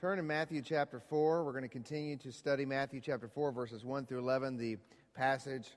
Turn 0.00 0.16
to 0.16 0.22
Matthew 0.22 0.62
chapter 0.62 0.98
4. 0.98 1.44
We're 1.44 1.52
going 1.52 1.62
to 1.62 1.68
continue 1.68 2.16
to 2.16 2.32
study 2.32 2.64
Matthew 2.64 3.02
chapter 3.02 3.28
4, 3.28 3.52
verses 3.52 3.84
1 3.84 4.06
through 4.06 4.20
11, 4.20 4.56
the 4.56 4.78
passage 5.14 5.68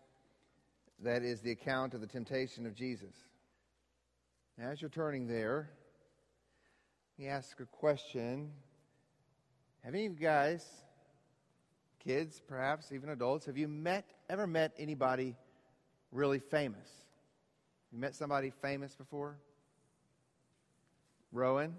that 1.04 1.24
is 1.24 1.42
the 1.42 1.52
account 1.52 1.94
of 1.94 2.00
the 2.00 2.08
temptation 2.08 2.66
of 2.66 2.74
Jesus. 2.74 3.14
As 4.58 4.82
you're 4.82 4.90
turning 4.90 5.28
there, 5.28 5.72
let 7.20 7.26
me 7.26 7.30
ask 7.30 7.60
a 7.60 7.66
question. 7.66 8.52
Have 9.84 9.94
any 9.94 10.06
of 10.06 10.14
you 10.14 10.20
guys, 10.20 10.66
kids 12.02 12.42
perhaps, 12.48 12.94
even 12.94 13.10
adults, 13.10 13.48
have 13.48 13.58
you 13.58 13.68
met, 13.68 14.06
ever 14.30 14.48
met 14.48 14.72
anybody 14.80 15.36
really 16.14 16.40
famous? 16.40 16.88
You 17.92 18.00
met 18.00 18.16
somebody 18.16 18.54
famous 18.62 18.96
before? 18.96 19.36
Rowan? 21.34 21.76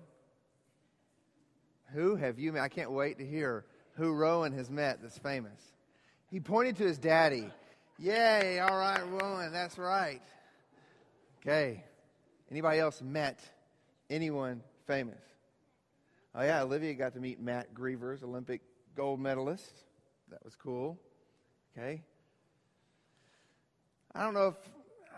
Who 1.93 2.16
have 2.16 2.39
you 2.39 2.53
met? 2.53 2.62
I 2.62 2.69
can't 2.69 2.91
wait 2.91 3.19
to 3.19 3.27
hear 3.27 3.64
who 3.96 4.13
Rowan 4.13 4.53
has 4.53 4.71
met 4.71 5.00
that's 5.03 5.18
famous. 5.18 5.61
He 6.31 6.40
pointed 6.40 6.76
to 6.79 6.85
his 6.85 6.99
daddy. 6.99 7.50
Yay, 7.99 8.59
all 8.59 8.76
right, 8.76 9.03
Rowan, 9.07 9.53
that's 9.53 9.79
right. 9.79 10.23
Okay. 11.40 11.85
Anybody 12.50 12.81
else 12.81 13.00
met 13.00 13.39
anyone 14.11 14.62
famous? 14.86 15.21
Oh, 16.35 16.43
yeah, 16.43 16.62
Olivia 16.62 16.95
got 16.95 17.14
to 17.14 17.21
meet 17.21 17.40
Matt 17.40 17.73
Grevers, 17.73 18.23
Olympic 18.25 18.62
gold 18.96 19.21
medalist. 19.21 19.73
That 20.31 20.45
was 20.45 20.57
cool. 20.57 20.98
Okay. 21.76 22.03
I 24.14 24.23
don't 24.23 24.35
know 24.35 24.48
if 24.48 24.57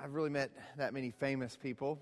I've 0.03 0.13
really 0.13 0.31
met 0.31 0.51
that 0.77 0.93
many 0.93 1.11
famous 1.11 1.57
people. 1.57 1.99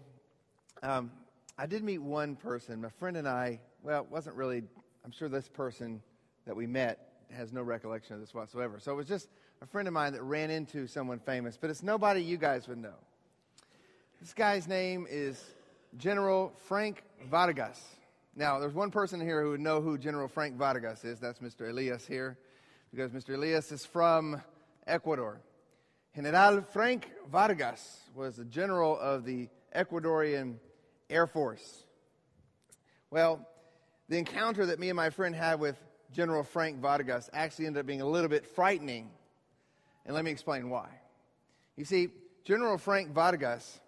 Um, 0.82 1.12
I 1.56 1.66
did 1.66 1.84
meet 1.84 1.98
one 1.98 2.34
person. 2.34 2.80
My 2.80 2.88
friend 2.88 3.16
and 3.16 3.28
I, 3.28 3.60
well, 3.84 4.02
it 4.02 4.10
wasn't 4.10 4.34
really, 4.34 4.62
I'm 5.04 5.12
sure 5.12 5.28
this 5.28 5.48
person 5.48 6.02
that 6.46 6.56
we 6.56 6.66
met 6.66 7.10
has 7.30 7.52
no 7.52 7.62
recollection 7.62 8.14
of 8.14 8.20
this 8.20 8.32
whatsoever. 8.32 8.80
So 8.80 8.92
it 8.92 8.96
was 8.96 9.06
just 9.06 9.28
a 9.60 9.66
friend 9.66 9.86
of 9.86 9.94
mine 9.94 10.14
that 10.14 10.22
ran 10.22 10.50
into 10.50 10.86
someone 10.86 11.18
famous, 11.20 11.58
but 11.60 11.68
it's 11.68 11.82
nobody 11.82 12.22
you 12.22 12.38
guys 12.38 12.66
would 12.66 12.78
know. 12.78 12.94
This 14.20 14.32
guy's 14.32 14.66
name 14.66 15.06
is 15.08 15.42
General 15.98 16.52
Frank 16.66 17.02
Vargas. 17.30 17.80
Now, 18.34 18.58
there's 18.58 18.72
one 18.72 18.90
person 18.90 19.20
here 19.20 19.42
who 19.42 19.50
would 19.50 19.60
know 19.60 19.82
who 19.82 19.98
General 19.98 20.28
Frank 20.28 20.56
Vargas 20.56 21.04
is. 21.04 21.20
That's 21.20 21.40
Mr. 21.40 21.68
Elias 21.68 22.06
here, 22.06 22.38
because 22.90 23.10
Mr. 23.12 23.34
Elias 23.34 23.70
is 23.70 23.84
from 23.84 24.40
Ecuador. 24.86 25.40
General 26.16 26.62
Frank 26.72 27.10
Vargas 27.30 28.00
was 28.14 28.36
the 28.36 28.44
general 28.46 28.98
of 28.98 29.24
the 29.26 29.48
Ecuadorian 29.74 30.54
Air 31.10 31.26
Force. 31.26 31.84
Well, 33.10 33.46
the 34.08 34.18
encounter 34.18 34.66
that 34.66 34.78
me 34.78 34.90
and 34.90 34.96
my 34.96 35.10
friend 35.10 35.34
had 35.34 35.60
with 35.60 35.76
General 36.12 36.42
Frank 36.42 36.80
Vargas 36.80 37.30
actually 37.32 37.66
ended 37.66 37.80
up 37.80 37.86
being 37.86 38.00
a 38.00 38.06
little 38.06 38.28
bit 38.28 38.46
frightening. 38.46 39.10
And 40.06 40.14
let 40.14 40.24
me 40.24 40.30
explain 40.30 40.70
why. 40.70 40.88
You 41.76 41.84
see, 41.84 42.08
General 42.44 42.78
Frank 42.78 43.12
Vargas 43.12 43.80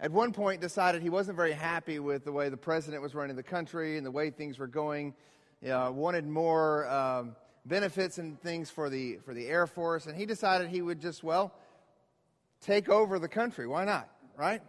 at 0.00 0.10
one 0.10 0.32
point 0.32 0.60
decided 0.60 1.02
he 1.02 1.10
wasn't 1.10 1.36
very 1.36 1.52
happy 1.52 1.98
with 1.98 2.24
the 2.24 2.32
way 2.32 2.48
the 2.48 2.56
president 2.56 3.02
was 3.02 3.14
running 3.14 3.36
the 3.36 3.42
country 3.42 3.98
and 3.98 4.06
the 4.06 4.10
way 4.10 4.30
things 4.30 4.58
were 4.58 4.66
going. 4.66 5.14
You 5.60 5.68
know, 5.68 5.92
wanted 5.92 6.26
more 6.26 6.88
um, 6.88 7.36
benefits 7.66 8.16
and 8.16 8.40
things 8.40 8.70
for 8.70 8.88
the, 8.88 9.18
for 9.26 9.34
the 9.34 9.46
Air 9.46 9.66
Force. 9.66 10.06
And 10.06 10.16
he 10.16 10.24
decided 10.24 10.70
he 10.70 10.80
would 10.80 11.00
just, 11.00 11.22
well, 11.22 11.52
take 12.62 12.88
over 12.88 13.18
the 13.18 13.28
country. 13.28 13.66
Why 13.66 13.84
not? 13.84 14.08
Right? 14.36 14.62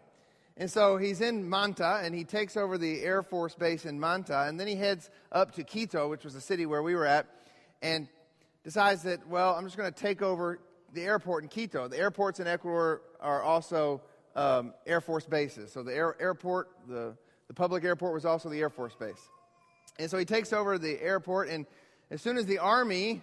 And 0.58 0.70
so 0.70 0.98
he's 0.98 1.22
in 1.22 1.50
Manta, 1.50 2.02
and 2.04 2.14
he 2.14 2.24
takes 2.24 2.58
over 2.58 2.78
the 2.78 3.02
Air 3.02 3.24
Force 3.24 3.56
Base 3.56 3.86
in 3.86 4.00
Manta, 4.00 4.48
and 4.48 4.60
then 4.60 4.68
he 4.68 4.76
heads 4.76 5.10
up 5.32 5.54
to 5.54 5.64
Quito, 5.64 6.10
which 6.10 6.24
was 6.24 6.34
the 6.34 6.42
city 6.42 6.66
where 6.66 6.84
we 6.84 6.94
were 6.94 7.06
at, 7.06 7.26
and 7.82 8.08
decides 8.64 9.04
that, 9.04 9.28
well, 9.28 9.56
I'm 9.56 9.64
just 9.64 9.78
going 9.78 9.92
to 9.92 10.00
take 10.00 10.22
over 10.22 10.60
the 10.94 11.02
airport 11.02 11.44
in 11.44 11.50
Quito. 11.50 11.88
The 11.88 11.98
airports 11.98 12.40
in 12.40 12.48
Ecuador 12.48 13.02
are 13.20 13.42
also 13.42 14.02
um, 14.36 14.74
Air 14.86 15.02
Force 15.02 15.26
bases. 15.26 15.72
So 15.72 15.84
the 15.84 15.96
air, 15.96 16.16
airport, 16.20 16.70
the, 16.88 17.16
the 17.48 17.54
public 17.54 17.84
airport 17.84 18.14
was 18.14 18.26
also 18.26 18.50
the 18.50 18.60
Air 18.60 18.70
Force 18.70 18.96
base. 18.96 19.30
And 19.98 20.10
so 20.12 20.18
he 20.18 20.26
takes 20.26 20.54
over 20.54 20.78
the 20.78 21.02
airport, 21.02 21.50
and 21.50 21.66
as 22.10 22.22
soon 22.22 22.38
as 22.38 22.46
the 22.46 22.60
Army 22.60 23.22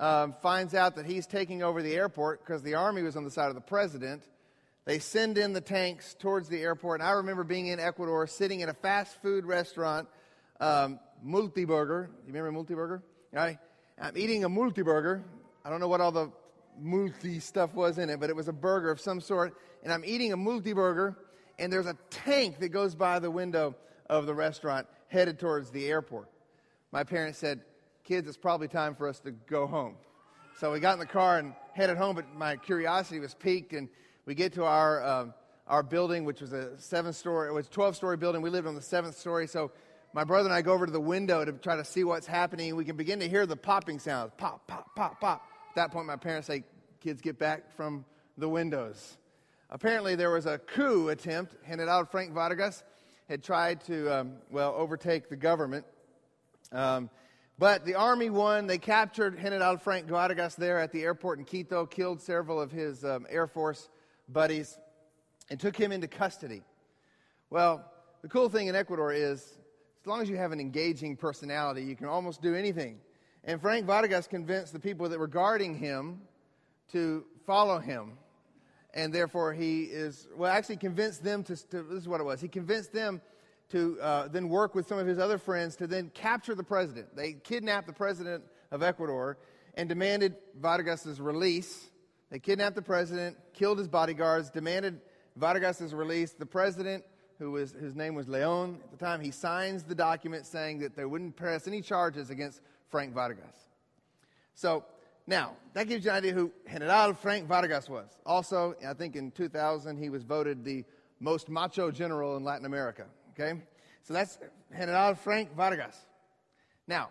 um, 0.00 0.34
finds 0.42 0.74
out 0.74 0.96
that 0.96 1.06
he's 1.06 1.26
taking 1.26 1.62
over 1.62 1.82
the 1.82 1.94
airport, 1.94 2.44
because 2.44 2.62
the 2.62 2.74
Army 2.74 3.02
was 3.02 3.16
on 3.16 3.24
the 3.24 3.30
side 3.30 3.48
of 3.48 3.54
the 3.54 3.60
president, 3.60 4.22
they 4.84 4.98
send 4.98 5.38
in 5.38 5.52
the 5.52 5.60
tanks 5.60 6.14
towards 6.14 6.48
the 6.48 6.60
airport. 6.60 7.00
And 7.00 7.08
I 7.08 7.12
remember 7.12 7.44
being 7.44 7.68
in 7.68 7.80
Ecuador, 7.80 8.26
sitting 8.26 8.60
in 8.60 8.68
a 8.68 8.74
fast 8.74 9.20
food 9.22 9.46
restaurant, 9.46 10.08
um, 10.60 10.98
Multiburger. 11.24 12.08
You 12.26 12.32
remember 12.32 12.52
Multiburger? 12.52 13.02
Right? 13.32 13.58
I'm 14.00 14.16
eating 14.16 14.44
a 14.44 14.50
Multiburger. 14.50 15.22
I 15.64 15.70
don't 15.70 15.80
know 15.80 15.88
what 15.88 16.00
all 16.00 16.12
the 16.12 16.30
multi 16.78 17.40
stuff 17.40 17.72
was 17.74 17.98
in 17.98 18.10
it, 18.10 18.20
but 18.20 18.30
it 18.30 18.36
was 18.36 18.48
a 18.48 18.52
burger 18.52 18.90
of 18.90 19.00
some 19.00 19.20
sort. 19.20 19.56
And 19.82 19.92
I'm 19.92 20.04
eating 20.04 20.32
a 20.32 20.36
Multiburger, 20.36 21.16
and 21.58 21.72
there's 21.72 21.86
a 21.86 21.96
tank 22.10 22.58
that 22.60 22.68
goes 22.68 22.94
by 22.94 23.18
the 23.18 23.30
window 23.30 23.74
of 24.10 24.26
the 24.26 24.34
restaurant 24.34 24.86
headed 25.08 25.38
towards 25.38 25.70
the 25.70 25.86
airport. 25.86 26.28
My 26.92 27.04
parents 27.04 27.38
said, 27.38 27.60
Kids, 28.04 28.28
it's 28.28 28.36
probably 28.36 28.68
time 28.68 28.94
for 28.94 29.08
us 29.08 29.18
to 29.20 29.30
go 29.30 29.66
home. 29.66 29.94
So 30.58 30.72
we 30.72 30.78
got 30.80 30.92
in 30.92 30.98
the 30.98 31.06
car 31.06 31.38
and 31.38 31.54
headed 31.72 31.96
home, 31.96 32.16
but 32.16 32.34
my 32.36 32.56
curiosity 32.56 33.18
was 33.18 33.34
piqued, 33.34 33.72
and 33.72 33.88
we 34.26 34.34
get 34.34 34.54
to 34.54 34.64
our, 34.64 35.04
um, 35.04 35.34
our 35.66 35.82
building, 35.82 36.24
which 36.24 36.40
was 36.40 36.52
a 36.52 36.78
seven 36.78 37.12
story, 37.12 37.48
it 37.48 37.52
was 37.52 37.66
a 37.66 37.70
12 37.70 37.96
story 37.96 38.16
building. 38.16 38.42
We 38.42 38.50
lived 38.50 38.66
on 38.66 38.74
the 38.74 38.82
seventh 38.82 39.16
story. 39.18 39.46
So 39.46 39.70
my 40.12 40.24
brother 40.24 40.48
and 40.48 40.54
I 40.54 40.62
go 40.62 40.72
over 40.72 40.86
to 40.86 40.92
the 40.92 41.00
window 41.00 41.44
to 41.44 41.52
try 41.52 41.76
to 41.76 41.84
see 41.84 42.04
what's 42.04 42.26
happening. 42.26 42.76
We 42.76 42.84
can 42.84 42.96
begin 42.96 43.20
to 43.20 43.28
hear 43.28 43.46
the 43.46 43.56
popping 43.56 43.98
sounds 43.98 44.32
pop, 44.36 44.66
pop, 44.66 44.94
pop, 44.94 45.20
pop. 45.20 45.48
At 45.70 45.74
that 45.76 45.92
point, 45.92 46.06
my 46.06 46.16
parents 46.16 46.46
say, 46.46 46.64
Kids, 47.00 47.20
get 47.20 47.38
back 47.38 47.76
from 47.76 48.04
the 48.38 48.48
windows. 48.48 49.18
Apparently, 49.68 50.14
there 50.14 50.30
was 50.30 50.46
a 50.46 50.58
coup 50.58 51.08
attempt. 51.08 51.54
General 51.68 52.06
Frank 52.06 52.32
Vargas 52.32 52.82
had 53.28 53.42
tried 53.42 53.82
to, 53.84 54.20
um, 54.20 54.32
well, 54.50 54.74
overtake 54.74 55.28
the 55.28 55.36
government. 55.36 55.84
Um, 56.72 57.10
but 57.58 57.84
the 57.84 57.94
army 57.94 58.30
won. 58.30 58.66
They 58.66 58.78
captured 58.78 59.38
General 59.38 59.76
Frank 59.76 60.06
Vargas 60.06 60.54
there 60.54 60.78
at 60.78 60.92
the 60.92 61.02
airport 61.02 61.38
in 61.38 61.44
Quito, 61.44 61.86
killed 61.86 62.20
several 62.20 62.60
of 62.60 62.72
his 62.72 63.04
um, 63.04 63.26
Air 63.28 63.46
Force 63.46 63.88
buddies 64.28 64.78
and 65.50 65.60
took 65.60 65.76
him 65.76 65.92
into 65.92 66.08
custody. 66.08 66.62
Well, 67.50 67.84
the 68.22 68.28
cool 68.28 68.48
thing 68.48 68.68
in 68.68 68.74
Ecuador 68.74 69.12
is, 69.12 69.40
as 70.02 70.06
long 70.06 70.22
as 70.22 70.28
you 70.28 70.36
have 70.36 70.52
an 70.52 70.60
engaging 70.60 71.16
personality, 71.16 71.82
you 71.82 71.96
can 71.96 72.06
almost 72.06 72.42
do 72.42 72.54
anything. 72.54 72.98
And 73.44 73.60
Frank 73.60 73.86
Vargas 73.86 74.26
convinced 74.26 74.72
the 74.72 74.80
people 74.80 75.08
that 75.08 75.18
were 75.18 75.26
guarding 75.26 75.78
him 75.78 76.22
to 76.92 77.24
follow 77.46 77.78
him. 77.78 78.12
And 78.94 79.12
therefore, 79.12 79.52
he 79.52 79.82
is, 79.82 80.28
well, 80.36 80.50
actually 80.50 80.76
convinced 80.76 81.22
them 81.22 81.42
to, 81.44 81.56
to 81.70 81.82
this 81.82 81.98
is 81.98 82.08
what 82.08 82.20
it 82.20 82.24
was. 82.24 82.40
He 82.40 82.48
convinced 82.48 82.92
them 82.92 83.20
to 83.70 83.98
uh, 84.00 84.28
then 84.28 84.48
work 84.48 84.74
with 84.74 84.86
some 84.86 84.98
of 84.98 85.06
his 85.06 85.18
other 85.18 85.38
friends 85.38 85.76
to 85.76 85.86
then 85.86 86.10
capture 86.14 86.54
the 86.54 86.62
president. 86.62 87.16
They 87.16 87.32
kidnapped 87.32 87.86
the 87.86 87.92
president 87.92 88.44
of 88.70 88.82
Ecuador 88.82 89.36
and 89.74 89.88
demanded 89.88 90.36
Vargas's 90.60 91.20
release. 91.20 91.90
They 92.30 92.38
kidnapped 92.38 92.76
the 92.76 92.82
president, 92.82 93.36
killed 93.52 93.78
his 93.78 93.88
bodyguards, 93.88 94.50
demanded 94.50 95.00
Vargas' 95.36 95.92
release. 95.92 96.32
The 96.32 96.46
president, 96.46 97.04
who 97.38 97.52
was, 97.52 97.72
his 97.72 97.94
name 97.94 98.14
was 98.14 98.28
Leon 98.28 98.80
at 98.82 98.90
the 98.90 98.96
time, 98.96 99.20
he 99.20 99.30
signs 99.30 99.84
the 99.84 99.94
document 99.94 100.46
saying 100.46 100.80
that 100.80 100.96
they 100.96 101.04
wouldn't 101.04 101.36
press 101.36 101.66
any 101.66 101.80
charges 101.80 102.30
against 102.30 102.60
Frank 102.88 103.14
Vargas. 103.14 103.68
So 104.54 104.84
now, 105.26 105.56
that 105.72 105.88
gives 105.88 106.04
you 106.04 106.10
an 106.10 106.18
idea 106.18 106.32
who 106.32 106.52
General 106.70 107.14
Frank 107.14 107.48
Vargas 107.48 107.88
was. 107.88 108.08
Also, 108.26 108.74
I 108.86 108.92
think 108.92 109.16
in 109.16 109.30
2000, 109.30 109.96
he 109.96 110.10
was 110.10 110.22
voted 110.22 110.64
the 110.64 110.84
most 111.18 111.48
macho 111.48 111.90
general 111.90 112.36
in 112.36 112.44
Latin 112.44 112.66
America. 112.66 113.06
Okay? 113.32 113.60
So 114.02 114.12
that's 114.12 114.38
General 114.76 115.14
Frank 115.14 115.54
Vargas. 115.56 115.96
Now, 116.86 117.08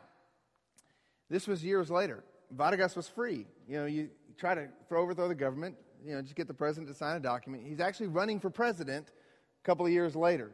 this 1.30 1.48
was 1.48 1.64
years 1.64 1.90
later. 1.90 2.24
Vargas 2.52 2.96
was 2.96 3.08
free. 3.08 3.48
You 3.68 3.78
know, 3.80 3.86
you, 3.86 4.10
try 4.38 4.56
to 4.56 4.68
throw 4.90 5.02
overthrow 5.02 5.28
the 5.28 5.36
government, 5.36 5.76
you 6.06 6.14
know, 6.14 6.22
just 6.22 6.36
get 6.36 6.48
the 6.48 6.54
president 6.54 6.88
to 6.90 6.94
sign 6.94 7.16
a 7.16 7.20
document. 7.20 7.64
He's 7.66 7.80
actually 7.80 8.08
running 8.08 8.40
for 8.40 8.50
president 8.50 9.08
a 9.08 9.66
couple 9.66 9.86
of 9.86 9.92
years 9.92 10.16
later. 10.16 10.52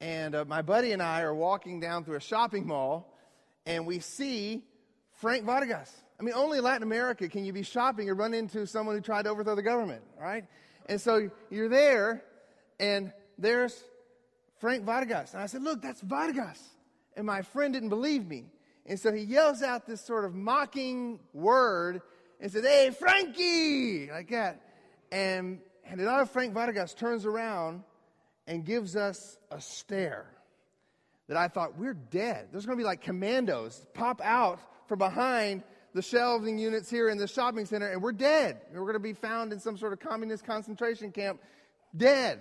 And 0.00 0.34
uh, 0.34 0.44
my 0.46 0.62
buddy 0.62 0.92
and 0.92 1.02
I 1.02 1.20
are 1.22 1.34
walking 1.34 1.80
down 1.80 2.04
through 2.04 2.16
a 2.16 2.20
shopping 2.20 2.66
mall, 2.66 3.14
and 3.66 3.86
we 3.86 3.98
see 4.00 4.62
Frank 5.20 5.44
Vargas. 5.44 5.94
I 6.18 6.22
mean, 6.22 6.34
only 6.34 6.58
in 6.58 6.64
Latin 6.64 6.82
America 6.82 7.28
can 7.28 7.44
you 7.44 7.52
be 7.52 7.62
shopping 7.62 8.08
and 8.08 8.18
run 8.18 8.32
into 8.32 8.66
someone 8.66 8.94
who 8.94 9.02
tried 9.02 9.22
to 9.22 9.30
overthrow 9.30 9.54
the 9.54 9.62
government, 9.62 10.02
right? 10.18 10.44
And 10.86 11.00
so 11.00 11.30
you're 11.50 11.68
there, 11.68 12.24
and 12.78 13.12
there's 13.38 13.82
Frank 14.58 14.84
Vargas. 14.84 15.34
And 15.34 15.42
I 15.42 15.46
said, 15.46 15.62
Look, 15.62 15.82
that's 15.82 16.00
Vargas. 16.00 16.62
And 17.16 17.26
my 17.26 17.42
friend 17.42 17.74
didn't 17.74 17.88
believe 17.90 18.26
me. 18.26 18.46
And 18.86 18.98
so 18.98 19.12
he 19.12 19.22
yells 19.22 19.62
out 19.62 19.86
this 19.86 20.00
sort 20.00 20.24
of 20.24 20.34
mocking 20.34 21.20
word 21.32 22.02
and 22.40 22.50
says, 22.50 22.64
Hey, 22.64 22.90
Frankie! 22.90 24.10
Like 24.10 24.30
that. 24.30 24.60
And, 25.12 25.58
and 25.84 26.30
Frank 26.30 26.54
Vargas 26.54 26.94
turns 26.94 27.26
around 27.26 27.82
and 28.46 28.64
gives 28.64 28.96
us 28.96 29.38
a 29.50 29.60
stare. 29.60 30.26
that 31.28 31.36
I 31.36 31.48
thought, 31.48 31.78
we're 31.78 31.94
dead. 31.94 32.48
There's 32.50 32.66
going 32.66 32.76
to 32.76 32.80
be 32.80 32.86
like 32.86 33.00
commandos 33.00 33.86
pop 33.94 34.20
out 34.22 34.60
from 34.88 34.98
behind 34.98 35.62
the 35.92 36.02
shelving 36.02 36.58
units 36.58 36.88
here 36.88 37.08
in 37.08 37.18
the 37.18 37.26
shopping 37.26 37.66
center, 37.66 37.88
and 37.88 38.02
we're 38.02 38.12
dead. 38.12 38.60
We're 38.72 38.80
going 38.80 38.94
to 38.94 39.00
be 39.00 39.12
found 39.12 39.52
in 39.52 39.58
some 39.58 39.76
sort 39.76 39.92
of 39.92 40.00
communist 40.00 40.44
concentration 40.44 41.10
camp, 41.10 41.40
dead. 41.96 42.40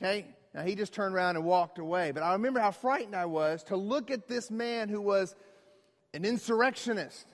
Okay? 0.00 0.26
Now, 0.54 0.62
he 0.62 0.74
just 0.74 0.92
turned 0.92 1.14
around 1.14 1.36
and 1.36 1.44
walked 1.44 1.78
away. 1.78 2.10
But 2.12 2.22
I 2.22 2.32
remember 2.32 2.60
how 2.60 2.70
frightened 2.70 3.14
I 3.14 3.26
was 3.26 3.62
to 3.64 3.76
look 3.76 4.10
at 4.10 4.28
this 4.28 4.50
man 4.50 4.88
who 4.88 5.00
was 5.00 5.34
an 6.12 6.24
insurrectionist. 6.24 7.26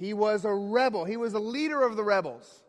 He 0.00 0.14
was 0.14 0.46
a 0.46 0.52
rebel, 0.52 1.04
he 1.04 1.18
was 1.18 1.34
a 1.34 1.38
leader 1.38 1.82
of 1.82 1.94
the 1.94 2.02
rebels, 2.02 2.62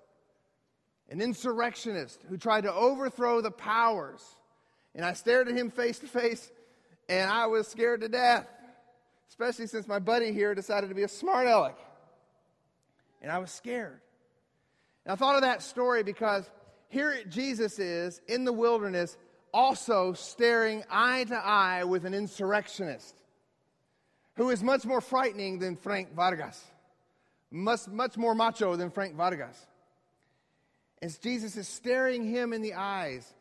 an 1.09 1.21
insurrectionist 1.21 2.19
who 2.27 2.37
tried 2.37 2.63
to 2.63 2.73
overthrow 2.73 3.39
the 3.39 3.49
powers. 3.49 4.21
And 4.93 5.05
I 5.05 5.13
stared 5.13 5.47
at 5.47 5.55
him 5.55 5.71
face 5.71 5.99
to 5.99 6.07
face 6.07 6.51
and 7.07 7.31
I 7.31 7.47
was 7.47 7.69
scared 7.69 8.01
to 8.01 8.09
death, 8.09 8.47
especially 9.29 9.67
since 9.67 9.87
my 9.87 9.99
buddy 9.99 10.33
here 10.33 10.53
decided 10.53 10.89
to 10.89 10.95
be 10.95 11.03
a 11.03 11.07
smart 11.07 11.47
aleck. 11.47 11.77
And 13.21 13.31
I 13.31 13.37
was 13.37 13.49
scared. 13.49 14.01
And 15.05 15.13
I 15.13 15.15
thought 15.15 15.35
of 15.35 15.41
that 15.41 15.61
story 15.61 16.03
because 16.03 16.49
here 16.89 17.23
Jesus 17.29 17.79
is 17.79 18.19
in 18.27 18.43
the 18.43 18.51
wilderness, 18.51 19.17
also 19.53 20.11
staring 20.11 20.83
eye 20.91 21.23
to 21.25 21.35
eye 21.35 21.85
with 21.85 22.03
an 22.03 22.13
insurrectionist 22.13 23.15
who 24.35 24.49
is 24.49 24.61
much 24.61 24.85
more 24.85 24.99
frightening 24.99 25.59
than 25.59 25.77
Frank 25.77 26.13
Vargas, 26.13 26.61
much, 27.51 27.87
much 27.87 28.17
more 28.17 28.33
macho 28.33 28.75
than 28.75 28.89
Frank 28.89 29.15
Vargas. 29.15 29.67
As 31.01 31.17
Jesus 31.17 31.57
is 31.57 31.67
staring 31.67 32.23
him 32.23 32.53
in 32.53 32.61
the 32.61 32.73
eyes 32.75 33.33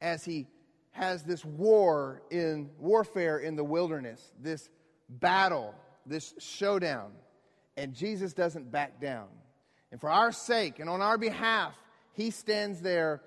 as 0.00 0.24
he 0.24 0.46
has 0.90 1.22
this 1.22 1.44
war 1.44 2.22
in 2.30 2.70
warfare 2.78 3.38
in 3.38 3.56
the 3.56 3.64
wilderness, 3.64 4.32
this 4.40 4.68
battle, 5.08 5.74
this 6.06 6.34
showdown, 6.38 7.12
and 7.76 7.94
Jesus 7.94 8.32
doesn't 8.32 8.70
back 8.70 9.00
down. 9.00 9.26
And 9.90 10.00
for 10.00 10.10
our 10.10 10.32
sake 10.32 10.78
and 10.78 10.88
on 10.88 11.00
our 11.00 11.18
behalf, 11.18 11.74
he 12.12 12.30
stands 12.30 12.80
there 12.80 13.22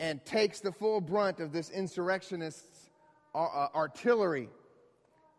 and 0.00 0.24
takes 0.24 0.60
the 0.60 0.72
full 0.72 1.00
brunt 1.00 1.40
of 1.40 1.52
this 1.52 1.70
insurrectionist's 1.70 2.90
uh, 3.34 3.44
uh, 3.44 3.68
artillery 3.74 4.48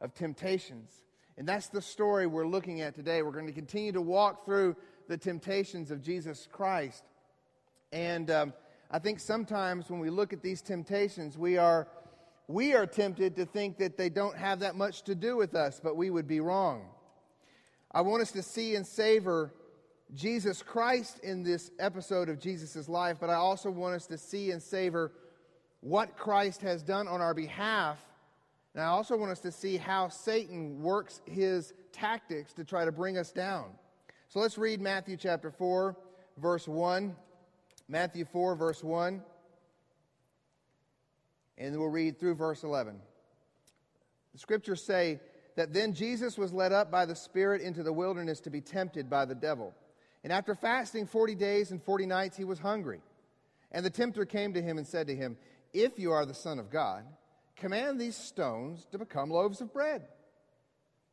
of 0.02 0.14
temptations. 0.14 0.90
And 1.38 1.48
that's 1.48 1.68
the 1.68 1.82
story 1.82 2.28
we're 2.28 2.48
looking 2.48 2.82
at 2.82 2.94
today. 2.94 3.22
We're 3.22 3.32
going 3.32 3.48
to 3.48 3.54
continue 3.54 3.92
to 3.92 4.02
walk 4.02 4.46
through 4.46 4.76
the 5.08 5.18
temptations 5.18 5.90
of 5.92 6.02
Jesus 6.02 6.48
Christ. 6.52 7.04
And 7.92 8.30
um, 8.30 8.54
I 8.92 9.00
think 9.00 9.20
sometimes 9.20 9.90
when 9.90 10.00
we 10.00 10.10
look 10.10 10.34
at 10.34 10.42
these 10.42 10.62
temptations, 10.62 11.38
we 11.38 11.58
are, 11.58 11.88
we 12.48 12.74
are 12.74 12.86
tempted 12.86 13.36
to 13.38 13.46
think 13.46 13.78
that 13.80 13.98
they 13.98 14.10
don't 14.10 14.38
have 14.38 14.60
that 14.60 14.76
much 14.76 15.04
to 15.04 15.16
do 15.16 15.36
with 15.36 15.56
us, 15.56 15.82
but 15.84 15.96
we 15.96 16.10
would 16.10 16.28
be 16.28 16.40
wrong. 16.40 16.86
I 17.92 18.02
want 18.02 18.22
us 18.22 18.32
to 18.32 18.44
see 18.44 18.76
and 18.76 18.86
savor 18.86 19.54
Jesus 20.14 20.62
Christ 20.62 21.20
in 21.20 21.44
this 21.44 21.72
episode 21.80 22.30
of 22.30 22.40
Jesus' 22.40 22.88
life, 22.88 23.18
but 23.20 23.32
I 23.32 23.36
also 23.36 23.72
want 23.72 23.96
us 23.96 24.06
to 24.08 24.18
see 24.18 24.52
and 24.52 24.62
savor 24.62 25.12
what 25.82 26.16
Christ 26.16 26.62
has 26.62 26.84
done 26.84 27.08
on 27.08 27.22
our 27.22 27.34
behalf. 27.34 27.98
And 28.74 28.84
I 28.84 28.88
also 28.88 29.16
want 29.16 29.32
us 29.32 29.40
to 29.42 29.52
see 29.52 29.78
how 29.78 30.10
Satan 30.10 30.82
works 30.82 31.22
his 31.26 31.74
tactics 31.92 32.54
to 32.54 32.64
try 32.64 32.86
to 32.86 32.92
bring 32.92 33.18
us 33.18 33.32
down. 33.32 33.72
So 34.30 34.40
let's 34.40 34.58
read 34.58 34.82
Matthew 34.82 35.16
chapter 35.16 35.52
4, 35.52 35.96
verse 36.38 36.68
1. 36.68 37.16
Matthew 37.88 38.26
4, 38.26 38.56
verse 38.56 38.84
1. 38.84 39.22
And 41.58 41.78
we'll 41.78 41.90
read 41.90 42.20
through 42.20 42.36
verse 42.36 42.64
11. 42.64 43.00
The 44.34 44.40
scriptures 44.40 44.84
say 44.84 45.20
that 45.56 45.74
then 45.74 45.94
Jesus 45.94 46.36
was 46.38 46.52
led 46.52 46.72
up 46.72 46.90
by 46.90 47.06
the 47.06 47.16
Spirit 47.16 47.62
into 47.62 47.84
the 47.84 47.94
wilderness 47.94 48.40
to 48.42 48.50
be 48.50 48.62
tempted 48.62 49.08
by 49.08 49.26
the 49.26 49.36
devil. 49.36 49.74
And 50.24 50.34
after 50.34 50.56
fasting 50.56 51.06
40 51.06 51.36
days 51.36 51.70
and 51.70 51.84
40 51.84 52.08
nights, 52.08 52.36
he 52.36 52.44
was 52.44 52.58
hungry. 52.58 53.02
And 53.72 53.86
the 53.86 53.92
tempter 53.92 54.26
came 54.26 54.54
to 54.54 54.62
him 54.62 54.80
and 54.80 54.88
said 54.88 55.08
to 55.08 55.16
him, 55.16 55.38
If 55.74 56.00
you 56.00 56.12
are 56.12 56.26
the 56.26 56.34
Son 56.34 56.58
of 56.58 56.72
God, 56.72 57.04
command 57.56 58.00
these 58.00 58.16
stones 58.16 58.88
to 58.92 58.98
become 58.98 59.30
loaves 59.30 59.62
of 59.62 59.74
bread. 59.74 60.08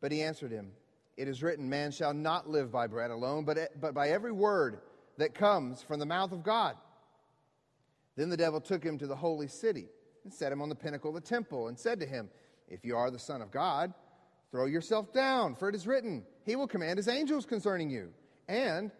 But 0.01 0.13
he 0.13 0.23
answered 0.23 0.51
him, 0.51 0.73
It 1.17 1.29
is 1.29 1.43
written, 1.43 1.69
Man 1.69 1.91
shall 1.91 2.15
not 2.15 2.49
live 2.49 2.73
by 2.73 2.87
bread 2.87 3.11
alone, 3.11 3.45
but, 3.45 3.81
but 3.81 3.95
by 3.95 4.09
every 4.09 4.33
word 4.33 4.81
that 5.19 5.35
comes 5.35 5.83
from 5.83 6.01
the 6.01 6.07
mouth 6.07 6.33
of 6.33 6.43
God. 6.43 6.77
Then 8.17 8.31
the 8.31 8.37
devil 8.37 8.61
took 8.61 8.83
him 8.83 8.99
to 8.99 9.07
the 9.07 9.17
holy 9.17 9.49
city 9.49 9.87
and 10.25 10.33
set 10.33 10.53
him 10.53 10.63
on 10.63 10.69
the 10.69 10.75
pinnacle 10.75 11.11
of 11.11 11.23
the 11.23 11.29
temple 11.29 11.69
and 11.69 11.79
said 11.79 12.01
to 12.01 12.07
him, 12.07 12.31
If 12.69 12.85
you 12.85 12.97
are 12.97 13.11
the 13.11 13.19
Son 13.19 13.43
of 13.43 13.51
God, 13.51 13.93
throw 14.51 14.67
yourself 14.67 15.13
down, 15.13 15.55
for 15.55 15.69
it 15.69 15.75
is 15.75 15.87
written, 15.87 16.25
He 16.45 16.57
will 16.57 16.67
command 16.67 16.99
His 16.99 17.09
angels 17.09 17.47
concerning 17.47 17.91
you, 17.91 18.13
and 18.49 18.91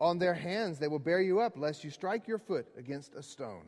on 0.00 0.18
their 0.18 0.34
hands 0.34 0.78
they 0.78 0.88
will 0.88 0.98
bear 0.98 1.20
you 1.20 1.40
up, 1.40 1.56
lest 1.56 1.84
you 1.84 1.90
strike 1.90 2.28
your 2.28 2.38
foot 2.38 2.66
against 2.76 3.14
a 3.14 3.22
stone. 3.22 3.66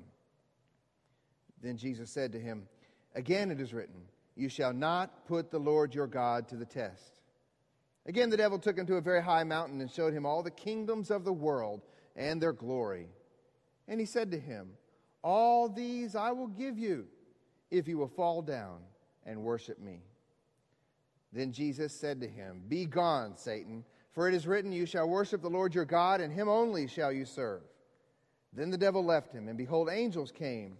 Then 1.62 1.76
Jesus 1.76 2.10
said 2.10 2.32
to 2.32 2.38
him, 2.38 2.66
Again 3.14 3.50
it 3.50 3.60
is 3.60 3.74
written, 3.74 4.02
You 4.36 4.48
shall 4.48 4.72
not 4.72 5.26
put 5.26 5.50
the 5.50 5.58
Lord 5.58 5.94
your 5.94 6.06
God 6.06 6.48
to 6.48 6.56
the 6.56 6.64
test. 6.64 7.20
Again, 8.06 8.30
the 8.30 8.36
devil 8.36 8.58
took 8.58 8.78
him 8.78 8.86
to 8.86 8.96
a 8.96 9.00
very 9.00 9.22
high 9.22 9.44
mountain 9.44 9.80
and 9.80 9.90
showed 9.90 10.14
him 10.14 10.24
all 10.24 10.42
the 10.42 10.50
kingdoms 10.50 11.10
of 11.10 11.24
the 11.24 11.32
world 11.32 11.82
and 12.16 12.40
their 12.40 12.52
glory. 12.52 13.08
And 13.88 14.00
he 14.00 14.06
said 14.06 14.30
to 14.30 14.38
him, 14.38 14.70
All 15.22 15.68
these 15.68 16.16
I 16.16 16.32
will 16.32 16.48
give 16.48 16.78
you 16.78 17.06
if 17.70 17.86
you 17.86 17.98
will 17.98 18.08
fall 18.08 18.42
down 18.42 18.80
and 19.24 19.42
worship 19.42 19.78
me. 19.78 20.00
Then 21.32 21.52
Jesus 21.52 21.92
said 21.92 22.20
to 22.20 22.26
him, 22.26 22.62
Be 22.68 22.86
gone, 22.86 23.36
Satan, 23.36 23.84
for 24.12 24.28
it 24.28 24.34
is 24.34 24.46
written, 24.46 24.72
You 24.72 24.86
shall 24.86 25.08
worship 25.08 25.42
the 25.42 25.48
Lord 25.48 25.74
your 25.74 25.84
God, 25.84 26.20
and 26.20 26.32
him 26.32 26.48
only 26.48 26.88
shall 26.88 27.12
you 27.12 27.24
serve. 27.24 27.62
Then 28.52 28.70
the 28.70 28.78
devil 28.78 29.04
left 29.04 29.32
him, 29.32 29.46
and 29.46 29.56
behold, 29.56 29.88
angels 29.90 30.32
came 30.32 30.76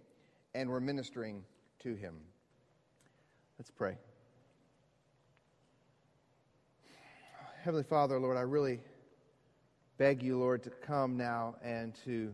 and 0.53 0.69
were 0.69 0.81
ministering 0.81 1.43
to 1.83 1.95
him. 1.95 2.15
Let's 3.57 3.71
pray. 3.71 3.95
Heavenly 7.63 7.83
Father, 7.83 8.19
Lord, 8.19 8.37
I 8.37 8.41
really 8.41 8.79
beg 9.97 10.23
you, 10.23 10.39
Lord, 10.39 10.63
to 10.63 10.69
come 10.69 11.17
now 11.17 11.55
and 11.63 11.93
to 12.05 12.33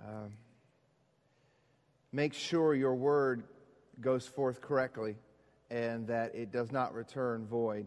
um, 0.00 0.32
make 2.12 2.34
sure 2.34 2.74
your 2.74 2.94
word 2.94 3.44
goes 4.00 4.26
forth 4.26 4.60
correctly 4.60 5.16
and 5.70 6.06
that 6.06 6.34
it 6.34 6.52
does 6.52 6.70
not 6.70 6.94
return 6.94 7.46
void. 7.46 7.86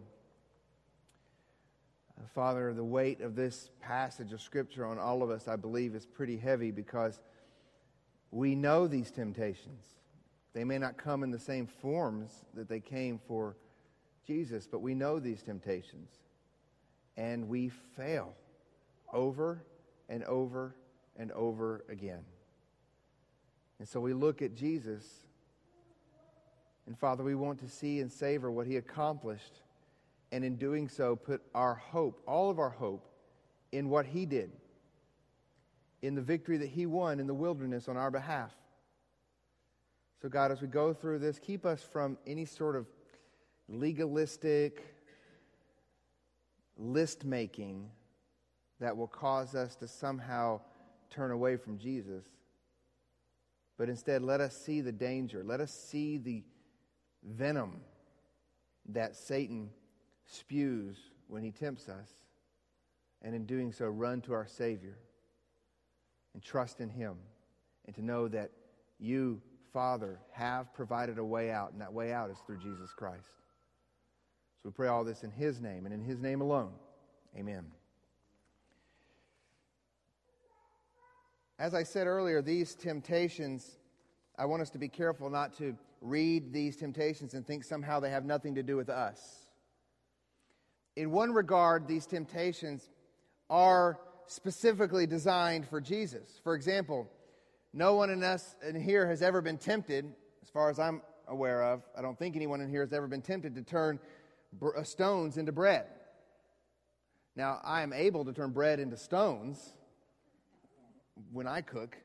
Uh, 2.18 2.24
Father, 2.34 2.74
the 2.74 2.84
weight 2.84 3.22
of 3.22 3.36
this 3.36 3.70
passage 3.82 4.34
of 4.34 4.42
Scripture 4.42 4.86
on 4.86 5.00
all 5.00 5.24
of 5.24 5.30
us, 5.30 5.48
I 5.48 5.56
believe, 5.56 5.96
is 5.96 6.06
pretty 6.06 6.38
heavy 6.38 6.72
because 6.72 7.20
we 8.32 8.56
know 8.56 8.88
these 8.88 9.12
temptations. 9.12 9.86
They 10.56 10.64
may 10.64 10.78
not 10.78 10.96
come 10.98 11.22
in 11.22 11.32
the 11.32 11.38
same 11.38 11.68
forms 11.68 12.46
that 12.54 12.70
they 12.70 12.80
came 12.80 13.20
for 13.28 13.58
Jesus, 14.26 14.68
but 14.72 14.80
we 14.80 14.96
know 14.96 15.20
these 15.20 15.44
temptations 15.44 16.10
and 17.18 17.50
we 17.50 17.68
fail 17.68 18.34
over 19.14 19.66
and 20.08 20.24
over 20.24 20.78
and 21.18 21.34
over 21.34 21.84
again. 21.90 22.24
And 23.80 23.88
so 23.88 24.00
we 24.00 24.14
look 24.14 24.42
at 24.42 24.56
Jesus, 24.56 25.06
and 26.88 26.98
Father, 26.98 27.26
we 27.26 27.36
want 27.36 27.60
to 27.60 27.68
see 27.68 28.00
and 28.00 28.10
savor 28.10 28.50
what 28.50 28.66
he 28.66 28.78
accomplished, 28.78 29.62
and 30.32 30.46
in 30.46 30.56
doing 30.56 30.88
so, 30.88 31.18
put 31.18 31.42
our 31.54 31.76
hope, 31.76 32.22
all 32.26 32.50
of 32.50 32.60
our 32.60 32.70
hope, 32.70 33.06
in 33.74 33.90
what 33.90 34.06
he 34.06 34.26
did, 34.26 34.52
in 36.02 36.16
the 36.16 36.22
victory 36.22 36.56
that 36.58 36.70
he 36.70 36.86
won 36.86 37.20
in 37.20 37.28
the 37.28 37.34
wilderness 37.34 37.90
on 37.90 37.98
our 37.98 38.12
behalf. 38.12 38.54
So, 40.22 40.30
God, 40.30 40.52
as 40.52 40.62
we 40.62 40.68
go 40.68 40.94
through 40.94 41.20
this, 41.20 41.40
keep 41.40 41.66
us 41.66 41.84
from 41.84 42.18
any 42.26 42.46
sort 42.46 42.76
of 42.76 42.88
legalistic, 43.68 44.84
list 46.78 47.26
making 47.26 47.90
that 48.80 48.96
will 48.96 49.08
cause 49.08 49.56
us 49.56 49.76
to 49.78 49.88
somehow 49.88 50.60
turn 51.10 51.32
away 51.32 51.58
from 51.58 51.78
Jesus. 51.78 52.26
But 53.78 53.90
instead, 53.90 54.22
let 54.22 54.42
us 54.42 54.56
see 54.56 54.82
the 54.82 54.92
danger. 54.92 55.44
Let 55.44 55.60
us 55.60 55.72
see 55.72 56.18
the 56.18 56.44
venom 57.24 57.82
that 58.90 59.16
Satan 59.16 59.70
spews 60.26 60.98
when 61.28 61.44
he 61.44 61.52
tempts 61.52 61.90
us. 61.90 62.10
And 63.22 63.34
in 63.34 63.46
doing 63.46 63.72
so, 63.72 63.88
run 63.88 64.22
to 64.22 64.34
our 64.34 64.46
Savior 64.46 64.98
and 66.36 66.44
trust 66.44 66.80
in 66.80 66.90
Him. 66.90 67.16
And 67.86 67.96
to 67.96 68.04
know 68.04 68.28
that 68.28 68.52
you, 69.00 69.42
Father, 69.76 70.20
have 70.32 70.74
provided 70.74 71.18
a 71.18 71.26
way 71.26 71.52
out, 71.52 71.74
and 71.74 71.82
that 71.82 71.92
way 71.92 72.14
out 72.14 72.30
is 72.32 72.38
through 72.48 72.60
Jesus 72.60 72.94
Christ. 72.96 73.28
So 74.64 74.70
we 74.70 74.72
pray 74.72 74.88
all 74.88 75.04
this 75.04 75.24
in 75.24 75.32
His 75.32 75.60
name 75.60 75.86
and 75.86 75.94
in 75.94 76.02
His 76.02 76.22
name 76.22 76.40
alone. 76.40 76.72
Amen. 77.38 77.66
As 81.60 81.74
I 81.74 81.84
said 81.84 82.08
earlier, 82.08 82.42
these 82.42 82.74
temptations, 82.74 83.78
I 84.40 84.46
want 84.46 84.62
us 84.62 84.70
to 84.70 84.78
be 84.78 84.88
careful 84.88 85.30
not 85.30 85.58
to 85.58 85.76
read 86.00 86.54
these 86.54 86.78
temptations 86.78 87.34
and 87.34 87.46
think 87.46 87.66
somehow 87.66 88.00
they 88.00 88.12
have 88.12 88.24
nothing 88.24 88.56
to 88.56 88.64
do 88.64 88.78
with 88.78 88.90
us. 88.90 89.20
In 90.96 91.12
one 91.12 91.34
regard, 91.34 91.86
these 91.86 92.06
temptations 92.06 92.90
are 93.50 94.00
specifically 94.28 95.06
designed 95.06 95.68
for 95.68 95.82
Jesus. 95.82 96.40
For 96.46 96.56
example, 96.56 97.10
no 97.76 97.94
one 97.96 98.10
in 98.10 98.24
us 98.24 98.56
in 98.66 98.80
here 98.80 99.06
has 99.06 99.22
ever 99.22 99.42
been 99.42 99.58
tempted, 99.58 100.06
as 100.42 100.50
far 100.50 100.70
as 100.70 100.80
I'm 100.80 101.02
aware 101.28 101.62
of. 101.62 101.84
I 101.96 102.02
don't 102.02 102.18
think 102.18 102.38
anyone 102.38 102.62
in 102.62 102.70
here 102.70 102.80
has 102.80 102.94
ever 102.94 103.06
been 103.06 103.22
tempted 103.22 103.54
to 103.54 103.62
turn 103.62 104.00
uh, 104.64 104.82
stones 104.84 105.36
into 105.36 105.52
bread. 105.52 105.86
Now, 107.36 107.60
I 107.66 107.82
am 107.82 107.92
able 107.92 108.24
to 108.24 108.32
turn 108.32 108.52
bread 108.52 108.80
into 108.80 108.96
stones 108.96 109.74
when 111.34 111.48
I 111.48 111.60
cook, 111.60 111.98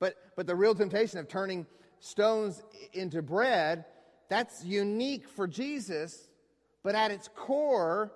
but, 0.00 0.16
but 0.34 0.48
the 0.48 0.56
real 0.56 0.74
temptation 0.74 1.20
of 1.20 1.28
turning 1.28 1.64
stones 2.00 2.64
into 2.92 3.22
bread, 3.22 3.84
that's 4.28 4.64
unique 4.64 5.28
for 5.28 5.46
Jesus, 5.46 6.28
but 6.82 6.96
at 6.96 7.12
its 7.12 7.28
core, 7.36 8.12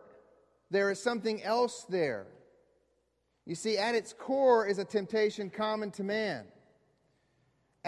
there 0.73 0.90
is 0.90 1.00
something 1.00 1.45
else 1.45 1.87
there. 1.88 2.26
You 3.47 3.55
see, 3.55 3.78
at 3.78 3.95
its 3.95 4.12
core 4.12 4.67
is 4.67 4.78
a 4.78 4.85
temptation 4.85 5.49
common 5.49 5.93
to 5.93 6.02
man. 6.02 6.45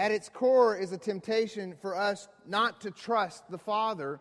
At 0.01 0.09
its 0.09 0.29
core 0.29 0.75
is 0.75 0.91
a 0.91 0.97
temptation 0.97 1.75
for 1.79 1.95
us 1.95 2.27
not 2.47 2.81
to 2.81 2.89
trust 2.89 3.43
the 3.51 3.59
Father 3.59 4.19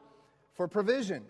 for 0.52 0.68
provision. 0.68 1.24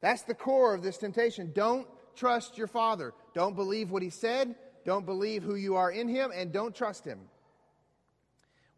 That's 0.00 0.22
the 0.22 0.32
core 0.32 0.72
of 0.72 0.82
this 0.82 0.96
temptation. 0.96 1.52
Don't 1.52 1.86
trust 2.16 2.56
your 2.56 2.68
Father. 2.68 3.12
Don't 3.34 3.54
believe 3.54 3.90
what 3.90 4.02
He 4.02 4.08
said. 4.08 4.54
Don't 4.86 5.04
believe 5.04 5.42
who 5.42 5.56
you 5.56 5.76
are 5.76 5.90
in 5.90 6.08
Him, 6.08 6.32
and 6.34 6.52
don't 6.52 6.74
trust 6.74 7.04
Him. 7.04 7.18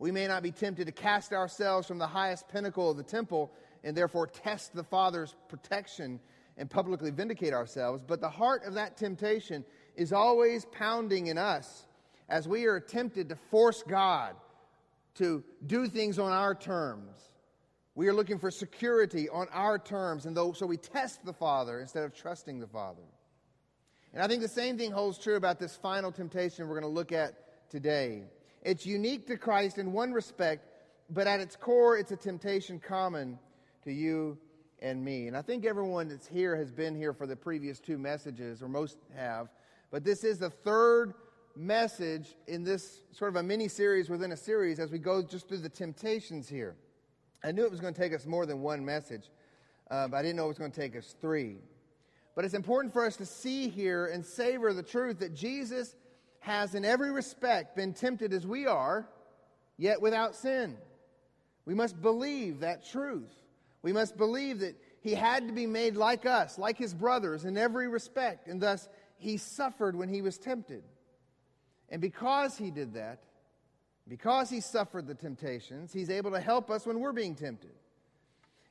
We 0.00 0.10
may 0.10 0.26
not 0.26 0.42
be 0.42 0.50
tempted 0.50 0.86
to 0.86 0.92
cast 0.92 1.32
ourselves 1.32 1.86
from 1.86 1.98
the 1.98 2.08
highest 2.08 2.48
pinnacle 2.48 2.90
of 2.90 2.96
the 2.96 3.04
temple 3.04 3.52
and 3.84 3.96
therefore 3.96 4.26
test 4.26 4.74
the 4.74 4.82
Father's 4.82 5.36
protection 5.48 6.18
and 6.56 6.68
publicly 6.68 7.12
vindicate 7.12 7.52
ourselves, 7.52 8.02
but 8.04 8.20
the 8.20 8.28
heart 8.28 8.64
of 8.64 8.74
that 8.74 8.96
temptation 8.96 9.64
is 9.94 10.12
always 10.12 10.64
pounding 10.72 11.28
in 11.28 11.38
us 11.38 11.86
as 12.30 12.46
we 12.46 12.64
are 12.66 12.80
tempted 12.80 13.28
to 13.28 13.36
force 13.50 13.82
God 13.86 14.34
to 15.16 15.42
do 15.66 15.88
things 15.88 16.18
on 16.18 16.32
our 16.32 16.54
terms. 16.54 17.16
We 17.96 18.08
are 18.08 18.14
looking 18.14 18.38
for 18.38 18.50
security 18.50 19.28
on 19.28 19.48
our 19.52 19.78
terms, 19.78 20.24
and 20.24 20.36
so 20.56 20.64
we 20.64 20.76
test 20.76 21.24
the 21.24 21.32
Father 21.32 21.80
instead 21.80 22.04
of 22.04 22.14
trusting 22.14 22.60
the 22.60 22.68
Father. 22.68 23.02
And 24.14 24.22
I 24.22 24.28
think 24.28 24.42
the 24.42 24.48
same 24.48 24.78
thing 24.78 24.92
holds 24.92 25.18
true 25.18 25.36
about 25.36 25.58
this 25.58 25.76
final 25.76 26.10
temptation 26.10 26.68
we're 26.68 26.80
going 26.80 26.90
to 26.90 26.96
look 26.96 27.12
at 27.12 27.68
today. 27.68 28.22
It's 28.62 28.86
unique 28.86 29.26
to 29.26 29.36
Christ 29.36 29.78
in 29.78 29.92
one 29.92 30.12
respect, 30.12 30.66
but 31.10 31.26
at 31.26 31.40
its 31.40 31.56
core, 31.56 31.98
it's 31.98 32.12
a 32.12 32.16
temptation 32.16 32.78
common 32.78 33.38
to 33.84 33.92
you 33.92 34.38
and 34.80 35.04
me. 35.04 35.26
And 35.26 35.36
I 35.36 35.42
think 35.42 35.66
everyone 35.66 36.08
that's 36.08 36.26
here 36.26 36.56
has 36.56 36.70
been 36.70 36.94
here 36.94 37.12
for 37.12 37.26
the 37.26 37.36
previous 37.36 37.80
two 37.80 37.98
messages, 37.98 38.62
or 38.62 38.68
most 38.68 38.98
have. 39.16 39.48
But 39.90 40.04
this 40.04 40.24
is 40.24 40.38
the 40.38 40.50
third 40.50 41.14
message 41.56 42.36
in 42.46 42.64
this 42.64 43.00
sort 43.12 43.30
of 43.30 43.36
a 43.36 43.42
mini 43.42 43.68
series 43.68 44.08
within 44.08 44.32
a 44.32 44.36
series 44.36 44.78
as 44.78 44.90
we 44.90 44.98
go 44.98 45.22
just 45.22 45.48
through 45.48 45.58
the 45.58 45.68
temptations 45.68 46.48
here. 46.48 46.76
I 47.42 47.52
knew 47.52 47.64
it 47.64 47.70
was 47.70 47.80
going 47.80 47.94
to 47.94 48.00
take 48.00 48.14
us 48.14 48.26
more 48.26 48.46
than 48.46 48.60
one 48.60 48.84
message, 48.84 49.30
uh, 49.90 50.08
but 50.08 50.18
I 50.18 50.22
didn't 50.22 50.36
know 50.36 50.44
it 50.44 50.48
was 50.48 50.58
going 50.58 50.72
to 50.72 50.80
take 50.80 50.96
us 50.96 51.14
three. 51.20 51.56
But 52.34 52.44
it's 52.44 52.54
important 52.54 52.92
for 52.92 53.04
us 53.04 53.16
to 53.16 53.26
see 53.26 53.68
here 53.68 54.06
and 54.06 54.24
savor 54.24 54.72
the 54.72 54.82
truth 54.82 55.18
that 55.18 55.34
Jesus 55.34 55.96
has, 56.40 56.74
in 56.74 56.84
every 56.84 57.10
respect, 57.10 57.76
been 57.76 57.92
tempted 57.92 58.32
as 58.32 58.46
we 58.46 58.66
are, 58.66 59.08
yet 59.76 60.00
without 60.00 60.34
sin. 60.34 60.76
We 61.64 61.74
must 61.74 62.00
believe 62.00 62.60
that 62.60 62.86
truth. 62.86 63.34
We 63.82 63.92
must 63.92 64.16
believe 64.16 64.60
that 64.60 64.76
he 65.02 65.14
had 65.14 65.46
to 65.48 65.52
be 65.52 65.66
made 65.66 65.96
like 65.96 66.26
us, 66.26 66.58
like 66.58 66.76
his 66.76 66.94
brothers, 66.94 67.44
in 67.44 67.56
every 67.56 67.88
respect, 67.88 68.48
and 68.48 68.60
thus 68.60 68.88
he 69.16 69.36
suffered 69.36 69.96
when 69.96 70.08
he 70.08 70.22
was 70.22 70.38
tempted. 70.38 70.82
And 71.90 72.00
because 72.00 72.56
he 72.56 72.70
did 72.70 72.94
that, 72.94 73.20
because 74.08 74.50
he 74.50 74.60
suffered 74.60 75.06
the 75.06 75.14
temptations, 75.14 75.92
he's 75.92 76.10
able 76.10 76.30
to 76.32 76.40
help 76.40 76.70
us 76.70 76.86
when 76.86 77.00
we're 77.00 77.12
being 77.12 77.34
tempted. 77.34 77.72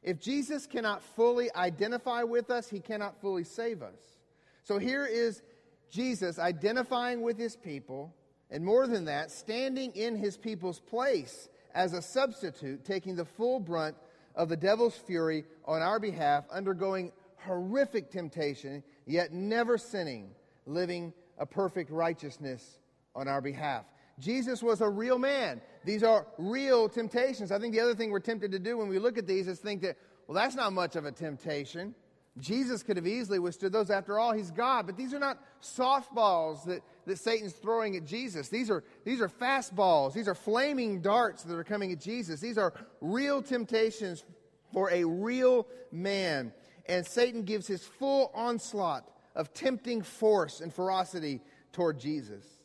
If 0.01 0.19
Jesus 0.19 0.65
cannot 0.65 1.03
fully 1.03 1.53
identify 1.55 2.23
with 2.23 2.49
us, 2.49 2.69
he 2.69 2.79
cannot 2.79 3.19
fully 3.21 3.43
save 3.43 3.81
us. 3.81 4.17
So 4.63 4.77
here 4.77 5.05
is 5.05 5.41
Jesus 5.89 6.39
identifying 6.39 7.21
with 7.21 7.38
his 7.38 7.55
people, 7.55 8.13
and 8.49 8.63
more 8.63 8.88
than 8.88 9.05
that, 9.05 9.31
standing 9.31 9.91
in 9.95 10.15
his 10.15 10.38
people's 10.38 10.79
place 10.79 11.49
as 11.73 11.93
a 11.93 12.01
substitute, 12.01 12.85
taking 12.85 13.15
the 13.15 13.25
full 13.25 13.59
brunt 13.59 13.95
of 14.35 14.49
the 14.49 14.57
devil's 14.57 14.95
fury 14.95 15.43
on 15.65 15.81
our 15.81 15.99
behalf, 15.99 16.45
undergoing 16.51 17.11
horrific 17.38 18.11
temptation, 18.11 18.83
yet 19.05 19.33
never 19.33 19.77
sinning 19.77 20.31
living 20.65 21.13
a 21.38 21.45
perfect 21.45 21.89
righteousness 21.89 22.79
on 23.15 23.27
our 23.27 23.41
behalf. 23.41 23.85
Jesus 24.19 24.61
was 24.61 24.81
a 24.81 24.89
real 24.89 25.17
man. 25.17 25.61
These 25.85 26.03
are 26.03 26.27
real 26.37 26.89
temptations. 26.89 27.51
I 27.51 27.59
think 27.59 27.73
the 27.73 27.79
other 27.79 27.95
thing 27.95 28.11
we're 28.11 28.19
tempted 28.19 28.51
to 28.51 28.59
do 28.59 28.77
when 28.77 28.89
we 28.89 28.99
look 28.99 29.17
at 29.17 29.27
these 29.27 29.47
is 29.47 29.59
think 29.59 29.81
that, 29.81 29.97
well, 30.27 30.35
that's 30.35 30.55
not 30.55 30.73
much 30.73 30.95
of 30.95 31.05
a 31.05 31.11
temptation. 31.11 31.95
Jesus 32.37 32.83
could 32.83 32.97
have 32.97 33.07
easily 33.07 33.39
withstood 33.39 33.71
those. 33.71 33.89
After 33.89 34.19
all, 34.19 34.33
he's 34.33 34.51
God. 34.51 34.85
But 34.85 34.97
these 34.97 35.13
are 35.13 35.19
not 35.19 35.39
softballs 35.61 36.63
that, 36.65 36.81
that 37.05 37.17
Satan's 37.17 37.53
throwing 37.53 37.95
at 37.95 38.05
Jesus. 38.05 38.49
These 38.49 38.69
are, 38.69 38.83
these 39.03 39.21
are 39.21 39.29
fastballs. 39.29 40.13
These 40.13 40.27
are 40.27 40.35
flaming 40.35 41.01
darts 41.01 41.43
that 41.43 41.55
are 41.55 41.63
coming 41.63 41.91
at 41.91 41.99
Jesus. 41.99 42.39
These 42.39 42.57
are 42.57 42.73
real 43.01 43.41
temptations 43.41 44.23
for 44.71 44.91
a 44.91 45.03
real 45.03 45.67
man. 45.91 46.53
And 46.87 47.05
Satan 47.05 47.43
gives 47.43 47.67
his 47.67 47.83
full 47.83 48.31
onslaught 48.33 49.09
of 49.35 49.53
tempting 49.53 50.01
force 50.01 50.61
and 50.61 50.73
ferocity 50.73 51.41
toward 51.71 51.99
Jesus. 51.99 52.58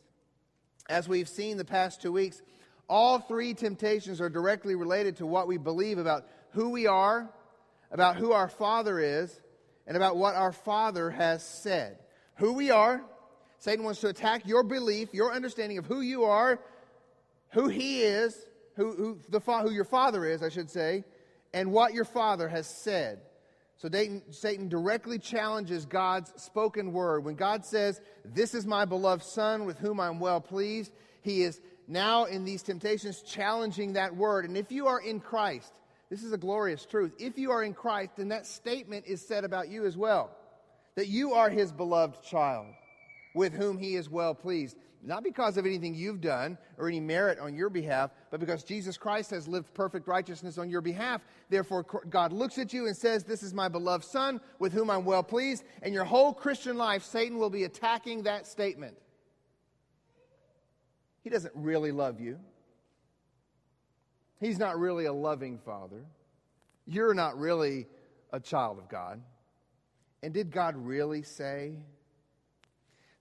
As 0.87 1.07
we've 1.09 1.29
seen 1.29 1.57
the 1.57 1.65
past 1.65 2.01
two 2.01 2.11
weeks, 2.11 2.41
all 2.87 3.19
three 3.19 3.53
temptations 3.53 4.21
are 4.21 4.29
directly 4.29 4.75
related 4.75 5.17
to 5.17 5.25
what 5.25 5.47
we 5.47 5.57
believe 5.57 5.97
about 5.97 6.27
who 6.51 6.69
we 6.69 6.85
are, 6.85 7.29
about 7.91 8.17
who 8.17 8.31
our 8.31 8.47
Father 8.47 8.99
is, 8.99 9.41
and 9.87 9.97
about 9.97 10.17
what 10.17 10.35
our 10.35 10.51
Father 10.51 11.09
has 11.09 11.43
said. 11.43 11.97
Who 12.37 12.53
we 12.53 12.69
are, 12.69 13.01
Satan 13.59 13.83
wants 13.83 14.01
to 14.01 14.09
attack 14.09 14.45
your 14.45 14.63
belief, 14.63 15.13
your 15.13 15.33
understanding 15.33 15.77
of 15.77 15.85
who 15.85 16.01
you 16.01 16.25
are, 16.25 16.59
who 17.49 17.67
He 17.67 18.01
is, 18.03 18.37
who, 18.75 18.95
who, 18.95 19.19
the, 19.29 19.39
who 19.39 19.71
your 19.71 19.85
Father 19.85 20.25
is, 20.25 20.43
I 20.43 20.49
should 20.49 20.69
say, 20.69 21.03
and 21.53 21.71
what 21.71 21.93
your 21.93 22.05
Father 22.05 22.47
has 22.47 22.67
said. 22.67 23.21
So 23.77 23.89
Satan 24.31 24.69
directly 24.69 25.19
challenges 25.19 25.85
God's 25.85 26.31
spoken 26.41 26.93
word. 26.93 27.25
When 27.25 27.35
God 27.35 27.65
says, 27.65 27.99
This 28.23 28.53
is 28.53 28.65
my 28.65 28.85
beloved 28.85 29.23
Son 29.23 29.65
with 29.65 29.77
whom 29.79 29.99
I'm 29.99 30.19
well 30.19 30.39
pleased, 30.39 30.93
he 31.21 31.41
is 31.43 31.59
now 31.87 32.25
in 32.25 32.45
these 32.45 32.63
temptations 32.63 33.21
challenging 33.21 33.93
that 33.93 34.15
word. 34.15 34.45
And 34.45 34.57
if 34.57 34.71
you 34.71 34.87
are 34.87 34.99
in 34.99 35.19
Christ, 35.19 35.73
this 36.09 36.23
is 36.23 36.31
a 36.31 36.37
glorious 36.37 36.85
truth. 36.85 37.13
If 37.19 37.37
you 37.37 37.51
are 37.51 37.63
in 37.63 37.73
Christ, 37.73 38.11
then 38.17 38.29
that 38.29 38.45
statement 38.45 39.05
is 39.07 39.25
said 39.25 39.43
about 39.43 39.69
you 39.69 39.85
as 39.85 39.97
well 39.97 40.31
that 40.95 41.07
you 41.07 41.33
are 41.33 41.49
his 41.49 41.71
beloved 41.73 42.23
child 42.23 42.67
with 43.33 43.53
whom 43.53 43.77
he 43.77 43.95
is 43.95 44.09
well 44.09 44.33
pleased 44.33 44.77
not 45.05 45.23
because 45.23 45.57
of 45.57 45.65
anything 45.65 45.93
you've 45.93 46.21
done 46.21 46.57
or 46.77 46.87
any 46.87 46.99
merit 46.99 47.39
on 47.39 47.55
your 47.55 47.69
behalf, 47.69 48.11
but 48.31 48.39
because 48.39 48.63
Jesus 48.63 48.97
Christ 48.97 49.29
has 49.31 49.47
lived 49.47 49.73
perfect 49.73 50.07
righteousness 50.07 50.57
on 50.57 50.69
your 50.69 50.81
behalf. 50.81 51.21
Therefore, 51.49 51.83
God 52.09 52.33
looks 52.33 52.57
at 52.57 52.73
you 52.73 52.87
and 52.87 52.97
says, 52.97 53.23
This 53.23 53.43
is 53.43 53.53
my 53.53 53.67
beloved 53.67 54.05
Son 54.05 54.41
with 54.59 54.73
whom 54.73 54.89
I'm 54.89 55.05
well 55.05 55.23
pleased. 55.23 55.63
And 55.81 55.93
your 55.93 56.03
whole 56.03 56.33
Christian 56.33 56.77
life, 56.77 57.03
Satan 57.03 57.37
will 57.37 57.49
be 57.49 57.63
attacking 57.63 58.23
that 58.23 58.47
statement. 58.47 58.97
He 61.23 61.29
doesn't 61.29 61.53
really 61.55 61.91
love 61.91 62.19
you, 62.19 62.39
He's 64.39 64.59
not 64.59 64.79
really 64.79 65.05
a 65.05 65.13
loving 65.13 65.59
Father. 65.59 66.05
You're 66.87 67.15
not 67.15 67.39
really 67.39 67.87
a 68.31 68.39
child 68.39 68.77
of 68.77 68.87
God. 68.89 69.19
And 70.21 70.33
did 70.33 70.51
God 70.51 70.75
really 70.75 71.23
say? 71.23 71.77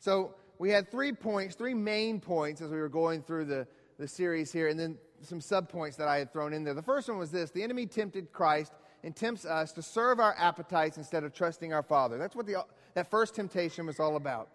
So, 0.01 0.35
we 0.59 0.71
had 0.71 0.91
three 0.91 1.13
points, 1.13 1.55
three 1.55 1.75
main 1.75 2.21
points 2.21 2.61
as 2.61 2.71
we 2.71 2.79
were 2.79 2.89
going 2.89 3.23
through 3.23 3.47
the, 3.47 3.67
the 3.99 4.09
series 4.09 4.53
here, 4.53 4.69
and 4.69 4.79
then 4.79 4.99
some 5.23 5.41
subpoints 5.41 5.97
that 5.97 6.09
I 6.09 6.19
had 6.19 6.33
thrown 6.33 6.53
in 6.53 6.65
there. 6.65 6.75
The 6.75 6.83
first 6.83 7.09
one 7.09 7.19
was 7.19 7.31
this 7.31 7.51
the 7.51 7.63
enemy 7.63 7.87
tempted 7.87 8.33
Christ 8.33 8.73
and 9.03 9.15
tempts 9.15 9.45
us 9.45 9.73
to 9.73 9.83
serve 9.83 10.21
our 10.21 10.35
appetites 10.39 10.97
instead 10.97 11.25
of 11.25 11.35
trusting 11.35 11.73
our 11.73 11.83
Father. 11.83 12.19
That's 12.19 12.35
what 12.35 12.47
the, 12.47 12.65
that 12.95 13.11
first 13.11 13.35
temptation 13.35 13.87
was 13.87 14.01
all 14.01 14.17
about. 14.17 14.49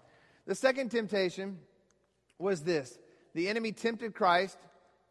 The 0.48 0.56
second 0.56 0.90
temptation 0.90 1.60
was 2.38 2.62
this 2.64 2.98
the 3.34 3.48
enemy 3.48 3.72
tempted 3.72 4.14
Christ 4.14 4.58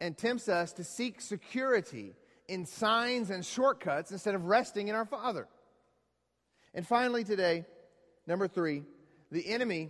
and 0.01 0.17
tempts 0.17 0.49
us 0.49 0.73
to 0.73 0.83
seek 0.83 1.21
security 1.21 2.15
in 2.47 2.65
signs 2.65 3.29
and 3.29 3.45
shortcuts 3.45 4.11
instead 4.11 4.35
of 4.35 4.45
resting 4.45 4.87
in 4.87 4.95
our 4.95 5.05
Father. 5.05 5.47
And 6.73 6.85
finally, 6.85 7.23
today, 7.23 7.65
number 8.27 8.47
three, 8.47 8.83
the 9.31 9.47
enemy 9.47 9.89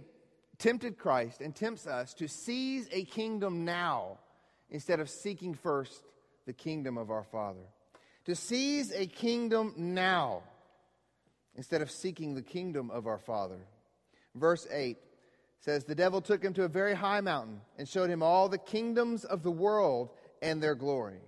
tempted 0.59 0.97
Christ 0.97 1.41
and 1.41 1.55
tempts 1.55 1.87
us 1.87 2.13
to 2.15 2.27
seize 2.27 2.87
a 2.91 3.05
kingdom 3.05 3.65
now 3.65 4.19
instead 4.69 4.99
of 4.99 5.09
seeking 5.09 5.55
first 5.55 6.03
the 6.45 6.53
kingdom 6.53 6.97
of 6.97 7.09
our 7.09 7.23
Father. 7.23 7.65
To 8.25 8.35
seize 8.35 8.91
a 8.91 9.07
kingdom 9.07 9.73
now 9.77 10.43
instead 11.55 11.81
of 11.81 11.89
seeking 11.89 12.35
the 12.35 12.41
kingdom 12.41 12.91
of 12.91 13.07
our 13.07 13.17
Father. 13.17 13.57
Verse 14.35 14.67
8 14.71 14.97
says, 15.59 15.85
The 15.85 15.95
devil 15.95 16.21
took 16.21 16.43
him 16.43 16.53
to 16.53 16.63
a 16.63 16.69
very 16.69 16.93
high 16.93 17.21
mountain 17.21 17.61
and 17.77 17.87
showed 17.87 18.09
him 18.09 18.21
all 18.21 18.49
the 18.49 18.57
kingdoms 18.57 19.25
of 19.25 19.43
the 19.43 19.51
world 19.51 20.11
and 20.41 20.61
their 20.61 20.75
glory. 20.75 21.19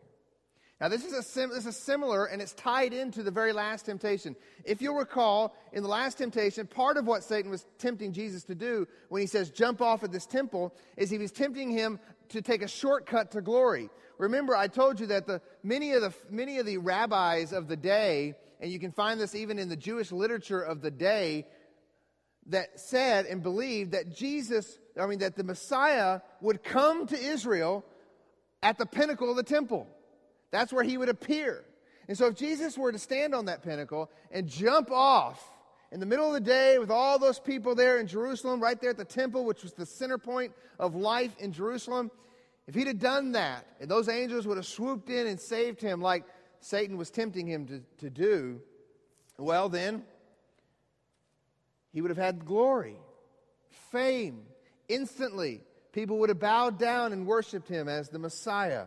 Now, 0.81 0.87
this 0.87 1.05
is, 1.05 1.13
a 1.13 1.21
sim- 1.21 1.51
this 1.51 1.67
is 1.67 1.77
similar 1.77 2.25
and 2.25 2.41
it's 2.41 2.53
tied 2.53 2.91
into 2.91 3.21
the 3.21 3.29
very 3.29 3.53
last 3.53 3.85
temptation. 3.85 4.35
If 4.65 4.81
you'll 4.81 4.95
recall, 4.95 5.55
in 5.73 5.83
the 5.83 5.89
last 5.89 6.17
temptation, 6.17 6.65
part 6.65 6.97
of 6.97 7.05
what 7.05 7.23
Satan 7.23 7.51
was 7.51 7.67
tempting 7.77 8.13
Jesus 8.13 8.43
to 8.45 8.55
do 8.55 8.87
when 9.09 9.21
he 9.21 9.27
says, 9.27 9.51
jump 9.51 9.79
off 9.79 10.01
of 10.01 10.11
this 10.11 10.25
temple, 10.25 10.73
is 10.97 11.11
he 11.11 11.19
was 11.19 11.31
tempting 11.31 11.69
him 11.69 11.99
to 12.29 12.41
take 12.41 12.63
a 12.63 12.67
shortcut 12.67 13.29
to 13.31 13.41
glory. 13.41 13.91
Remember, 14.17 14.55
I 14.55 14.67
told 14.67 14.99
you 14.99 15.05
that 15.07 15.27
the, 15.27 15.39
many, 15.61 15.91
of 15.91 16.01
the, 16.01 16.13
many 16.31 16.57
of 16.57 16.65
the 16.65 16.77
rabbis 16.77 17.53
of 17.53 17.67
the 17.67 17.77
day, 17.77 18.33
and 18.59 18.71
you 18.71 18.79
can 18.79 18.91
find 18.91 19.19
this 19.19 19.35
even 19.35 19.59
in 19.59 19.69
the 19.69 19.75
Jewish 19.75 20.11
literature 20.11 20.61
of 20.61 20.81
the 20.81 20.91
day, 20.91 21.45
that 22.47 22.79
said 22.79 23.27
and 23.27 23.43
believed 23.43 23.91
that 23.91 24.15
Jesus, 24.15 24.79
I 24.99 25.05
mean, 25.05 25.19
that 25.19 25.35
the 25.35 25.43
Messiah 25.43 26.21
would 26.41 26.63
come 26.63 27.05
to 27.05 27.15
Israel 27.15 27.85
at 28.63 28.79
the 28.79 28.87
pinnacle 28.87 29.29
of 29.29 29.35
the 29.35 29.43
temple. 29.43 29.87
That's 30.51 30.71
where 30.71 30.83
he 30.83 30.97
would 30.97 31.09
appear. 31.09 31.63
And 32.07 32.17
so 32.17 32.27
if 32.27 32.35
Jesus 32.35 32.77
were 32.77 32.91
to 32.91 32.99
stand 32.99 33.33
on 33.33 33.45
that 33.45 33.63
pinnacle 33.63 34.11
and 34.31 34.47
jump 34.47 34.91
off 34.91 35.41
in 35.91 35.99
the 35.99 36.05
middle 36.05 36.27
of 36.27 36.33
the 36.33 36.39
day 36.39 36.77
with 36.77 36.91
all 36.91 37.17
those 37.19 37.39
people 37.39 37.73
there 37.73 37.99
in 37.99 38.07
Jerusalem, 38.07 38.61
right 38.61 38.79
there 38.79 38.89
at 38.89 38.97
the 38.97 39.05
temple, 39.05 39.45
which 39.45 39.63
was 39.63 39.73
the 39.73 39.85
center 39.85 40.17
point 40.17 40.53
of 40.79 40.95
life 40.95 41.33
in 41.39 41.53
Jerusalem, 41.53 42.11
if 42.67 42.75
he'd 42.75 42.87
have 42.87 42.99
done 42.99 43.33
that 43.33 43.65
and 43.79 43.89
those 43.89 44.09
angels 44.09 44.45
would 44.45 44.57
have 44.57 44.65
swooped 44.65 45.09
in 45.09 45.27
and 45.27 45.39
saved 45.39 45.81
him 45.81 46.01
like 46.01 46.25
Satan 46.59 46.97
was 46.97 47.09
tempting 47.09 47.47
him 47.47 47.65
to, 47.67 47.81
to 47.99 48.09
do, 48.09 48.61
well, 49.37 49.69
then 49.69 50.03
he 51.93 52.01
would 52.01 52.11
have 52.11 52.17
had 52.17 52.45
glory, 52.45 52.95
fame. 53.91 54.43
Instantly, 54.87 55.61
people 55.91 56.19
would 56.19 56.29
have 56.29 56.39
bowed 56.39 56.77
down 56.77 57.13
and 57.13 57.25
worshiped 57.25 57.67
him 57.67 57.87
as 57.87 58.09
the 58.09 58.19
Messiah. 58.19 58.85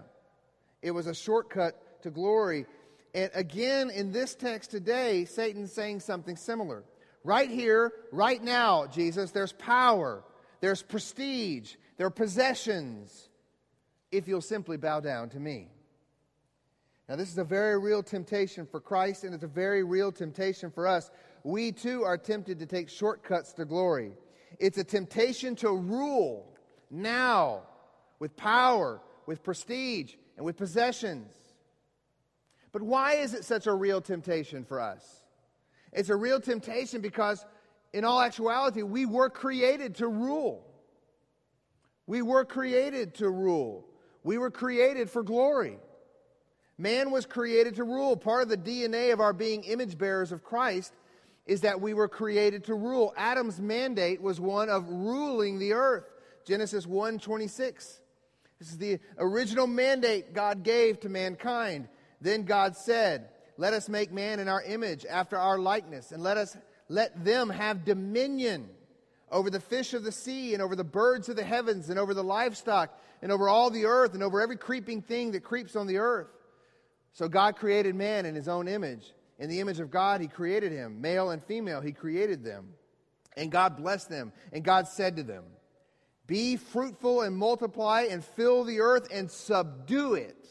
It 0.84 0.90
was 0.90 1.06
a 1.06 1.14
shortcut 1.14 2.02
to 2.02 2.10
glory. 2.10 2.66
And 3.14 3.30
again, 3.32 3.88
in 3.88 4.12
this 4.12 4.34
text 4.34 4.70
today, 4.70 5.24
Satan's 5.24 5.72
saying 5.72 6.00
something 6.00 6.36
similar. 6.36 6.84
Right 7.24 7.48
here, 7.48 7.90
right 8.12 8.42
now, 8.42 8.86
Jesus, 8.86 9.30
there's 9.30 9.54
power, 9.54 10.22
there's 10.60 10.82
prestige, 10.82 11.76
there 11.96 12.06
are 12.06 12.10
possessions, 12.10 13.30
if 14.12 14.28
you'll 14.28 14.42
simply 14.42 14.76
bow 14.76 15.00
down 15.00 15.30
to 15.30 15.40
me. 15.40 15.68
Now, 17.08 17.16
this 17.16 17.30
is 17.30 17.38
a 17.38 17.44
very 17.44 17.78
real 17.78 18.02
temptation 18.02 18.66
for 18.66 18.78
Christ, 18.78 19.24
and 19.24 19.34
it's 19.34 19.42
a 19.42 19.48
very 19.48 19.84
real 19.84 20.12
temptation 20.12 20.70
for 20.70 20.86
us. 20.86 21.10
We 21.44 21.72
too 21.72 22.04
are 22.04 22.18
tempted 22.18 22.58
to 22.58 22.66
take 22.66 22.90
shortcuts 22.90 23.54
to 23.54 23.64
glory. 23.64 24.12
It's 24.60 24.76
a 24.76 24.84
temptation 24.84 25.56
to 25.56 25.70
rule 25.70 26.58
now 26.90 27.62
with 28.18 28.36
power, 28.36 29.00
with 29.24 29.42
prestige, 29.42 30.16
and 30.36 30.44
with 30.44 30.56
possessions. 30.56 31.32
But 32.72 32.82
why 32.82 33.14
is 33.14 33.34
it 33.34 33.44
such 33.44 33.66
a 33.66 33.72
real 33.72 34.00
temptation 34.00 34.64
for 34.64 34.80
us? 34.80 35.22
It's 35.92 36.08
a 36.08 36.16
real 36.16 36.40
temptation 36.40 37.00
because, 37.00 37.44
in 37.92 38.04
all 38.04 38.20
actuality, 38.20 38.82
we 38.82 39.06
were 39.06 39.30
created 39.30 39.94
to 39.96 40.08
rule. 40.08 40.66
We 42.06 42.20
were 42.20 42.44
created 42.44 43.14
to 43.14 43.30
rule. 43.30 43.86
We 44.24 44.38
were 44.38 44.50
created 44.50 45.08
for 45.08 45.22
glory. 45.22 45.78
Man 46.76 47.10
was 47.12 47.26
created 47.26 47.76
to 47.76 47.84
rule. 47.84 48.16
Part 48.16 48.42
of 48.42 48.48
the 48.48 48.56
DNA 48.56 49.12
of 49.12 49.20
our 49.20 49.32
being 49.32 49.62
image 49.62 49.96
bearers 49.96 50.32
of 50.32 50.42
Christ 50.42 50.92
is 51.46 51.60
that 51.60 51.80
we 51.80 51.94
were 51.94 52.08
created 52.08 52.64
to 52.64 52.74
rule. 52.74 53.14
Adam's 53.16 53.60
mandate 53.60 54.20
was 54.20 54.40
one 54.40 54.68
of 54.68 54.88
ruling 54.88 55.58
the 55.58 55.74
earth. 55.74 56.04
Genesis 56.44 56.86
1 56.86 57.18
26. 57.18 58.00
This 58.58 58.70
is 58.70 58.78
the 58.78 59.00
original 59.18 59.66
mandate 59.66 60.32
God 60.32 60.62
gave 60.62 61.00
to 61.00 61.08
mankind. 61.08 61.88
Then 62.20 62.44
God 62.44 62.76
said, 62.76 63.28
Let 63.56 63.74
us 63.74 63.88
make 63.88 64.12
man 64.12 64.40
in 64.40 64.48
our 64.48 64.62
image, 64.62 65.04
after 65.04 65.36
our 65.36 65.58
likeness, 65.58 66.12
and 66.12 66.22
let 66.22 66.36
us 66.36 66.56
let 66.88 67.24
them 67.24 67.50
have 67.50 67.84
dominion 67.84 68.68
over 69.30 69.50
the 69.50 69.60
fish 69.60 69.94
of 69.94 70.04
the 70.04 70.12
sea, 70.12 70.54
and 70.54 70.62
over 70.62 70.76
the 70.76 70.84
birds 70.84 71.28
of 71.28 71.36
the 71.36 71.44
heavens, 71.44 71.90
and 71.90 71.98
over 71.98 72.14
the 72.14 72.22
livestock, 72.22 72.96
and 73.20 73.32
over 73.32 73.48
all 73.48 73.70
the 73.70 73.86
earth, 73.86 74.14
and 74.14 74.22
over 74.22 74.40
every 74.40 74.56
creeping 74.56 75.02
thing 75.02 75.32
that 75.32 75.42
creeps 75.42 75.74
on 75.74 75.86
the 75.86 75.98
earth. 75.98 76.28
So 77.14 77.28
God 77.28 77.56
created 77.56 77.94
man 77.94 78.26
in 78.26 78.34
his 78.34 78.48
own 78.48 78.68
image. 78.68 79.12
In 79.38 79.48
the 79.48 79.60
image 79.60 79.80
of 79.80 79.90
God, 79.90 80.20
he 80.20 80.28
created 80.28 80.72
him. 80.72 81.00
Male 81.00 81.30
and 81.30 81.42
female, 81.42 81.80
he 81.80 81.92
created 81.92 82.44
them. 82.44 82.74
And 83.36 83.50
God 83.50 83.76
blessed 83.76 84.08
them. 84.08 84.32
And 84.52 84.62
God 84.62 84.86
said 84.86 85.16
to 85.16 85.22
them, 85.22 85.44
be 86.26 86.56
fruitful 86.56 87.22
and 87.22 87.36
multiply 87.36 88.06
and 88.10 88.24
fill 88.24 88.64
the 88.64 88.80
earth 88.80 89.08
and 89.12 89.30
subdue 89.30 90.14
it, 90.14 90.46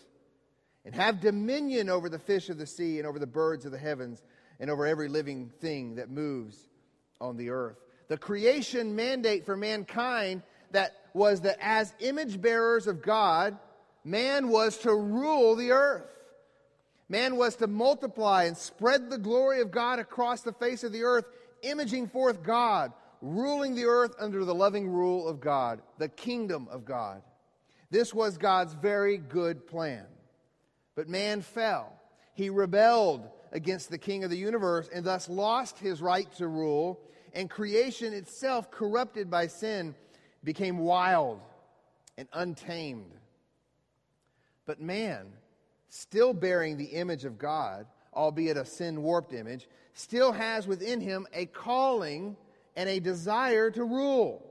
and 0.86 0.94
have 0.94 1.22
dominion 1.22 1.90
over 1.90 2.10
the 2.10 2.20
fish 2.20 2.50
of 2.50 2.58
the 2.58 2.68
sea 2.68 3.00
and 3.00 3.08
over 3.08 3.20
the 3.20 3.28
birds 3.28 3.66
of 3.66 3.72
the 3.72 3.78
heavens 3.78 4.22
and 4.60 4.70
over 4.70 4.86
every 4.86 5.08
living 5.08 5.52
thing 5.60 5.96
that 5.96 6.10
moves 6.10 6.58
on 7.20 7.38
the 7.38 7.50
earth. 7.50 7.78
The 8.08 8.18
creation 8.18 8.96
mandate 8.96 9.46
for 9.46 9.58
mankind 9.58 10.44
that 10.72 10.94
was 11.14 11.42
that 11.42 11.58
as 11.62 11.94
image 12.00 12.42
bearers 12.42 12.88
of 12.88 13.02
God, 13.02 13.58
man 14.04 14.50
was 14.50 14.78
to 14.80 14.94
rule 14.94 15.56
the 15.56 15.72
earth. 15.72 16.10
Man 17.10 17.36
was 17.36 17.56
to 17.58 17.68
multiply 17.68 18.46
and 18.46 18.58
spread 18.58 19.10
the 19.10 19.18
glory 19.18 19.62
of 19.62 19.72
God 19.72 20.00
across 20.00 20.42
the 20.42 20.54
face 20.54 20.84
of 20.84 20.92
the 20.92 21.04
earth, 21.04 21.26
imaging 21.62 22.08
forth 22.08 22.44
God, 22.44 22.92
ruling 23.24 23.74
the 23.74 23.86
earth 23.86 24.14
under 24.20 24.44
the 24.44 24.54
loving 24.54 24.88
rule 24.88 25.30
of 25.30 25.40
God, 25.40 25.82
the 25.98 26.10
kingdom 26.10 26.68
of 26.70 26.84
God. 26.84 27.22
This 27.90 28.14
was 28.14 28.38
God's 28.38 28.74
very 28.74 29.18
good 29.18 29.66
plan. 29.66 30.06
But 30.94 31.08
man 31.08 31.42
fell. 31.42 31.94
He 32.34 32.50
rebelled 32.50 33.28
against 33.54 33.90
the 33.90 33.98
king 33.98 34.26
of 34.26 34.30
the 34.30 34.38
universe 34.38 34.90
and 34.94 35.06
thus 35.06 35.30
lost 35.30 35.80
his 35.80 36.02
right 36.02 36.30
to 36.34 36.48
rule, 36.48 37.00
and 37.34 37.50
creation 37.50 38.14
itself, 38.14 38.70
corrupted 38.70 39.32
by 39.32 39.48
sin, 39.48 39.96
became 40.44 40.80
wild 40.80 41.40
and 42.18 42.28
untamed. 42.34 43.12
But 44.66 44.82
man, 44.82 45.28
still 45.90 46.34
bearing 46.34 46.76
the 46.76 46.86
image 46.86 47.24
of 47.24 47.38
God, 47.38 47.86
albeit 48.14 48.58
a 48.58 48.66
sin 48.66 49.02
warped 49.02 49.34
image, 49.34 49.68
still 49.94 50.34
has 50.34 50.68
within 50.68 51.00
him 51.00 51.26
a 51.34 51.46
calling 51.46 52.36
and 52.76 52.90
a 52.90 53.00
desire 53.00 53.72
to 53.72 53.84
rule. 53.84 54.50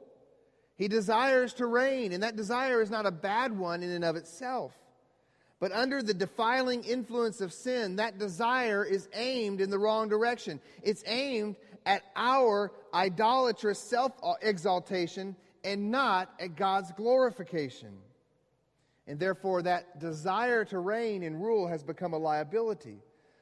He 0.76 0.88
desires 0.88 1.54
to 1.54 1.66
reign, 1.66 2.12
and 2.12 2.22
that 2.22 2.37
desire 2.37 2.80
is 2.80 2.90
not 2.90 3.06
a 3.06 3.11
bad 3.11 3.56
one 3.56 3.82
in 3.82 3.90
and 3.90 4.04
of 4.04 4.16
itself. 4.16 4.72
But 5.61 5.70
under 5.70 6.02
the 6.02 6.14
defiling 6.14 6.82
influence 6.82 7.40
of 7.40 7.52
sin, 7.52 7.96
that 7.96 8.18
desire 8.18 8.85
is 8.85 9.08
aimed 9.14 9.61
in 9.61 9.70
the 9.70 9.78
wrong 9.78 10.08
direction. 10.08 10.61
It's 10.82 11.04
aimed 11.06 11.54
at 11.87 12.02
our 12.16 12.72
idolatrous 12.92 13.78
self 13.78 14.12
exaltation 14.40 15.37
and 15.62 15.90
not 15.92 16.32
at 16.40 16.56
God's 16.56 16.90
glorification. 16.92 17.96
And 19.06 19.20
therefore, 19.20 19.62
that 19.62 20.00
desire 20.00 20.64
to 20.66 20.78
reign 20.78 21.22
and 21.22 21.40
rule 21.40 21.68
has 21.68 21.82
become 21.82 22.12
a 22.12 22.18
liability, 22.18 22.98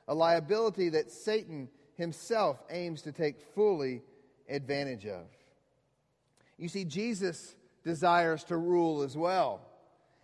a 0.09 0.15
liability 0.15 0.91
that 0.91 1.11
Satan 1.11 1.69
himself 1.97 2.63
aims 2.71 3.03
to 3.03 3.13
take 3.13 3.41
fully 3.55 4.03
advantage 4.51 5.07
of. 5.07 5.27
You 6.59 6.69
see, 6.69 6.85
Jesus 6.85 7.55
desires 7.85 8.45
to 8.45 8.57
rule 8.57 9.03
as 9.03 9.17
well. 9.17 9.63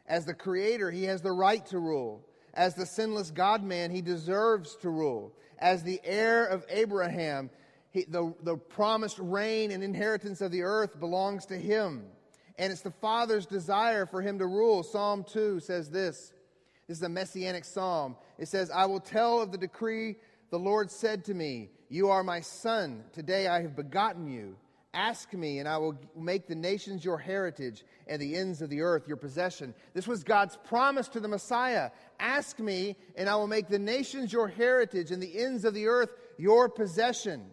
As 0.07 0.27
the 0.27 0.35
creator, 0.35 0.91
he 0.91 1.05
has 1.05 1.23
the 1.23 1.33
right 1.33 1.65
to 1.67 1.79
rule. 1.79 2.27
As 2.55 2.75
the 2.75 2.87
sinless 2.87 3.31
God 3.31 3.63
man, 3.63 3.91
he 3.91 4.03
deserves 4.03 4.77
to 4.77 4.91
rule. 4.91 5.33
As 5.59 5.83
the 5.83 6.01
heir 6.05 6.45
of 6.47 6.65
Abraham, 6.69 7.51
he, 7.91 8.05
the, 8.05 8.35
the 8.43 8.57
promised 8.57 9.19
reign 9.19 9.71
and 9.71 9.83
inheritance 9.83 10.41
of 10.41 10.53
the 10.53 10.63
earth 10.63 11.01
belongs 11.01 11.47
to 11.47 11.57
him. 11.57 12.05
And 12.59 12.73
it's 12.73 12.83
the 12.83 12.91
Father's 12.91 13.47
desire 13.47 14.07
for 14.07 14.23
him 14.23 14.39
to 14.39 14.47
rule. 14.47 14.83
Psalm 14.83 15.25
2 15.25 15.61
says 15.61 15.91
this. 15.91 16.33
This 16.89 16.99
is 16.99 17.03
a 17.03 17.09
messianic 17.09 17.65
psalm. 17.65 18.17
It 18.39 18.49
says, 18.49 18.71
I 18.71 18.87
will 18.87 19.01
tell 19.01 19.41
of 19.41 19.51
the 19.51 19.59
decree 19.59 20.17
the 20.51 20.59
Lord 20.59 20.91
said 20.91 21.25
to 21.25 21.35
me, 21.35 21.71
You 21.89 22.11
are 22.11 22.25
my 22.25 22.41
son. 22.41 23.05
Today 23.13 23.47
I 23.47 23.63
have 23.63 23.77
begotten 23.77 24.27
you. 24.27 24.57
Ask 24.93 25.35
me, 25.35 25.59
and 25.59 25.69
I 25.69 25.77
will 25.77 25.95
make 26.17 26.47
the 26.47 26.55
nations 26.55 27.05
your 27.05 27.19
heritage 27.19 27.85
and 28.07 28.21
the 28.21 28.35
ends 28.35 28.63
of 28.63 28.71
the 28.71 28.81
earth 28.81 29.07
your 29.07 29.19
possession. 29.19 29.75
This 29.93 30.07
was 30.07 30.25
God's 30.25 30.57
promise 30.57 31.07
to 31.09 31.21
the 31.21 31.29
Messiah. 31.29 31.91
Ask 32.19 32.59
me, 32.59 32.97
and 33.15 33.29
I 33.29 33.37
will 33.37 33.47
make 33.47 33.69
the 33.69 33.79
nations 33.79 34.33
your 34.33 34.49
heritage 34.49 35.11
and 35.11 35.23
the 35.23 35.39
ends 35.39 35.67
of 35.67 35.75
the 35.75 35.87
earth 35.87 36.09
your 36.39 36.71
possession. 36.71 37.51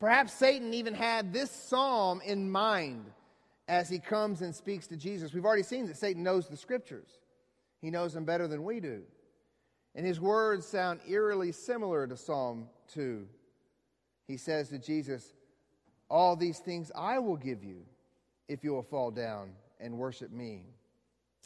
Perhaps 0.00 0.32
Satan 0.32 0.74
even 0.74 0.92
had 0.92 1.32
this 1.32 1.52
psalm 1.52 2.20
in 2.24 2.50
mind 2.50 3.04
as 3.68 3.88
he 3.88 4.00
comes 4.00 4.42
and 4.42 4.54
speaks 4.54 4.88
to 4.88 4.96
Jesus. 4.96 5.32
We've 5.32 5.44
already 5.44 5.62
seen 5.62 5.86
that 5.86 5.96
Satan 5.96 6.24
knows 6.24 6.48
the 6.48 6.56
scriptures. 6.56 7.08
He 7.80 7.90
knows 7.90 8.12
them 8.12 8.24
better 8.24 8.48
than 8.48 8.64
we 8.64 8.80
do. 8.80 9.02
And 9.94 10.04
his 10.04 10.20
words 10.20 10.66
sound 10.66 11.00
eerily 11.08 11.52
similar 11.52 12.06
to 12.06 12.16
Psalm 12.16 12.68
2. 12.94 13.26
He 14.26 14.36
says 14.36 14.68
to 14.70 14.78
Jesus, 14.78 15.34
All 16.10 16.34
these 16.36 16.58
things 16.58 16.90
I 16.94 17.18
will 17.18 17.36
give 17.36 17.62
you 17.62 17.82
if 18.48 18.64
you 18.64 18.72
will 18.72 18.82
fall 18.82 19.10
down 19.10 19.52
and 19.78 19.96
worship 19.96 20.30
me. 20.30 20.66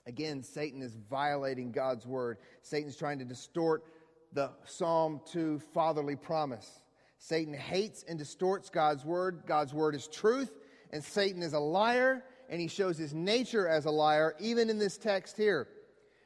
Again, 0.07 0.43
Satan 0.43 0.81
is 0.81 0.97
violating 1.11 1.71
God's 1.71 2.07
word. 2.07 2.39
Satan's 2.63 2.97
trying 2.97 3.19
to 3.19 3.25
distort 3.25 3.85
the 4.33 4.51
Psalm 4.65 5.21
2 5.31 5.61
fatherly 5.75 6.17
promise. 6.17 6.83
Satan 7.19 7.53
hates 7.53 8.05
and 8.09 8.19
distorts 8.19 8.71
God's 8.71 9.05
word. 9.05 9.43
God's 9.47 9.75
word 9.75 9.95
is 9.95 10.07
truth, 10.07 10.53
and 10.93 11.03
Satan 11.05 11.43
is 11.43 11.53
a 11.53 11.59
liar, 11.59 12.25
and 12.49 12.61
he 12.61 12.69
shows 12.69 12.97
his 12.97 13.13
nature 13.13 13.69
as 13.69 13.85
a 13.85 13.91
liar, 13.91 14.35
even 14.39 14.71
in 14.71 14.79
this 14.79 14.97
text 14.97 15.37
here. 15.37 15.69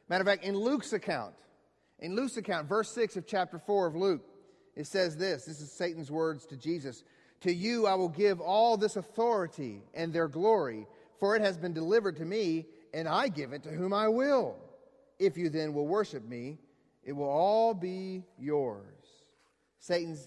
Matter 0.08 0.22
of 0.22 0.28
fact, 0.28 0.44
in 0.44 0.56
Luke's 0.56 0.92
account, 0.92 1.35
in 2.02 2.16
Luke's 2.16 2.36
account, 2.36 2.68
verse 2.68 2.90
6 2.90 3.16
of 3.16 3.26
chapter 3.26 3.58
4 3.58 3.86
of 3.86 3.94
Luke, 3.94 4.22
it 4.74 4.86
says 4.86 5.16
this 5.16 5.44
this 5.44 5.60
is 5.60 5.70
Satan's 5.70 6.10
words 6.10 6.44
to 6.46 6.56
Jesus 6.56 7.04
To 7.42 7.52
you 7.52 7.86
I 7.86 7.94
will 7.94 8.08
give 8.08 8.40
all 8.40 8.76
this 8.76 8.96
authority 8.96 9.82
and 9.94 10.12
their 10.12 10.28
glory, 10.28 10.86
for 11.20 11.36
it 11.36 11.42
has 11.42 11.56
been 11.56 11.72
delivered 11.72 12.16
to 12.16 12.24
me, 12.24 12.66
and 12.92 13.08
I 13.08 13.28
give 13.28 13.52
it 13.52 13.62
to 13.62 13.70
whom 13.70 13.94
I 13.94 14.08
will. 14.08 14.56
If 15.18 15.38
you 15.38 15.48
then 15.48 15.72
will 15.72 15.86
worship 15.86 16.24
me, 16.28 16.58
it 17.04 17.12
will 17.12 17.28
all 17.28 17.72
be 17.72 18.24
yours. 18.36 19.06
Satan 19.78 20.18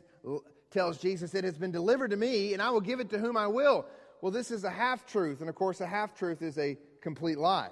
tells 0.71 0.97
Jesus, 0.97 1.35
It 1.35 1.43
has 1.43 1.57
been 1.57 1.71
delivered 1.71 2.11
to 2.11 2.17
me, 2.17 2.53
and 2.53 2.61
I 2.61 2.69
will 2.69 2.81
give 2.81 3.01
it 3.01 3.09
to 3.09 3.19
whom 3.19 3.35
I 3.35 3.47
will. 3.47 3.85
Well, 4.21 4.31
this 4.31 4.49
is 4.49 4.63
a 4.63 4.69
half 4.69 5.05
truth, 5.05 5.41
and 5.41 5.49
of 5.49 5.55
course, 5.55 5.81
a 5.81 5.87
half 5.87 6.15
truth 6.15 6.41
is 6.41 6.57
a 6.57 6.77
complete 7.01 7.37
lie. 7.37 7.71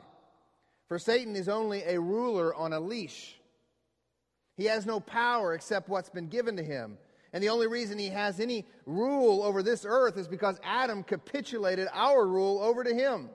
For 0.90 1.00
Satan 1.00 1.38
is 1.38 1.48
only 1.48 1.84
a 1.84 2.00
ruler 2.00 2.54
on 2.54 2.74
a 2.74 2.80
leash. 2.82 3.40
He 4.56 4.66
has 4.66 4.86
no 4.86 5.00
power 5.00 5.54
except 5.54 5.90
what's 5.90 6.10
been 6.10 6.28
given 6.28 6.58
to 6.58 6.64
him. 6.64 6.98
And 7.34 7.44
the 7.44 7.50
only 7.50 7.68
reason 7.68 7.98
he 7.98 8.10
has 8.10 8.40
any 8.40 8.66
rule 8.86 9.42
over 9.42 9.64
this 9.64 9.86
earth 9.88 10.18
is 10.18 10.28
because 10.28 10.60
Adam 10.64 11.04
capitulated 11.04 11.88
our 11.92 12.28
rule 12.28 12.60
over 12.62 12.84
to 12.84 12.94
him. 12.94 13.30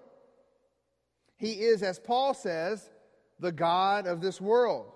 He 1.37 1.53
is, 1.53 1.83
as 1.83 1.99
Paul 1.99 2.35
says, 2.35 2.91
the 3.41 3.53
God 3.53 4.07
of 4.07 4.21
this 4.21 4.41
world 4.41 4.93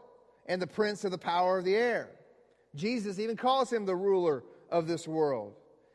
and 0.47 0.63
the 0.63 0.67
prince 0.67 1.05
of 1.05 1.11
the 1.11 1.19
power 1.19 1.59
of 1.59 1.65
the 1.65 1.75
air. 1.75 2.11
Jesus 2.75 3.19
even 3.19 3.37
calls 3.37 3.73
him 3.73 3.85
the 3.85 3.97
ruler 3.97 4.45
of 4.71 4.87
this 4.87 5.07
world. 5.07 5.55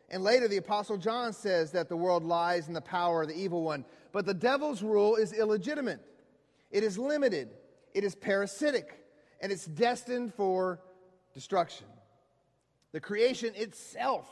And 0.10 0.24
later, 0.24 0.48
the 0.48 0.58
Apostle 0.58 0.98
John 0.98 1.34
says 1.34 1.72
that 1.72 1.90
the 1.90 1.98
world 1.98 2.24
lies 2.24 2.68
in 2.68 2.74
the 2.74 2.82
power 2.82 3.24
of 3.24 3.28
the 3.28 3.36
evil 3.36 3.64
one. 3.64 3.84
But 4.14 4.26
the 4.26 4.34
devil's 4.34 4.82
rule 4.82 5.16
is 5.16 5.34
illegitimate, 5.34 6.02
it 6.72 6.84
is 6.84 6.98
limited, 6.98 7.50
it 7.94 8.04
is 8.04 8.16
parasitic, 8.16 9.00
and 9.42 9.52
it's 9.52 9.66
destined 9.66 10.34
for 10.34 10.80
destruction. 11.34 11.88
The 12.92 13.00
creation 13.00 13.54
itself, 13.56 14.28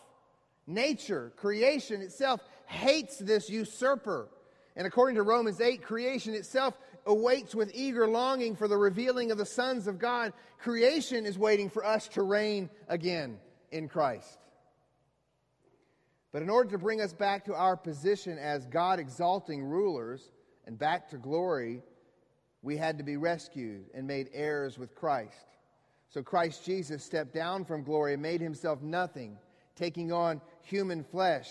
nature, 0.66 1.32
creation 1.36 2.02
itself, 2.02 2.42
hates 2.66 3.18
this 3.18 3.50
usurper. 3.50 4.30
And 4.76 4.88
according 4.88 5.16
to 5.16 5.24
Romans 5.24 5.62
8, 5.62 5.84
creation 5.84 6.34
itself 6.34 6.78
awaits 7.06 7.54
with 7.54 7.72
eager 7.74 8.08
longing 8.08 8.56
for 8.56 8.68
the 8.68 8.78
revealing 8.78 9.32
of 9.32 9.38
the 9.38 9.46
sons 9.46 9.88
of 9.88 10.00
God. 10.00 10.34
Creation 10.60 11.26
is 11.26 11.38
waiting 11.38 11.70
for 11.70 11.86
us 11.86 12.08
to 12.10 12.24
reign 12.24 12.70
again 12.88 13.38
in 13.72 13.88
Christ. 13.88 14.40
But 16.32 16.42
in 16.42 16.50
order 16.50 16.72
to 16.72 16.78
bring 16.78 17.00
us 17.00 17.14
back 17.14 17.46
to 17.46 17.54
our 17.54 17.78
position 17.78 18.38
as 18.38 18.66
God 18.66 19.00
exalting 19.00 19.64
rulers 19.64 20.32
and 20.66 20.78
back 20.78 21.10
to 21.12 21.18
glory, 21.18 21.82
we 22.66 22.76
had 22.76 22.98
to 22.98 23.04
be 23.04 23.16
rescued 23.16 23.86
and 23.94 24.08
made 24.08 24.28
heirs 24.34 24.80
with 24.80 24.96
Christ. 24.96 25.46
So 26.10 26.24
Christ 26.24 26.66
Jesus 26.66 27.04
stepped 27.04 27.32
down 27.32 27.64
from 27.64 27.84
glory 27.84 28.14
and 28.14 28.22
made 28.22 28.42
himself 28.42 28.82
nothing, 28.82 29.38
taking 29.76 30.12
on 30.12 30.42
human 30.64 31.04
flesh, 31.04 31.48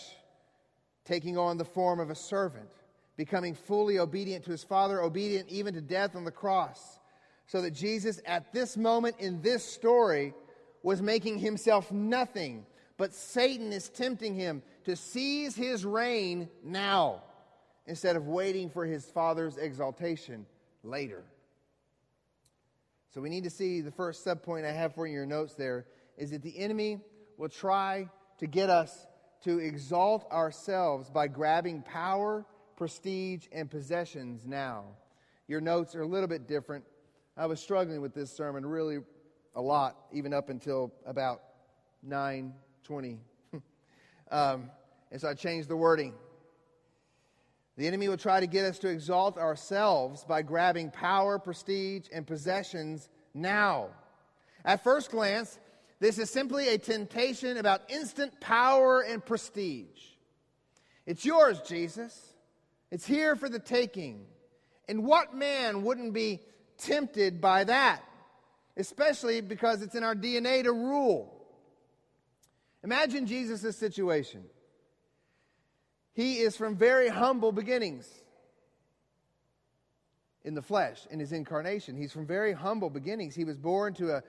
taking 1.04 1.38
on 1.38 1.56
the 1.56 1.64
form 1.64 2.00
of 2.00 2.10
a 2.10 2.16
servant, 2.16 2.68
becoming 3.16 3.54
fully 3.54 4.00
obedient 4.00 4.44
to 4.46 4.50
his 4.50 4.64
Father, 4.64 5.00
obedient 5.00 5.48
even 5.48 5.72
to 5.74 5.80
death 5.80 6.16
on 6.16 6.24
the 6.24 6.32
cross. 6.32 6.98
So 7.46 7.62
that 7.62 7.70
Jesus, 7.70 8.20
at 8.26 8.52
this 8.52 8.76
moment 8.76 9.14
in 9.20 9.40
this 9.40 9.64
story, 9.64 10.34
was 10.82 11.00
making 11.00 11.38
himself 11.38 11.92
nothing, 11.92 12.66
but 12.96 13.14
Satan 13.14 13.72
is 13.72 13.88
tempting 13.88 14.34
him 14.34 14.64
to 14.84 14.96
seize 14.96 15.54
his 15.54 15.84
reign 15.84 16.48
now 16.64 17.22
instead 17.86 18.16
of 18.16 18.26
waiting 18.26 18.68
for 18.68 18.84
his 18.84 19.04
Father's 19.04 19.58
exaltation 19.58 20.46
later. 20.84 21.24
So 23.14 23.20
we 23.20 23.28
need 23.28 23.44
to 23.44 23.50
see 23.50 23.80
the 23.80 23.92
first 23.92 24.24
subpoint 24.24 24.64
I 24.64 24.72
have 24.72 24.94
for 24.94 25.06
you 25.06 25.12
in 25.12 25.16
your 25.16 25.26
notes 25.26 25.54
there 25.54 25.86
is 26.16 26.30
that 26.30 26.42
the 26.42 26.58
enemy 26.58 27.00
will 27.38 27.48
try 27.48 28.08
to 28.38 28.46
get 28.46 28.70
us 28.70 29.06
to 29.44 29.58
exalt 29.58 30.30
ourselves 30.32 31.10
by 31.10 31.28
grabbing 31.28 31.82
power, 31.82 32.44
prestige, 32.76 33.46
and 33.52 33.70
possessions 33.70 34.46
now. 34.46 34.84
Your 35.46 35.60
notes 35.60 35.94
are 35.94 36.02
a 36.02 36.06
little 36.06 36.28
bit 36.28 36.48
different. 36.48 36.84
I 37.36 37.46
was 37.46 37.60
struggling 37.60 38.00
with 38.00 38.14
this 38.14 38.30
sermon 38.30 38.64
really 38.64 38.98
a 39.54 39.60
lot, 39.60 39.96
even 40.12 40.32
up 40.32 40.48
until 40.48 40.92
about 41.06 41.42
920. 42.02 43.18
um, 44.30 44.70
and 45.12 45.20
so 45.20 45.28
I 45.28 45.34
changed 45.34 45.68
the 45.68 45.76
wording. 45.76 46.14
The 47.76 47.86
enemy 47.86 48.08
will 48.08 48.16
try 48.16 48.40
to 48.40 48.46
get 48.46 48.64
us 48.64 48.78
to 48.80 48.88
exalt 48.88 49.36
ourselves 49.36 50.24
by 50.24 50.42
grabbing 50.42 50.90
power, 50.90 51.38
prestige, 51.38 52.06
and 52.12 52.26
possessions 52.26 53.08
now. 53.34 53.88
At 54.64 54.84
first 54.84 55.10
glance, 55.10 55.58
this 55.98 56.18
is 56.18 56.30
simply 56.30 56.68
a 56.68 56.78
temptation 56.78 57.56
about 57.56 57.82
instant 57.90 58.40
power 58.40 59.00
and 59.00 59.24
prestige. 59.24 59.86
It's 61.06 61.24
yours, 61.24 61.60
Jesus. 61.62 62.34
It's 62.90 63.06
here 63.06 63.34
for 63.34 63.48
the 63.48 63.58
taking. 63.58 64.24
And 64.88 65.04
what 65.04 65.34
man 65.34 65.82
wouldn't 65.82 66.12
be 66.12 66.40
tempted 66.78 67.40
by 67.40 67.64
that? 67.64 68.02
Especially 68.76 69.40
because 69.40 69.82
it's 69.82 69.94
in 69.94 70.04
our 70.04 70.14
DNA 70.14 70.62
to 70.62 70.72
rule. 70.72 71.44
Imagine 72.82 73.26
Jesus' 73.26 73.76
situation. 73.76 74.44
He 76.14 76.38
is 76.38 76.56
from 76.56 76.76
very 76.76 77.08
humble 77.08 77.50
beginnings 77.50 78.08
in 80.44 80.54
the 80.54 80.62
flesh, 80.62 81.06
in 81.10 81.18
his 81.18 81.32
incarnation. 81.32 81.96
He's 81.96 82.12
from 82.12 82.24
very 82.24 82.52
humble 82.52 82.88
beginnings. 82.88 83.34
He 83.34 83.44
was 83.44 83.58
born 83.58 83.94
to 83.94 84.16
a 84.16 84.22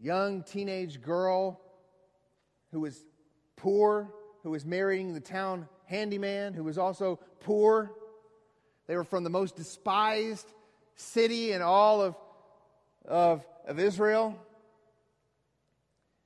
young 0.00 0.42
teenage 0.42 1.02
girl 1.02 1.60
who 2.72 2.80
was 2.80 3.04
poor, 3.56 4.08
who 4.42 4.50
was 4.50 4.64
marrying 4.64 5.12
the 5.12 5.20
town 5.20 5.68
handyman, 5.84 6.54
who 6.54 6.64
was 6.64 6.78
also 6.78 7.18
poor. 7.40 7.92
They 8.86 8.96
were 8.96 9.04
from 9.04 9.24
the 9.24 9.30
most 9.30 9.56
despised 9.56 10.50
city 10.94 11.52
in 11.52 11.60
all 11.60 12.00
of, 12.00 12.16
of, 13.04 13.46
of 13.66 13.78
Israel. 13.78 14.38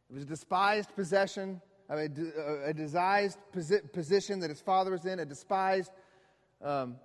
It 0.08 0.14
was 0.14 0.22
a 0.22 0.26
despised 0.26 0.94
possession 0.94 1.60
a, 1.98 2.70
a 2.70 2.74
despised 2.74 3.38
position 3.92 4.40
that 4.40 4.50
his 4.50 4.60
father 4.60 4.90
was 4.90 5.04
in, 5.04 5.18
a 5.20 5.24
despised 5.24 5.92
um, 6.62 6.96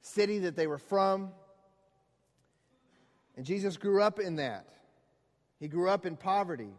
city 0.00 0.40
that 0.40 0.56
they 0.56 0.66
were 0.66 0.78
from. 0.78 1.30
And 3.36 3.46
Jesus 3.46 3.76
grew 3.76 4.02
up 4.02 4.18
in 4.18 4.36
that. 4.36 4.66
He 5.60 5.68
grew 5.68 5.88
up 5.88 6.06
in 6.06 6.16
poverty. 6.16 6.72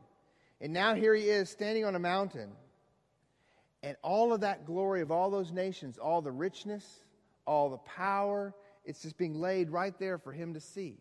And 0.62 0.74
now 0.74 0.94
here 0.94 1.14
he 1.16 1.24
is 1.24 1.50
standing 1.50 1.86
on 1.86 1.96
a 1.96 2.00
mountain. 2.00 2.52
And 3.82 3.96
all 4.02 4.34
of 4.34 4.42
that 4.42 4.66
glory 4.66 5.02
of 5.02 5.12
all 5.12 5.30
those 5.30 5.52
nations, 5.52 5.98
all 5.98 6.22
the 6.22 6.32
richness, 6.32 6.86
all 7.46 7.70
the 7.70 7.78
power, 7.78 8.54
it's 8.84 9.02
just 9.02 9.18
being 9.18 9.40
laid 9.40 9.70
right 9.70 9.98
there 10.00 10.18
for 10.18 10.32
him 10.32 10.54
to 10.54 10.60
see. 10.60 10.98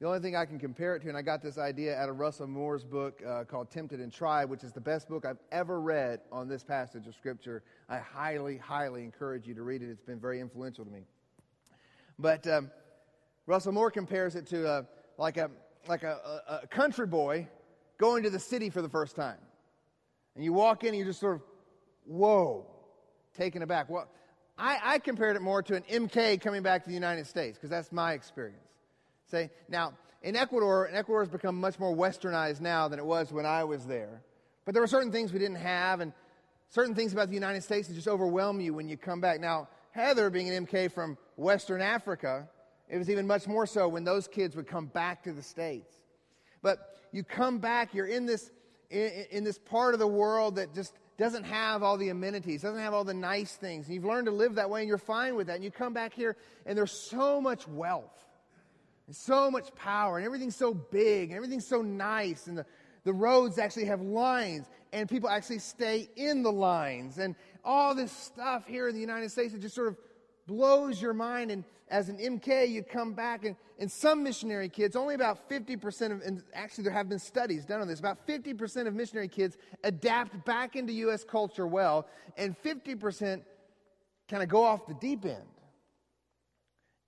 The 0.00 0.06
only 0.06 0.20
thing 0.20 0.34
I 0.34 0.46
can 0.46 0.58
compare 0.58 0.96
it 0.96 1.02
to, 1.02 1.08
and 1.08 1.16
I 1.16 1.20
got 1.20 1.42
this 1.42 1.58
idea 1.58 1.94
out 1.94 2.08
of 2.08 2.18
Russell 2.18 2.46
Moore's 2.46 2.84
book 2.84 3.22
uh, 3.26 3.44
called 3.44 3.70
Tempted 3.70 4.00
and 4.00 4.10
Tried, 4.10 4.46
which 4.46 4.64
is 4.64 4.72
the 4.72 4.80
best 4.80 5.10
book 5.10 5.26
I've 5.26 5.40
ever 5.52 5.78
read 5.78 6.20
on 6.32 6.48
this 6.48 6.64
passage 6.64 7.06
of 7.06 7.14
Scripture. 7.14 7.62
I 7.86 7.98
highly, 7.98 8.56
highly 8.56 9.04
encourage 9.04 9.46
you 9.46 9.52
to 9.54 9.62
read 9.62 9.82
it. 9.82 9.90
It's 9.90 10.00
been 10.00 10.18
very 10.18 10.40
influential 10.40 10.86
to 10.86 10.90
me. 10.90 11.02
But 12.18 12.46
um, 12.46 12.70
Russell 13.46 13.72
Moore 13.72 13.90
compares 13.90 14.36
it 14.36 14.46
to 14.46 14.66
a, 14.66 14.86
like, 15.18 15.36
a, 15.36 15.50
like 15.86 16.02
a, 16.02 16.42
a, 16.48 16.60
a 16.62 16.66
country 16.66 17.06
boy 17.06 17.46
going 17.98 18.22
to 18.22 18.30
the 18.30 18.40
city 18.40 18.70
for 18.70 18.80
the 18.80 18.88
first 18.88 19.16
time. 19.16 19.38
And 20.34 20.42
you 20.42 20.54
walk 20.54 20.82
in 20.82 20.88
and 20.88 20.96
you're 20.96 21.08
just 21.08 21.20
sort 21.20 21.36
of, 21.36 21.42
whoa, 22.06 22.64
taken 23.36 23.60
aback. 23.60 23.90
Well, 23.90 24.08
I, 24.56 24.78
I 24.82 24.98
compared 24.98 25.36
it 25.36 25.42
more 25.42 25.62
to 25.62 25.76
an 25.76 25.82
MK 25.82 26.40
coming 26.40 26.62
back 26.62 26.84
to 26.84 26.88
the 26.88 26.94
United 26.94 27.26
States 27.26 27.58
because 27.58 27.68
that's 27.68 27.92
my 27.92 28.14
experience. 28.14 28.69
Say, 29.30 29.50
now, 29.68 29.94
in 30.22 30.36
Ecuador, 30.36 30.84
and 30.86 30.96
Ecuador 30.96 31.22
has 31.22 31.28
become 31.28 31.60
much 31.60 31.78
more 31.78 31.94
westernized 31.94 32.60
now 32.60 32.88
than 32.88 32.98
it 32.98 33.06
was 33.06 33.32
when 33.32 33.46
I 33.46 33.64
was 33.64 33.86
there. 33.86 34.22
But 34.64 34.74
there 34.74 34.82
were 34.82 34.88
certain 34.88 35.12
things 35.12 35.32
we 35.32 35.38
didn't 35.38 35.56
have, 35.56 36.00
and 36.00 36.12
certain 36.68 36.94
things 36.94 37.12
about 37.12 37.28
the 37.28 37.34
United 37.34 37.62
States 37.62 37.88
that 37.88 37.94
just 37.94 38.08
overwhelm 38.08 38.60
you 38.60 38.74
when 38.74 38.88
you 38.88 38.96
come 38.96 39.20
back. 39.20 39.40
Now, 39.40 39.68
Heather, 39.92 40.30
being 40.30 40.48
an 40.48 40.66
MK 40.66 40.92
from 40.92 41.16
Western 41.36 41.80
Africa, 41.80 42.48
It 42.88 42.98
was 42.98 43.08
even 43.08 43.26
much 43.26 43.46
more 43.46 43.66
so 43.66 43.88
when 43.88 44.02
those 44.02 44.26
kids 44.26 44.56
would 44.56 44.66
come 44.66 44.86
back 44.86 45.22
to 45.22 45.32
the 45.32 45.42
States. 45.42 45.94
But 46.60 46.98
you 47.12 47.22
come 47.22 47.58
back, 47.58 47.94
you're 47.94 48.06
in 48.06 48.26
this, 48.26 48.50
in, 48.90 49.26
in 49.30 49.44
this 49.44 49.58
part 49.58 49.94
of 49.94 50.00
the 50.00 50.08
world 50.08 50.56
that 50.56 50.74
just 50.74 50.92
doesn't 51.16 51.44
have 51.44 51.82
all 51.84 51.96
the 51.96 52.08
amenities, 52.08 52.62
doesn't 52.62 52.80
have 52.80 52.92
all 52.92 53.04
the 53.04 53.14
nice 53.14 53.54
things. 53.54 53.86
And 53.86 53.94
you've 53.94 54.04
learned 54.04 54.26
to 54.26 54.32
live 54.32 54.56
that 54.56 54.70
way 54.70 54.80
and 54.80 54.88
you're 54.88 54.98
fine 54.98 55.36
with 55.36 55.46
that. 55.46 55.56
And 55.56 55.64
you 55.64 55.70
come 55.70 55.92
back 55.92 56.14
here 56.14 56.36
and 56.66 56.76
there's 56.76 56.92
so 56.92 57.40
much 57.40 57.68
wealth 57.68 58.26
and 59.10 59.16
so 59.16 59.50
much 59.50 59.74
power 59.74 60.18
and 60.18 60.24
everything's 60.24 60.54
so 60.54 60.72
big 60.72 61.30
and 61.30 61.36
everything's 61.36 61.66
so 61.66 61.82
nice 61.82 62.46
and 62.46 62.56
the, 62.56 62.64
the 63.02 63.12
roads 63.12 63.58
actually 63.58 63.86
have 63.86 64.00
lines 64.00 64.68
and 64.92 65.08
people 65.08 65.28
actually 65.28 65.58
stay 65.58 66.08
in 66.14 66.44
the 66.44 66.52
lines 66.52 67.18
and 67.18 67.34
all 67.64 67.92
this 67.92 68.12
stuff 68.12 68.68
here 68.68 68.86
in 68.86 68.94
the 68.94 69.00
United 69.00 69.28
States 69.28 69.52
that 69.52 69.60
just 69.60 69.74
sort 69.74 69.88
of 69.88 69.96
blows 70.46 71.02
your 71.02 71.12
mind. 71.12 71.50
And 71.50 71.64
as 71.88 72.08
an 72.08 72.18
MK, 72.18 72.70
you 72.70 72.84
come 72.84 73.12
back, 73.12 73.44
and, 73.44 73.56
and 73.80 73.90
some 73.90 74.22
missionary 74.22 74.68
kids, 74.68 74.94
only 74.94 75.16
about 75.16 75.48
50% 75.50 76.12
of, 76.12 76.22
and 76.22 76.44
actually 76.54 76.84
there 76.84 76.92
have 76.92 77.08
been 77.08 77.18
studies 77.18 77.64
done 77.64 77.80
on 77.80 77.88
this, 77.88 77.98
about 77.98 78.24
50% 78.28 78.86
of 78.86 78.94
missionary 78.94 79.26
kids 79.26 79.56
adapt 79.82 80.44
back 80.44 80.76
into 80.76 80.92
U.S. 80.92 81.24
culture 81.24 81.66
well, 81.66 82.06
and 82.36 82.56
50% 82.62 83.42
kind 84.28 84.42
of 84.44 84.48
go 84.48 84.62
off 84.62 84.86
the 84.86 84.94
deep 84.94 85.24
end. 85.24 85.42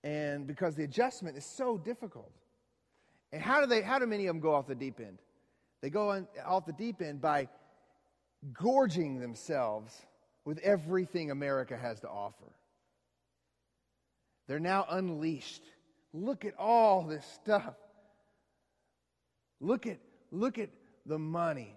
And 0.03 0.45
because 0.45 0.75
the 0.75 0.83
adjustment 0.83 1.37
is 1.37 1.45
so 1.45 1.77
difficult. 1.77 2.31
And 3.31 3.41
how 3.41 3.61
do 3.61 3.67
they, 3.67 3.81
how 3.81 3.99
do 3.99 4.05
many 4.05 4.27
of 4.27 4.35
them 4.35 4.41
go 4.41 4.53
off 4.53 4.67
the 4.67 4.75
deep 4.75 4.99
end? 4.99 5.19
They 5.81 5.89
go 5.89 6.11
on, 6.11 6.27
off 6.45 6.65
the 6.65 6.73
deep 6.73 7.01
end 7.01 7.21
by 7.21 7.47
gorging 8.53 9.19
themselves 9.19 9.93
with 10.45 10.59
everything 10.59 11.31
America 11.31 11.77
has 11.77 11.99
to 12.01 12.09
offer. 12.09 12.51
They're 14.47 14.59
now 14.59 14.85
unleashed. 14.89 15.63
Look 16.13 16.45
at 16.45 16.53
all 16.57 17.03
this 17.03 17.25
stuff. 17.25 17.75
Look 19.61 19.87
at, 19.87 19.99
look 20.31 20.59
at 20.59 20.69
the 21.05 21.17
money. 21.17 21.75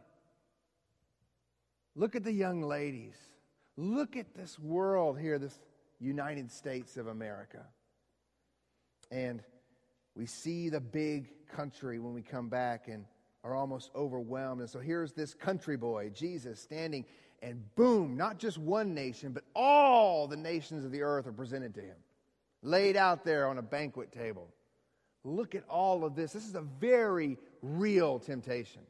Look 1.94 2.16
at 2.16 2.24
the 2.24 2.32
young 2.32 2.62
ladies. 2.62 3.16
Look 3.76 4.16
at 4.16 4.34
this 4.34 4.58
world 4.58 5.18
here, 5.18 5.38
this 5.38 5.58
United 6.00 6.50
States 6.50 6.96
of 6.96 7.06
America. 7.06 7.64
And 9.10 9.42
we 10.14 10.26
see 10.26 10.68
the 10.68 10.80
big 10.80 11.28
country 11.48 11.98
when 11.98 12.14
we 12.14 12.22
come 12.22 12.48
back 12.48 12.88
and 12.88 13.04
are 13.44 13.54
almost 13.54 13.90
overwhelmed. 13.94 14.60
And 14.60 14.70
so 14.70 14.80
here's 14.80 15.12
this 15.12 15.34
country 15.34 15.76
boy, 15.76 16.10
Jesus, 16.10 16.60
standing, 16.60 17.04
and 17.42 17.62
boom, 17.76 18.16
not 18.16 18.38
just 18.38 18.58
one 18.58 18.94
nation, 18.94 19.32
but 19.32 19.44
all 19.54 20.26
the 20.26 20.36
nations 20.36 20.84
of 20.84 20.90
the 20.90 21.02
earth 21.02 21.26
are 21.26 21.32
presented 21.32 21.74
to 21.74 21.80
him 21.80 21.96
laid 22.66 22.96
out 22.96 23.24
there 23.24 23.48
on 23.48 23.58
a 23.58 23.62
banquet 23.62 24.12
table. 24.12 24.48
Look 25.24 25.54
at 25.54 25.64
all 25.68 26.04
of 26.04 26.14
this. 26.14 26.32
This 26.32 26.46
is 26.46 26.54
a 26.54 26.60
very 26.60 27.38
real 27.62 28.18
temptation. 28.18 28.82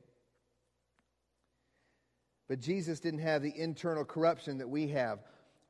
But 2.48 2.60
Jesus 2.60 3.00
didn't 3.00 3.20
have 3.20 3.42
the 3.42 3.56
internal 3.56 4.04
corruption 4.04 4.58
that 4.58 4.68
we 4.68 4.88
have. 4.88 5.20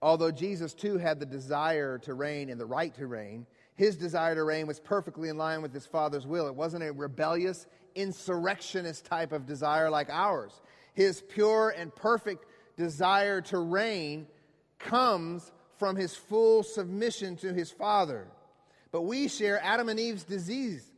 Although 0.03 0.31
Jesus 0.31 0.75
too 0.75 0.99
had 0.99 1.21
the 1.21 1.27
desire 1.27 1.99
to 2.01 2.15
reign 2.15 2.51
and 2.51 2.61
the 2.61 2.67
right 2.67 2.95
to 2.95 3.07
reign, 3.07 3.47
his 3.77 3.97
desire 3.97 4.35
to 4.35 4.43
reign 4.43 4.67
was 4.67 4.81
perfectly 4.81 5.29
in 5.29 5.37
line 5.37 5.63
with 5.63 5.73
his 5.73 5.87
Father's 5.87 6.27
will. 6.27 6.49
It 6.49 6.55
wasn't 6.55 6.83
a 6.83 6.93
rebellious, 6.93 7.67
insurrectionist 7.95 9.05
type 9.05 9.33
of 9.33 9.47
desire 9.47 9.91
like 9.91 10.09
ours. 10.11 10.63
His 10.95 11.21
pure 11.21 11.75
and 11.77 11.95
perfect 11.95 12.47
desire 12.77 13.43
to 13.43 13.59
reign 13.59 14.27
comes 14.79 15.53
from 15.79 15.95
his 15.95 16.17
full 16.17 16.63
submission 16.63 17.37
to 17.37 17.53
his 17.53 17.71
Father. 17.71 18.29
But 18.93 19.03
we 19.03 19.29
share 19.29 19.63
Adam 19.63 19.91
and 19.91 20.01
Eve's 20.01 20.25
disease. 20.25 20.91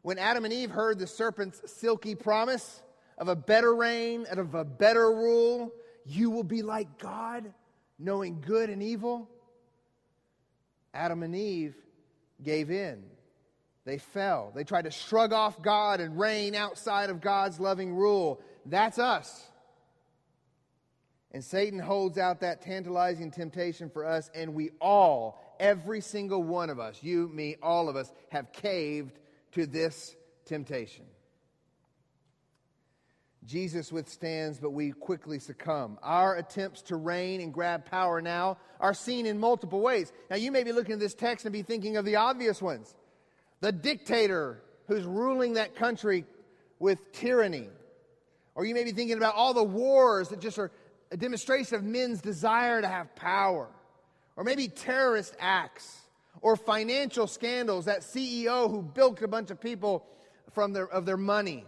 When 0.00 0.18
Adam 0.18 0.44
and 0.44 0.52
Eve 0.52 0.70
heard 0.70 0.98
the 0.98 1.06
serpent's 1.06 1.70
silky 1.70 2.14
promise 2.14 2.82
of 3.18 3.28
a 3.28 3.36
better 3.36 3.74
reign 3.74 4.26
and 4.30 4.40
of 4.40 4.54
a 4.54 4.64
better 4.64 5.12
rule, 5.12 5.72
you 6.06 6.30
will 6.30 6.44
be 6.44 6.62
like 6.62 6.98
God, 6.98 7.52
knowing 7.98 8.40
good 8.40 8.70
and 8.70 8.82
evil. 8.82 9.28
Adam 10.94 11.22
and 11.22 11.34
Eve 11.34 11.74
gave 12.44 12.70
in. 12.70 13.02
They 13.84 13.98
fell. 13.98 14.52
They 14.54 14.64
tried 14.64 14.84
to 14.84 14.90
shrug 14.90 15.32
off 15.32 15.60
God 15.60 16.00
and 16.00 16.18
reign 16.18 16.54
outside 16.54 17.10
of 17.10 17.20
God's 17.20 17.60
loving 17.60 17.94
rule. 17.94 18.40
That's 18.64 18.98
us. 18.98 19.50
And 21.32 21.44
Satan 21.44 21.80
holds 21.80 22.16
out 22.16 22.40
that 22.40 22.62
tantalizing 22.62 23.32
temptation 23.32 23.90
for 23.90 24.06
us, 24.06 24.30
and 24.34 24.54
we 24.54 24.70
all, 24.80 25.56
every 25.58 26.00
single 26.00 26.42
one 26.42 26.70
of 26.70 26.78
us, 26.78 27.02
you, 27.02 27.28
me, 27.28 27.56
all 27.60 27.88
of 27.88 27.96
us, 27.96 28.12
have 28.28 28.52
caved 28.52 29.18
to 29.52 29.66
this 29.66 30.14
temptation. 30.44 31.04
Jesus 33.46 33.92
withstands, 33.92 34.58
but 34.58 34.70
we 34.70 34.92
quickly 34.92 35.38
succumb. 35.38 35.98
Our 36.02 36.36
attempts 36.36 36.80
to 36.82 36.96
reign 36.96 37.42
and 37.42 37.52
grab 37.52 37.84
power 37.84 38.22
now 38.22 38.56
are 38.80 38.94
seen 38.94 39.26
in 39.26 39.38
multiple 39.38 39.80
ways. 39.80 40.12
Now, 40.30 40.36
you 40.36 40.50
may 40.50 40.64
be 40.64 40.72
looking 40.72 40.94
at 40.94 41.00
this 41.00 41.14
text 41.14 41.44
and 41.44 41.52
be 41.52 41.62
thinking 41.62 41.96
of 41.96 42.04
the 42.04 42.16
obvious 42.16 42.62
ones 42.62 42.94
the 43.60 43.72
dictator 43.72 44.62
who's 44.88 45.04
ruling 45.04 45.54
that 45.54 45.74
country 45.74 46.26
with 46.78 47.12
tyranny. 47.12 47.68
Or 48.54 48.66
you 48.66 48.74
may 48.74 48.84
be 48.84 48.92
thinking 48.92 49.16
about 49.16 49.34
all 49.34 49.54
the 49.54 49.64
wars 49.64 50.28
that 50.28 50.40
just 50.40 50.58
are 50.58 50.70
a 51.10 51.16
demonstration 51.16 51.76
of 51.76 51.82
men's 51.82 52.20
desire 52.20 52.80
to 52.80 52.88
have 52.88 53.14
power, 53.14 53.68
or 54.36 54.44
maybe 54.44 54.68
terrorist 54.68 55.34
acts, 55.38 56.00
or 56.40 56.56
financial 56.56 57.26
scandals, 57.26 57.86
that 57.86 58.00
CEO 58.00 58.70
who 58.70 58.82
bilked 58.82 59.22
a 59.22 59.28
bunch 59.28 59.50
of 59.50 59.60
people 59.60 60.04
from 60.52 60.72
their, 60.72 60.88
of 60.88 61.06
their 61.06 61.16
money, 61.16 61.64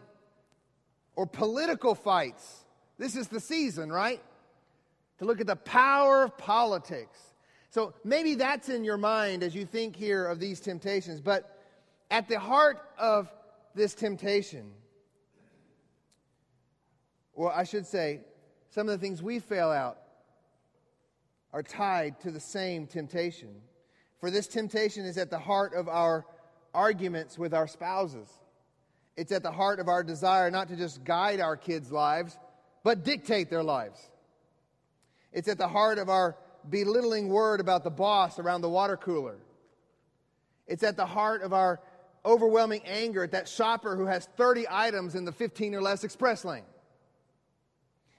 or 1.17 1.27
political 1.27 1.95
fights. 1.95 2.65
This 2.99 3.17
is 3.17 3.29
the 3.29 3.41
season, 3.41 3.91
right? 3.91 4.23
To 5.19 5.25
look 5.25 5.41
at 5.41 5.47
the 5.47 5.57
power 5.57 6.23
of 6.23 6.39
politics. 6.39 7.19
So 7.71 7.95
maybe 8.05 8.35
that's 8.35 8.69
in 8.69 8.85
your 8.85 8.97
mind 8.97 9.43
as 9.43 9.55
you 9.55 9.67
think 9.67 9.97
here 9.97 10.27
of 10.27 10.39
these 10.39 10.61
temptations, 10.61 11.21
but 11.21 11.59
at 12.11 12.29
the 12.29 12.39
heart 12.39 12.79
of 12.99 13.31
this 13.75 13.95
temptation, 13.95 14.71
well, 17.35 17.53
I 17.55 17.65
should 17.65 17.87
say, 17.87 18.21
some 18.71 18.89
of 18.89 18.99
the 18.99 19.05
things 19.05 19.23
we 19.23 19.39
fail 19.39 19.71
out 19.71 19.99
are 21.53 21.63
tied 21.63 22.21
to 22.21 22.31
the 22.31 22.41
same 22.41 22.87
temptation. 22.87 23.55
For 24.21 24.31
this 24.31 24.47
temptation 24.47 25.05
is 25.05 25.19
at 25.19 25.31
the 25.31 25.39
heart 25.39 25.75
of 25.75 25.89
our 25.89 26.25
arguments 26.75 27.39
with 27.39 27.53
our 27.55 27.67
spouses. 27.67 28.29
It's 29.17 29.33
at 29.33 29.43
the 29.43 29.51
heart 29.51 29.81
of 29.81 29.89
our 29.89 30.05
desire 30.05 30.51
not 30.51 30.69
to 30.69 30.77
just 30.77 31.05
guide 31.05 31.41
our 31.41 31.57
kids' 31.57 31.91
lives, 31.91 32.37
but 32.85 33.05
dictate 33.05 33.51
their 33.51 33.63
lives. 33.63 34.01
It's 35.33 35.49
at 35.49 35.59
the 35.59 35.69
heart 35.69 35.99
of 35.99 36.09
our 36.09 36.37
belittling 36.69 37.29
word 37.29 37.61
about 37.61 37.85
the 37.85 37.91
boss 37.91 38.39
around 38.39 38.61
the 38.61 38.69
water 38.69 38.97
cooler. 38.97 39.39
It's 40.67 40.83
at 40.83 40.97
the 40.97 41.07
heart 41.07 41.43
of 41.43 41.53
our 41.53 41.81
overwhelming 42.25 42.83
anger 42.85 43.23
at 43.23 43.31
that 43.33 43.49
shopper 43.49 43.97
who 43.97 44.07
has 44.07 44.27
30 44.37 44.67
items 44.69 45.15
in 45.15 45.25
the 45.25 45.33
15 45.33 45.75
or 45.75 45.81
less 45.81 46.05
express 46.05 46.45
lane. 46.45 46.65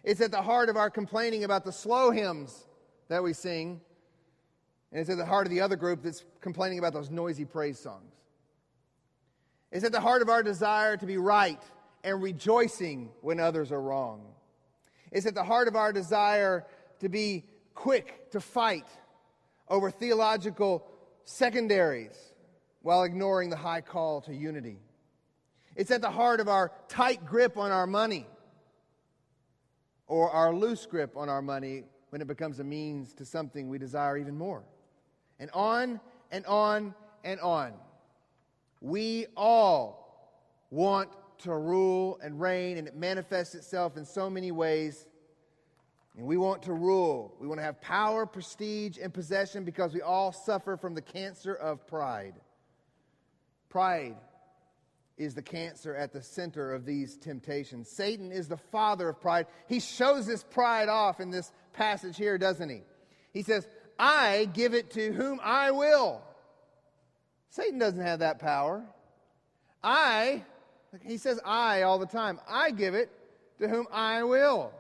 It's 0.03 0.21
at 0.21 0.31
the 0.31 0.41
heart 0.41 0.69
of 0.69 0.77
our 0.77 0.89
complaining 0.89 1.43
about 1.43 1.65
the 1.65 1.71
slow 1.71 2.11
hymns 2.11 2.65
that 3.09 3.21
we 3.21 3.33
sing. 3.33 3.81
And 4.91 5.01
it's 5.01 5.09
at 5.09 5.17
the 5.17 5.25
heart 5.25 5.45
of 5.45 5.51
the 5.51 5.61
other 5.61 5.75
group 5.75 6.01
that's 6.01 6.23
complaining 6.39 6.79
about 6.79 6.93
those 6.93 7.09
noisy 7.09 7.43
praise 7.43 7.77
songs. 7.77 8.13
It's 9.71 9.83
at 9.83 9.91
the 9.91 10.01
heart 10.01 10.21
of 10.21 10.29
our 10.29 10.43
desire 10.43 10.97
to 10.97 11.05
be 11.05 11.17
right 11.17 11.61
and 12.03 12.21
rejoicing 12.21 13.09
when 13.21 13.39
others 13.39 13.71
are 13.71 13.81
wrong. 13.81 14.21
It's 15.11 15.25
at 15.25 15.35
the 15.35 15.43
heart 15.43 15.67
of 15.67 15.75
our 15.75 15.91
desire 15.91 16.65
to 16.99 17.09
be 17.09 17.45
quick 17.73 18.31
to 18.31 18.39
fight 18.39 18.87
over 19.67 19.91
theological 19.91 20.85
secondaries 21.25 22.15
while 22.81 23.03
ignoring 23.03 23.49
the 23.49 23.57
high 23.57 23.81
call 23.81 24.21
to 24.21 24.33
unity. 24.33 24.79
It's 25.75 25.91
at 25.91 26.01
the 26.01 26.09
heart 26.09 26.39
of 26.39 26.47
our 26.47 26.71
tight 26.87 27.25
grip 27.25 27.57
on 27.57 27.71
our 27.71 27.85
money 27.85 28.25
or 30.07 30.31
our 30.31 30.53
loose 30.53 30.85
grip 30.85 31.15
on 31.15 31.29
our 31.29 31.41
money 31.41 31.83
when 32.09 32.21
it 32.21 32.27
becomes 32.27 32.59
a 32.59 32.63
means 32.63 33.13
to 33.13 33.25
something 33.25 33.67
we 33.69 33.77
desire 33.77 34.17
even 34.17 34.37
more. 34.37 34.63
And 35.39 35.51
on 35.53 35.99
and 36.31 36.45
on 36.45 36.95
and 37.23 37.39
on. 37.41 37.73
We 38.81 39.27
all 39.35 40.33
want 40.69 41.09
to 41.39 41.53
rule 41.53 42.19
and 42.21 42.39
reign, 42.39 42.77
and 42.77 42.87
it 42.87 42.95
manifests 42.95 43.55
itself 43.55 43.97
in 43.97 44.05
so 44.05 44.29
many 44.29 44.51
ways. 44.51 45.07
And 46.17 46.25
we 46.25 46.37
want 46.37 46.63
to 46.63 46.73
rule. 46.73 47.35
We 47.39 47.47
want 47.47 47.59
to 47.59 47.63
have 47.63 47.79
power, 47.79 48.25
prestige, 48.25 48.97
and 49.01 49.13
possession 49.13 49.63
because 49.63 49.93
we 49.93 50.01
all 50.01 50.31
suffer 50.31 50.75
from 50.75 50.95
the 50.95 51.01
cancer 51.01 51.53
of 51.53 51.85
pride. 51.85 52.33
Pride 53.69 54.15
is 55.17 55.33
the 55.33 55.41
cancer 55.41 55.95
at 55.95 56.13
the 56.13 56.21
center 56.21 56.73
of 56.73 56.85
these 56.85 57.17
temptations. 57.17 57.89
Satan 57.89 58.31
is 58.31 58.47
the 58.47 58.57
father 58.57 59.09
of 59.09 59.19
pride. 59.19 59.47
He 59.67 59.79
shows 59.79 60.25
his 60.25 60.43
pride 60.43 60.89
off 60.89 61.19
in 61.19 61.31
this 61.31 61.51
passage 61.73 62.17
here, 62.17 62.37
doesn't 62.37 62.69
he? 62.69 62.81
He 63.33 63.43
says, 63.43 63.67
I 63.99 64.49
give 64.53 64.73
it 64.73 64.91
to 64.91 65.11
whom 65.11 65.39
I 65.43 65.71
will. 65.71 66.21
Satan 67.49 67.79
doesn't 67.79 68.01
have 68.01 68.19
that 68.19 68.39
power. 68.39 68.83
I, 69.83 70.43
he 71.01 71.17
says 71.17 71.39
I 71.45 71.83
all 71.83 71.99
the 71.99 72.05
time, 72.05 72.39
I 72.49 72.71
give 72.71 72.93
it 72.93 73.11
to 73.59 73.67
whom 73.67 73.87
I 73.91 74.23
will. 74.23 74.71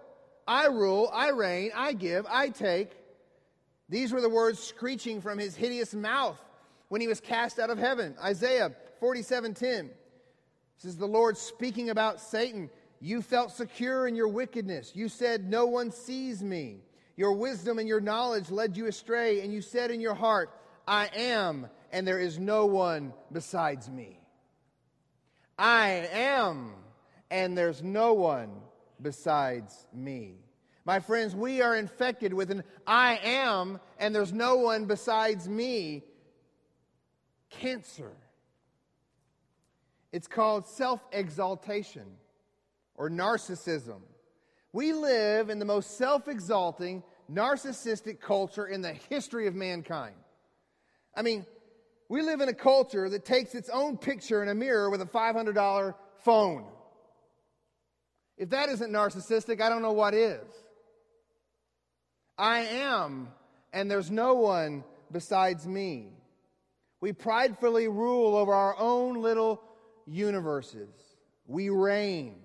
I 0.47 0.67
rule, 0.67 1.09
I 1.13 1.29
reign, 1.29 1.71
I 1.75 1.93
give, 1.93 2.25
I 2.29 2.49
take. 2.49 2.91
These 3.89 4.11
were 4.11 4.21
the 4.21 4.29
words 4.29 4.59
screeching 4.59 5.21
from 5.21 5.37
his 5.37 5.55
hideous 5.55 5.93
mouth 5.93 6.41
when 6.89 7.01
he 7.01 7.07
was 7.07 7.19
cast 7.19 7.59
out 7.59 7.69
of 7.69 7.77
heaven. 7.77 8.15
Isaiah 8.21 8.71
47:10 9.01 9.89
this 10.77 10.91
is 10.91 10.97
the 10.97 11.07
Lord 11.07 11.37
speaking 11.37 11.89
about 11.89 12.21
Satan. 12.21 12.69
You 12.99 13.23
felt 13.23 13.51
secure 13.51 14.07
in 14.07 14.15
your 14.15 14.27
wickedness. 14.27 14.91
You 14.95 15.09
said, 15.09 15.49
No 15.49 15.65
one 15.65 15.91
sees 15.91 16.43
me. 16.43 16.81
Your 17.15 17.33
wisdom 17.33 17.79
and 17.79 17.87
your 17.87 17.99
knowledge 17.99 18.51
led 18.51 18.77
you 18.77 18.85
astray, 18.85 19.41
and 19.41 19.51
you 19.51 19.61
said 19.61 19.89
in 19.89 19.99
your 19.99 20.13
heart, 20.13 20.51
I 20.87 21.09
am, 21.15 21.67
and 21.91 22.07
there 22.07 22.19
is 22.19 22.39
no 22.39 22.65
one 22.65 23.13
besides 23.31 23.89
me. 23.89 24.19
I 25.57 26.07
am, 26.11 26.73
and 27.31 27.57
there's 27.57 27.81
no 27.81 28.13
one 28.13 28.51
besides 29.01 29.87
me. 29.93 30.35
My 30.85 30.99
friends, 30.99 31.35
we 31.35 31.61
are 31.61 31.75
infected 31.75 32.33
with 32.33 32.51
an 32.51 32.63
I 32.85 33.19
am, 33.23 33.79
and 33.99 34.15
there's 34.15 34.31
no 34.31 34.57
one 34.57 34.85
besides 34.85 35.49
me 35.49 36.03
cancer. 37.49 38.11
It's 40.11 40.27
called 40.27 40.67
self 40.67 41.01
exaltation 41.11 42.05
or 42.95 43.09
narcissism. 43.09 44.01
We 44.73 44.93
live 44.93 45.49
in 45.49 45.59
the 45.59 45.65
most 45.65 45.97
self 45.97 46.27
exalting, 46.27 47.03
narcissistic 47.31 48.19
culture 48.19 48.65
in 48.65 48.81
the 48.81 48.93
history 48.93 49.47
of 49.47 49.55
mankind. 49.55 50.15
I 51.15 51.21
mean, 51.21 51.45
we 52.09 52.21
live 52.21 52.41
in 52.41 52.49
a 52.49 52.53
culture 52.53 53.09
that 53.09 53.25
takes 53.25 53.53
its 53.53 53.69
own 53.69 53.97
picture 53.97 54.41
in 54.41 54.49
a 54.49 54.55
mirror 54.55 54.89
with 54.89 55.01
a 55.01 55.05
$500 55.05 55.93
phone. 56.23 56.65
If 58.37 58.51
that 58.51 58.69
isn't 58.69 58.91
narcissistic, 58.91 59.61
I 59.61 59.69
don't 59.69 59.81
know 59.81 59.93
what 59.93 60.13
is. 60.13 60.45
I 62.37 62.59
am, 62.59 63.29
and 63.73 63.89
there's 63.89 64.11
no 64.11 64.35
one 64.35 64.83
besides 65.11 65.67
me. 65.67 66.09
We 67.01 67.13
pridefully 67.13 67.87
rule 67.87 68.35
over 68.35 68.53
our 68.53 68.77
own 68.77 69.21
little 69.21 69.61
universes. 70.05 70.89
We 71.45 71.69
reign. 71.69 72.35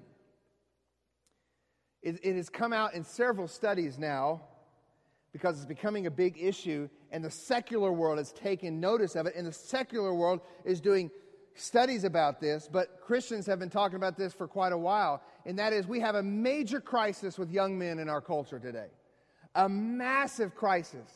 It, 2.02 2.20
it, 2.24 2.36
has 2.36 2.48
come 2.48 2.72
out 2.72 2.94
in 2.94 3.04
several 3.04 3.46
studies 3.46 3.98
now 3.98 4.42
because 5.32 5.56
it's 5.56 5.66
becoming 5.66 6.06
a 6.06 6.10
big 6.10 6.36
issue, 6.38 6.88
and 7.10 7.24
the 7.24 7.30
secular 7.30 7.92
world 7.92 8.18
has 8.18 8.32
taken 8.32 8.80
notice 8.80 9.16
of 9.16 9.26
it, 9.26 9.34
and 9.34 9.46
the 9.46 9.52
secular 9.52 10.14
world 10.14 10.40
is 10.64 10.80
doing 10.80 11.10
studies 11.54 12.04
about 12.04 12.40
this, 12.40 12.68
but 12.70 13.00
Christians 13.00 13.46
have 13.46 13.58
been 13.58 13.70
talking 13.70 13.96
about 13.96 14.16
this 14.16 14.32
for 14.32 14.46
quite 14.46 14.72
a 14.72 14.78
while, 14.78 15.22
and 15.44 15.58
that 15.58 15.72
is 15.72 15.86
we 15.86 16.00
have 16.00 16.14
a 16.14 16.22
major 16.22 16.80
crisis 16.80 17.38
with 17.38 17.50
young 17.50 17.78
men 17.78 17.98
in 17.98 18.08
our 18.08 18.20
culture 18.20 18.58
today. 18.58 18.88
A 19.54 19.68
massive 19.68 20.54
crisis. 20.54 21.10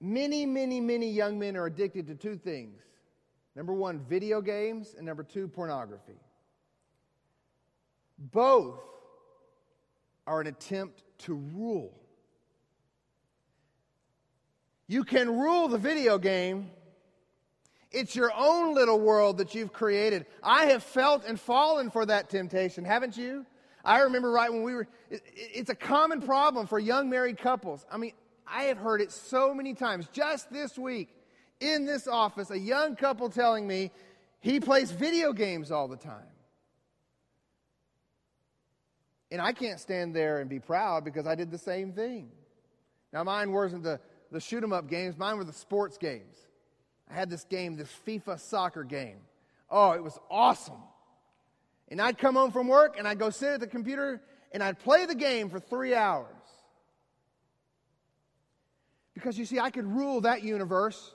Many, 0.00 0.46
many, 0.46 0.80
many 0.80 1.10
young 1.10 1.38
men 1.38 1.56
are 1.56 1.66
addicted 1.66 2.08
to 2.08 2.14
two 2.14 2.36
things 2.36 2.82
Number 3.54 3.72
one, 3.72 4.00
video 4.08 4.40
games, 4.40 4.94
and 4.96 5.04
number 5.04 5.22
two, 5.22 5.46
pornography. 5.46 6.18
Both 8.18 8.80
are 10.32 10.40
an 10.40 10.46
attempt 10.46 11.02
to 11.18 11.34
rule. 11.34 11.92
You 14.86 15.04
can 15.04 15.28
rule 15.28 15.68
the 15.68 15.76
video 15.76 16.16
game. 16.16 16.70
It's 17.90 18.16
your 18.16 18.32
own 18.34 18.74
little 18.74 18.98
world 18.98 19.36
that 19.38 19.54
you've 19.54 19.74
created. 19.74 20.24
I 20.42 20.66
have 20.66 20.82
felt 20.82 21.26
and 21.26 21.38
fallen 21.38 21.90
for 21.90 22.06
that 22.06 22.30
temptation, 22.30 22.82
haven't 22.82 23.18
you? 23.18 23.44
I 23.84 24.00
remember 24.00 24.30
right 24.30 24.50
when 24.50 24.62
we 24.62 24.74
were, 24.74 24.88
it's 25.10 25.68
a 25.68 25.74
common 25.74 26.22
problem 26.22 26.66
for 26.66 26.78
young 26.78 27.10
married 27.10 27.36
couples. 27.36 27.84
I 27.92 27.98
mean, 27.98 28.12
I 28.46 28.64
have 28.64 28.78
heard 28.78 29.02
it 29.02 29.12
so 29.12 29.52
many 29.52 29.74
times. 29.74 30.08
Just 30.14 30.50
this 30.50 30.78
week, 30.78 31.10
in 31.60 31.84
this 31.84 32.08
office 32.08 32.50
a 32.50 32.58
young 32.58 32.96
couple 32.96 33.28
telling 33.28 33.66
me 33.66 33.90
he 34.40 34.60
plays 34.60 34.92
video 34.92 35.34
games 35.34 35.70
all 35.70 35.88
the 35.88 35.96
time. 35.98 36.31
And 39.32 39.40
I 39.40 39.52
can't 39.52 39.80
stand 39.80 40.14
there 40.14 40.38
and 40.38 40.48
be 40.48 40.60
proud 40.60 41.04
because 41.04 41.26
I 41.26 41.34
did 41.34 41.50
the 41.50 41.58
same 41.58 41.92
thing. 41.92 42.30
Now, 43.12 43.24
mine 43.24 43.50
wasn't 43.50 43.82
the, 43.82 43.98
the 44.30 44.38
shoot 44.38 44.62
'em 44.62 44.72
up 44.72 44.88
games, 44.88 45.16
mine 45.18 45.36
were 45.36 45.44
the 45.44 45.52
sports 45.52 45.98
games. 45.98 46.36
I 47.10 47.14
had 47.14 47.28
this 47.28 47.42
game, 47.44 47.76
this 47.76 47.92
FIFA 48.06 48.38
soccer 48.38 48.84
game. 48.84 49.18
Oh, 49.68 49.92
it 49.92 50.04
was 50.04 50.16
awesome. 50.30 50.82
And 51.88 52.00
I'd 52.00 52.16
come 52.16 52.36
home 52.36 52.52
from 52.52 52.68
work 52.68 52.96
and 52.96 53.08
I'd 53.08 53.18
go 53.18 53.30
sit 53.30 53.54
at 53.54 53.60
the 53.60 53.66
computer 53.66 54.22
and 54.52 54.62
I'd 54.62 54.78
play 54.78 55.04
the 55.06 55.14
game 55.16 55.50
for 55.50 55.58
three 55.58 55.94
hours. 55.94 56.28
Because 59.14 59.36
you 59.36 59.44
see, 59.44 59.58
I 59.58 59.70
could 59.70 59.86
rule 59.86 60.20
that 60.22 60.44
universe 60.44 61.14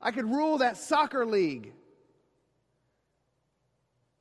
I 0.00 0.12
could 0.12 0.24
rule 0.24 0.58
that 0.58 0.76
soccer 0.76 1.26
league. 1.26 1.72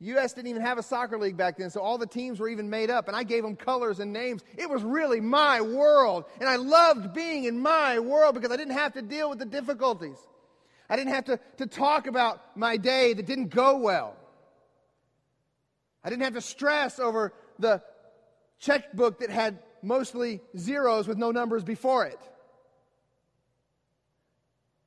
U.S. 0.02 0.32
didn't 0.32 0.48
even 0.48 0.62
have 0.62 0.78
a 0.78 0.84
soccer 0.84 1.18
league 1.18 1.36
back 1.36 1.58
then, 1.58 1.70
so 1.70 1.82
all 1.82 1.98
the 1.98 2.08
teams 2.08 2.40
were 2.40 2.48
even 2.48 2.70
made 2.70 2.90
up, 2.90 3.08
and 3.10 3.18
I 3.18 3.24
gave 3.24 3.44
them 3.44 3.58
colors 3.58 4.00
and 4.00 4.14
names. 4.14 4.44
It 4.58 4.70
was 4.70 4.82
really 4.82 5.20
my 5.20 5.60
world, 5.60 6.24
and 6.40 6.48
I 6.48 6.56
loved 6.56 7.14
being 7.14 7.44
in 7.44 7.60
my 7.60 8.00
world 8.00 8.34
because 8.34 8.52
I 8.52 8.56
didn't 8.56 8.76
have 8.76 8.94
to 8.94 9.02
deal 9.02 9.30
with 9.30 9.40
the 9.40 9.46
difficulties. 9.46 10.18
I 10.90 10.96
didn't 10.96 11.14
have 11.14 11.26
to, 11.26 11.40
to 11.58 11.68
talk 11.68 12.08
about 12.08 12.56
my 12.56 12.78
day 12.78 13.14
that 13.14 13.26
didn't 13.26 13.50
go 13.50 13.78
well. 13.78 14.16
I 16.02 16.10
didn't 16.10 16.24
have 16.24 16.36
to 16.36 16.42
stress 16.42 16.98
over 17.00 17.34
the 17.60 17.84
checkbook 18.60 19.20
that 19.20 19.30
had 19.30 19.60
mostly 19.82 20.40
zeros 20.58 21.10
with 21.10 21.18
no 21.18 21.32
numbers 21.32 21.64
before 21.64 22.06
it. 22.06 22.20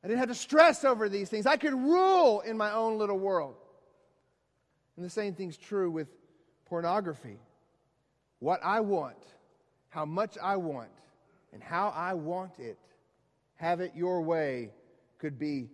I 0.02 0.08
didn't 0.08 0.20
have 0.20 0.30
to 0.30 0.34
stress 0.34 0.84
over 0.84 1.08
these 1.10 1.28
things. 1.28 1.46
I 1.46 1.56
could 1.56 1.74
rule 1.74 2.40
in 2.40 2.56
my 2.56 2.72
own 2.72 2.98
little 2.98 3.18
world. 3.18 3.56
And 5.02 5.10
the 5.10 5.14
same 5.14 5.34
thing's 5.34 5.56
true 5.56 5.90
with 5.90 6.06
pornography. 6.66 7.40
What 8.38 8.60
I 8.62 8.78
want, 8.78 9.16
how 9.88 10.04
much 10.04 10.38
I 10.40 10.54
want, 10.54 10.92
and 11.52 11.60
how 11.60 11.88
I 11.88 12.14
want 12.14 12.60
it, 12.60 12.78
have 13.56 13.80
it 13.80 13.96
your 13.96 14.22
way, 14.22 14.70
could 15.18 15.40
be 15.40 15.70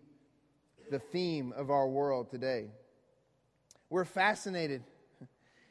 the 0.91 0.99
theme 0.99 1.53
of 1.55 1.71
our 1.71 1.87
world 1.87 2.31
today. 2.31 2.71
We're 3.91 4.07
fascinated. 4.07 4.83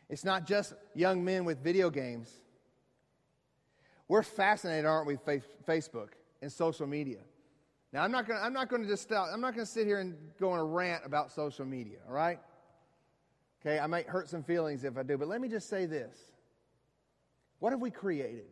It's 0.07 0.23
not 0.23 0.45
just 0.45 0.75
young 0.93 1.25
men 1.25 1.43
with 1.43 1.63
video 1.63 1.89
games. 1.89 2.31
We're 4.07 4.21
fascinated, 4.21 4.85
aren't 4.85 5.07
we, 5.07 5.15
Facebook 5.67 6.09
and 6.43 6.51
social 6.51 6.85
media? 6.85 7.21
Now, 7.91 8.03
I'm 8.03 8.11
not 8.11 8.27
going 8.69 8.83
to 8.83 8.87
just 8.87 9.01
stop, 9.01 9.29
I'm 9.33 9.41
not 9.41 9.55
going 9.55 9.65
to 9.65 9.71
sit 9.71 9.87
here 9.87 9.99
and 9.99 10.15
go 10.39 10.51
on 10.51 10.59
a 10.59 10.63
rant 10.63 11.07
about 11.07 11.31
social 11.31 11.65
media, 11.65 11.97
all 12.07 12.13
right? 12.13 12.39
Okay, 13.61 13.79
I 13.79 13.87
might 13.87 14.07
hurt 14.07 14.29
some 14.29 14.43
feelings 14.43 14.83
if 14.83 14.97
I 14.97 15.03
do, 15.03 15.17
but 15.17 15.27
let 15.27 15.41
me 15.41 15.47
just 15.47 15.69
say 15.69 15.85
this. 15.85 16.15
What 17.59 17.71
have 17.71 17.81
we 17.81 17.89
created? 17.89 18.45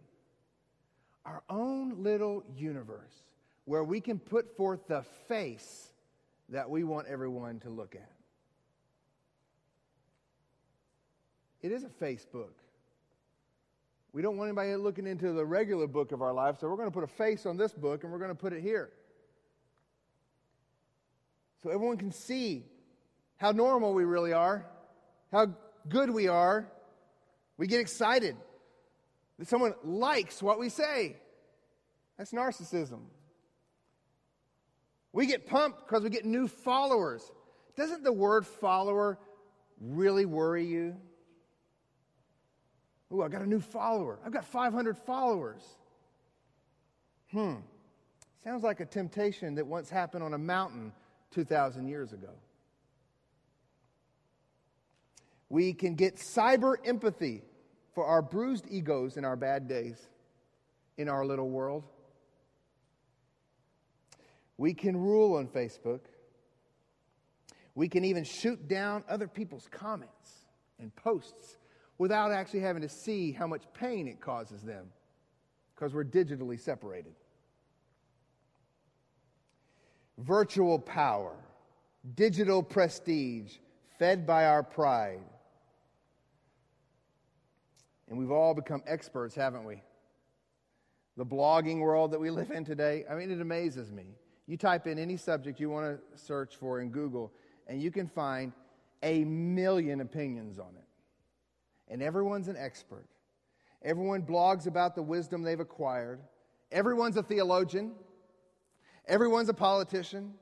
Our 1.26 1.44
own 1.50 2.04
little 2.04 2.44
universe 2.56 3.24
where 3.66 3.84
we 3.84 4.02
can 4.02 4.20
put 4.20 4.56
forth 4.56 4.88
the 4.88 5.04
face 5.28 5.90
that 6.50 6.70
we 6.70 6.84
want 6.84 7.08
everyone 7.08 7.60
to 7.62 7.70
look 7.70 7.96
at. 7.96 8.12
It 11.62 11.72
is 11.72 11.84
a 11.84 11.90
Facebook. 11.90 12.54
We 14.14 14.22
don't 14.22 14.38
want 14.38 14.50
anybody 14.50 14.76
looking 14.76 15.08
into 15.08 15.34
the 15.34 15.46
regular 15.46 15.88
book 15.88 16.12
of 16.12 16.22
our 16.22 16.34
life, 16.34 16.58
so 16.60 16.70
we're 16.70 16.78
going 16.78 16.90
to 16.90 16.94
put 16.94 17.04
a 17.04 17.08
face 17.08 17.46
on 17.46 17.58
this 17.58 17.74
book 17.74 18.04
and 18.04 18.12
we're 18.12 18.20
going 18.20 18.30
to 18.30 18.36
put 18.36 18.54
it 18.54 18.62
here 18.62 18.92
so 21.66 21.72
everyone 21.72 21.98
can 21.98 22.12
see 22.12 22.64
how 23.38 23.52
normal 23.52 23.96
we 23.96 24.06
really 24.06 24.34
are, 24.34 24.68
how 25.32 25.48
good 25.88 26.10
we 26.10 26.28
are. 26.28 26.68
We 27.58 27.68
get 27.68 27.80
excited 27.80 28.36
that 29.40 29.48
someone 29.48 29.74
likes 29.84 30.42
what 30.42 30.60
we 30.60 30.70
say. 30.70 31.18
That's 32.18 32.32
narcissism. 32.32 33.02
We 35.12 35.28
get 35.28 35.48
pumped 35.48 35.88
because 35.88 36.04
we 36.04 36.10
get 36.10 36.26
new 36.26 36.48
followers. 36.48 37.30
Doesn't 37.76 38.04
the 38.04 38.14
word 38.14 38.46
follower 38.46 39.18
really 39.80 40.26
worry 40.26 40.66
you? 40.66 40.96
Oh, 43.12 43.22
I 43.22 43.30
got 43.30 43.42
a 43.42 43.48
new 43.48 43.60
follower. 43.60 44.20
I've 44.26 44.34
got 44.34 44.46
500 44.46 44.98
followers. 44.98 45.62
Hmm. 47.32 47.56
Sounds 48.44 48.64
like 48.64 48.80
a 48.80 48.86
temptation 48.86 49.56
that 49.56 49.66
once 49.66 49.90
happened 49.90 50.24
on 50.24 50.34
a 50.34 50.38
mountain 50.38 50.92
2,000 51.32 51.88
years 51.88 52.14
ago. 52.14 52.30
We 55.50 55.74
can 55.74 55.96
get 55.96 56.16
cyber 56.16 56.76
empathy 56.84 57.44
for 57.94 58.06
our 58.06 58.22
bruised 58.22 58.66
egos 58.70 59.18
in 59.18 59.26
our 59.26 59.36
bad 59.36 59.68
days 59.68 59.98
in 60.98 61.10
our 61.10 61.26
little 61.26 61.50
world. 61.50 61.84
We 64.58 64.74
can 64.74 64.96
rule 64.98 65.38
on 65.38 65.48
Facebook. 65.48 66.02
We 67.74 67.90
can 67.90 68.06
even 68.06 68.24
shoot 68.24 68.68
down 68.68 69.04
other 69.10 69.28
people's 69.28 69.68
comments 69.70 70.46
and 70.80 70.96
posts 70.96 71.58
without 71.98 72.32
actually 72.32 72.62
having 72.62 72.82
to 72.82 72.90
see 72.90 73.32
how 73.32 73.48
much 73.48 73.64
pain 73.74 74.08
it 74.08 74.22
causes 74.22 74.62
them 74.62 74.88
because 75.74 75.94
we're 75.94 76.06
digitally 76.06 76.60
separated. 76.60 77.14
Virtual 80.18 80.80
power, 80.80 81.36
digital 82.16 82.64
prestige, 82.64 83.58
fed 84.00 84.26
by 84.26 84.46
our 84.46 84.64
pride. 84.64 85.20
And 88.10 88.18
we've 88.20 88.32
all 88.32 88.54
become 88.54 88.84
experts, 88.86 89.36
haven't 89.36 89.66
we? 89.66 89.82
The 91.18 91.26
blogging 91.26 91.80
world 91.80 92.12
that 92.12 92.20
we 92.20 92.30
live 92.30 92.52
in 92.52 92.66
today, 92.66 93.06
I 93.10 93.16
mean, 93.16 93.32
it 93.32 93.42
amazes 93.42 93.92
me. 93.92 94.16
You 94.48 94.58
type 94.58 94.86
in 94.86 95.00
any 95.00 95.18
subject 95.18 95.60
you 95.60 95.70
want 95.70 95.86
to 95.86 96.20
search 96.20 96.56
for 96.56 96.82
in 96.82 96.90
Google, 96.90 97.32
and 97.68 97.82
you 97.82 97.90
can 97.90 98.08
find 98.08 98.54
a 99.02 99.24
million 99.24 100.02
opinions 100.02 100.60
on 100.60 100.70
it. 100.76 100.84
And 101.88 102.02
everyone's 102.02 102.48
an 102.48 102.58
expert. 102.58 103.06
Everyone 103.82 104.24
blogs 104.24 104.68
about 104.68 104.96
the 104.96 105.02
wisdom 105.02 105.44
they've 105.44 105.60
acquired. 105.60 106.20
Everyone's 106.72 107.18
a 107.18 107.24
theologian. 107.24 107.94
Everyone's 109.08 109.50
a 109.50 109.54
politician. 109.54 110.34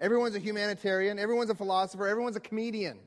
Everyone's 0.00 0.34
a 0.34 0.40
humanitarian. 0.40 1.18
Everyone's 1.18 1.50
a 1.50 1.54
philosopher. 1.54 2.08
Everyone's 2.08 2.36
a 2.36 2.40
comedian. 2.40 2.98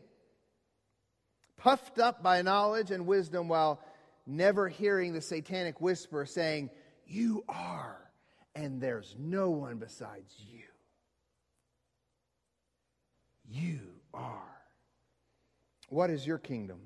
Puffed 1.58 2.00
up 2.00 2.24
by 2.24 2.42
knowledge 2.42 2.92
and 2.92 3.06
wisdom 3.06 3.48
while 3.48 3.82
never 4.26 4.68
hearing 4.68 5.14
the 5.14 5.22
satanic 5.22 5.82
whisper 5.82 6.26
saying, 6.26 6.70
You 7.06 7.44
are, 7.48 8.12
and 8.56 8.82
there's 8.82 9.16
no 9.18 9.50
one 9.50 9.78
besides 9.78 10.36
you. 10.40 10.64
You 13.50 13.80
are. 14.14 14.42
What 15.90 16.10
is 16.10 16.26
your 16.26 16.38
kingdom? 16.38 16.80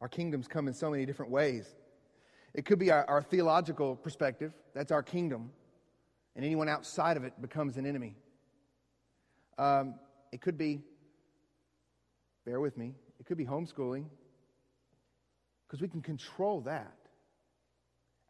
Our 0.00 0.08
kingdoms 0.08 0.46
come 0.46 0.68
in 0.68 0.74
so 0.74 0.90
many 0.90 1.06
different 1.06 1.32
ways. 1.32 1.74
It 2.52 2.64
could 2.64 2.78
be 2.78 2.90
our, 2.90 3.04
our, 3.08 3.22
theological 3.22 3.96
perspective, 3.96 4.52
that's 4.74 4.90
our 4.90 5.02
kingdom, 5.02 5.50
and 6.34 6.44
anyone 6.44 6.68
outside 6.68 7.16
of 7.16 7.24
it 7.24 7.40
becomes 7.40 7.76
an 7.76 7.86
enemy. 7.86 8.16
Um, 9.58 9.94
it 10.32 10.40
could 10.40 10.58
be, 10.58 10.82
bear 12.44 12.60
with 12.60 12.76
me, 12.76 12.94
it 13.18 13.26
could 13.26 13.36
be 13.36 13.44
homeschooling, 13.44 14.06
because 15.66 15.80
we 15.80 15.88
can 15.88 16.02
control 16.02 16.60
that. 16.62 16.96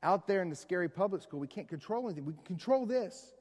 Out 0.03 0.26
there 0.26 0.43
in 0.43 0.51
the 0.51 0.57
scary 0.57 0.89
public 0.89 1.22
school, 1.22 1.41
we 1.41 1.47
can't 1.47 1.68
control 1.68 2.07
anything. 2.07 2.24
We 2.24 2.34
can 2.34 2.45
control 2.45 2.87
this. 2.87 3.32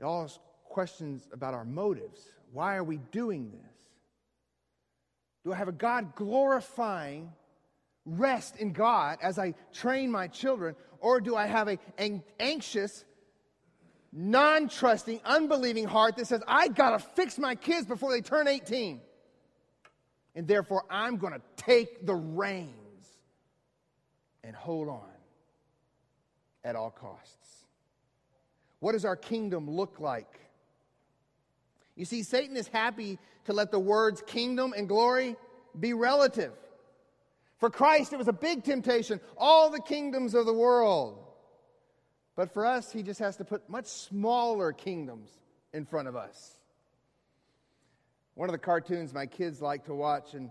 It 0.00 0.04
all 0.04 0.22
has 0.22 0.38
questions 0.64 1.28
about 1.32 1.54
our 1.54 1.64
motives. 1.64 2.20
Why 2.52 2.76
are 2.76 2.84
we 2.84 2.98
doing 3.10 3.50
this? 3.50 3.76
Do 5.44 5.52
I 5.52 5.56
have 5.56 5.68
a 5.68 5.72
God 5.72 6.14
glorifying 6.14 7.32
rest 8.04 8.56
in 8.56 8.72
God 8.72 9.18
as 9.22 9.38
I 9.38 9.54
train 9.72 10.10
my 10.10 10.28
children? 10.28 10.76
Or 11.00 11.20
do 11.20 11.36
I 11.36 11.46
have 11.46 11.68
an 11.98 12.22
anxious, 12.38 13.04
non 14.12 14.68
trusting, 14.68 15.20
unbelieving 15.24 15.84
heart 15.84 16.16
that 16.16 16.26
says, 16.26 16.42
I 16.46 16.68
got 16.68 16.90
to 16.90 16.98
fix 16.98 17.38
my 17.38 17.54
kids 17.54 17.86
before 17.86 18.10
they 18.10 18.20
turn 18.20 18.48
18? 18.48 19.00
And 20.34 20.46
therefore, 20.46 20.84
I'm 20.90 21.16
going 21.16 21.32
to 21.32 21.42
take 21.56 22.06
the 22.06 22.14
reins 22.14 22.72
and 24.44 24.54
hold 24.54 24.88
on 24.88 25.02
at 26.64 26.76
all 26.76 26.90
costs. 26.90 27.64
What 28.80 28.92
does 28.92 29.04
our 29.04 29.16
kingdom 29.16 29.68
look 29.68 29.98
like? 29.98 30.40
You 31.96 32.04
see, 32.04 32.22
Satan 32.22 32.56
is 32.56 32.68
happy 32.68 33.18
to 33.46 33.52
let 33.52 33.72
the 33.72 33.78
words 33.78 34.22
kingdom 34.26 34.72
and 34.76 34.88
glory 34.88 35.36
be 35.78 35.94
relative. 35.94 36.52
For 37.58 37.70
Christ, 37.70 38.12
it 38.12 38.18
was 38.18 38.28
a 38.28 38.32
big 38.32 38.62
temptation, 38.62 39.20
all 39.36 39.68
the 39.70 39.80
kingdoms 39.80 40.34
of 40.34 40.46
the 40.46 40.52
world. 40.52 41.18
But 42.38 42.52
for 42.52 42.64
us, 42.64 42.92
he 42.92 43.02
just 43.02 43.18
has 43.18 43.36
to 43.38 43.44
put 43.44 43.68
much 43.68 43.86
smaller 43.86 44.72
kingdoms 44.72 45.28
in 45.72 45.84
front 45.84 46.06
of 46.06 46.14
us. 46.14 46.52
One 48.36 48.48
of 48.48 48.52
the 48.52 48.60
cartoons 48.60 49.12
my 49.12 49.26
kids 49.26 49.60
like 49.60 49.86
to 49.86 49.94
watch, 49.94 50.34
and 50.34 50.48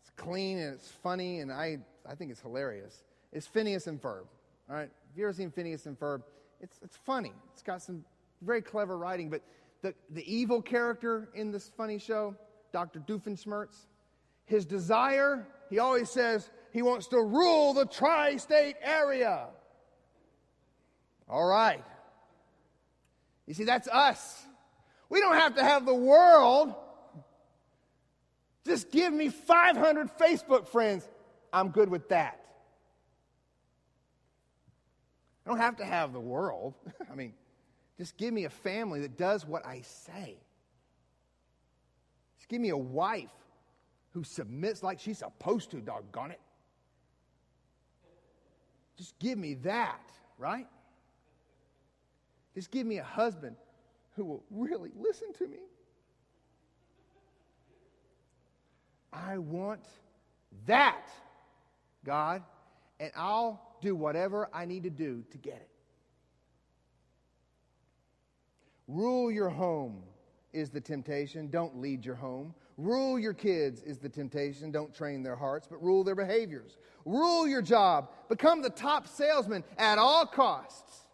it's 0.00 0.10
clean 0.16 0.58
and 0.58 0.74
it's 0.74 0.88
funny, 0.88 1.38
and 1.38 1.52
I, 1.52 1.78
I 2.04 2.16
think 2.16 2.32
it's 2.32 2.40
hilarious, 2.40 3.04
is 3.32 3.46
Phineas 3.46 3.86
and 3.86 4.02
Ferb. 4.02 4.24
All 4.68 4.74
right? 4.74 4.90
Have 4.90 5.16
you 5.16 5.22
ever 5.22 5.32
seen 5.32 5.52
Phineas 5.52 5.86
and 5.86 5.96
Ferb? 5.96 6.24
It's, 6.60 6.80
it's 6.82 6.96
funny. 6.96 7.32
It's 7.52 7.62
got 7.62 7.82
some 7.82 8.04
very 8.42 8.60
clever 8.60 8.98
writing, 8.98 9.30
but 9.30 9.42
the, 9.80 9.94
the 10.10 10.24
evil 10.26 10.60
character 10.60 11.28
in 11.34 11.52
this 11.52 11.70
funny 11.76 12.00
show, 12.00 12.34
Dr. 12.72 12.98
Doofenshmirtz, 12.98 13.86
his 14.44 14.66
desire, 14.66 15.46
he 15.70 15.78
always 15.78 16.10
says 16.10 16.50
he 16.72 16.82
wants 16.82 17.06
to 17.06 17.18
rule 17.18 17.74
the 17.74 17.86
tri 17.86 18.38
state 18.38 18.74
area. 18.82 19.50
All 21.28 21.44
right. 21.44 21.84
You 23.46 23.54
see, 23.54 23.64
that's 23.64 23.88
us. 23.88 24.42
We 25.08 25.20
don't 25.20 25.36
have 25.36 25.56
to 25.56 25.64
have 25.64 25.86
the 25.86 25.94
world. 25.94 26.74
Just 28.66 28.90
give 28.90 29.12
me 29.12 29.28
500 29.28 30.10
Facebook 30.18 30.68
friends. 30.68 31.08
I'm 31.52 31.70
good 31.70 31.88
with 31.88 32.10
that. 32.10 32.38
I 35.46 35.50
don't 35.50 35.58
have 35.58 35.76
to 35.76 35.84
have 35.84 36.12
the 36.12 36.20
world. 36.20 36.74
I 37.10 37.14
mean, 37.14 37.32
just 37.96 38.16
give 38.18 38.34
me 38.34 38.44
a 38.44 38.50
family 38.50 39.00
that 39.00 39.16
does 39.16 39.46
what 39.46 39.64
I 39.64 39.80
say. 39.80 40.36
Just 42.36 42.48
give 42.48 42.60
me 42.60 42.68
a 42.68 42.76
wife 42.76 43.32
who 44.12 44.24
submits 44.24 44.82
like 44.82 45.00
she's 45.00 45.18
supposed 45.18 45.70
to, 45.70 45.80
doggone 45.80 46.32
it. 46.32 46.40
Just 48.98 49.18
give 49.18 49.38
me 49.38 49.54
that, 49.54 50.02
right? 50.36 50.66
Just 52.58 52.72
give 52.72 52.88
me 52.88 52.98
a 52.98 53.04
husband 53.04 53.54
who 54.16 54.24
will 54.24 54.42
really 54.50 54.90
listen 54.98 55.32
to 55.34 55.46
me. 55.46 55.58
I 59.12 59.38
want 59.38 59.84
that, 60.66 61.06
God, 62.04 62.42
and 62.98 63.12
I'll 63.16 63.76
do 63.80 63.94
whatever 63.94 64.48
I 64.52 64.64
need 64.64 64.82
to 64.82 64.90
do 64.90 65.22
to 65.30 65.38
get 65.38 65.54
it. 65.54 65.68
Rule 68.88 69.30
your 69.30 69.50
home 69.50 70.02
is 70.52 70.68
the 70.68 70.80
temptation. 70.80 71.50
Don't 71.50 71.80
lead 71.80 72.04
your 72.04 72.16
home. 72.16 72.52
Rule 72.76 73.20
your 73.20 73.34
kids 73.34 73.82
is 73.82 73.98
the 73.98 74.08
temptation. 74.08 74.72
Don't 74.72 74.92
train 74.92 75.22
their 75.22 75.36
hearts, 75.36 75.68
but 75.70 75.80
rule 75.80 76.02
their 76.02 76.16
behaviors. 76.16 76.76
Rule 77.04 77.46
your 77.46 77.62
job. 77.62 78.10
Become 78.28 78.62
the 78.62 78.70
top 78.70 79.06
salesman 79.06 79.62
at 79.76 79.98
all 79.98 80.26
costs. 80.26 81.04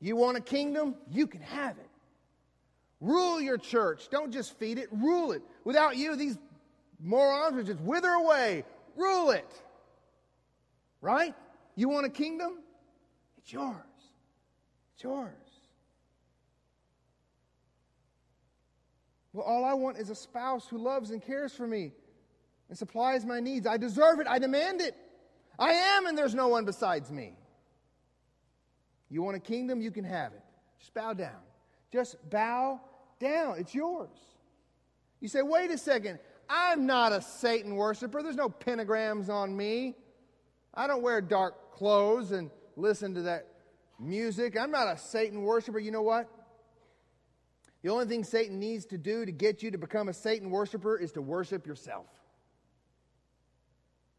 You 0.00 0.16
want 0.16 0.36
a 0.36 0.40
kingdom? 0.40 0.94
You 1.10 1.26
can 1.26 1.40
have 1.40 1.76
it. 1.78 1.90
Rule 3.00 3.40
your 3.40 3.58
church. 3.58 4.08
Don't 4.10 4.32
just 4.32 4.58
feed 4.58 4.78
it, 4.78 4.88
rule 4.90 5.32
it. 5.32 5.42
Without 5.64 5.96
you, 5.96 6.16
these 6.16 6.38
morons 7.00 7.56
would 7.56 7.66
just 7.66 7.80
wither 7.80 8.10
away. 8.10 8.64
Rule 8.96 9.30
it. 9.30 9.50
Right? 11.00 11.34
You 11.74 11.88
want 11.88 12.06
a 12.06 12.10
kingdom? 12.10 12.58
It's 13.38 13.52
yours. 13.52 13.76
It's 14.94 15.04
yours. 15.04 15.32
Well, 19.32 19.44
all 19.44 19.64
I 19.64 19.74
want 19.74 19.98
is 19.98 20.08
a 20.08 20.14
spouse 20.14 20.66
who 20.66 20.78
loves 20.78 21.10
and 21.10 21.22
cares 21.22 21.52
for 21.52 21.66
me 21.66 21.92
and 22.70 22.78
supplies 22.78 23.26
my 23.26 23.38
needs. 23.38 23.66
I 23.66 23.76
deserve 23.76 24.18
it. 24.18 24.26
I 24.26 24.38
demand 24.38 24.80
it. 24.80 24.96
I 25.58 25.72
am, 25.72 26.06
and 26.06 26.16
there's 26.16 26.34
no 26.34 26.48
one 26.48 26.64
besides 26.64 27.10
me. 27.10 27.34
You 29.08 29.22
want 29.22 29.36
a 29.36 29.40
kingdom? 29.40 29.80
You 29.80 29.90
can 29.90 30.04
have 30.04 30.32
it. 30.32 30.42
Just 30.78 30.94
bow 30.94 31.12
down. 31.12 31.40
Just 31.92 32.16
bow 32.30 32.80
down. 33.20 33.58
It's 33.58 33.74
yours. 33.74 34.10
You 35.20 35.28
say, 35.28 35.42
wait 35.42 35.70
a 35.70 35.78
second. 35.78 36.18
I'm 36.48 36.86
not 36.86 37.12
a 37.12 37.20
Satan 37.20 37.76
worshiper. 37.76 38.22
There's 38.22 38.36
no 38.36 38.48
pentagrams 38.48 39.28
on 39.28 39.56
me. 39.56 39.94
I 40.74 40.86
don't 40.86 41.02
wear 41.02 41.20
dark 41.20 41.72
clothes 41.72 42.32
and 42.32 42.50
listen 42.76 43.14
to 43.14 43.22
that 43.22 43.46
music. 43.98 44.58
I'm 44.58 44.70
not 44.70 44.88
a 44.88 44.98
Satan 44.98 45.42
worshiper. 45.42 45.78
You 45.78 45.90
know 45.90 46.02
what? 46.02 46.28
The 47.82 47.90
only 47.90 48.06
thing 48.06 48.24
Satan 48.24 48.58
needs 48.58 48.84
to 48.86 48.98
do 48.98 49.24
to 49.24 49.32
get 49.32 49.62
you 49.62 49.70
to 49.70 49.78
become 49.78 50.08
a 50.08 50.12
Satan 50.12 50.50
worshiper 50.50 50.98
is 50.98 51.12
to 51.12 51.22
worship 51.22 51.66
yourself. 51.66 52.06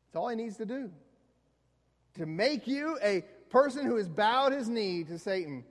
That's 0.07 0.15
all 0.15 0.29
he 0.29 0.35
needs 0.35 0.57
to 0.57 0.65
do. 0.65 0.89
To 2.15 2.25
make 2.25 2.67
you 2.67 2.97
a 3.03 3.23
person 3.49 3.85
who 3.85 3.95
has 3.97 4.07
bowed 4.07 4.53
his 4.53 4.69
knee 4.69 5.03
to 5.05 5.17
Satan, 5.17 5.63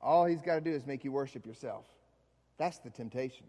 all 0.00 0.24
he's 0.24 0.42
got 0.42 0.54
to 0.56 0.60
do 0.60 0.70
is 0.70 0.86
make 0.86 1.04
you 1.04 1.12
worship 1.12 1.46
yourself. 1.46 1.84
That's 2.58 2.78
the 2.78 2.90
temptation. 2.90 3.46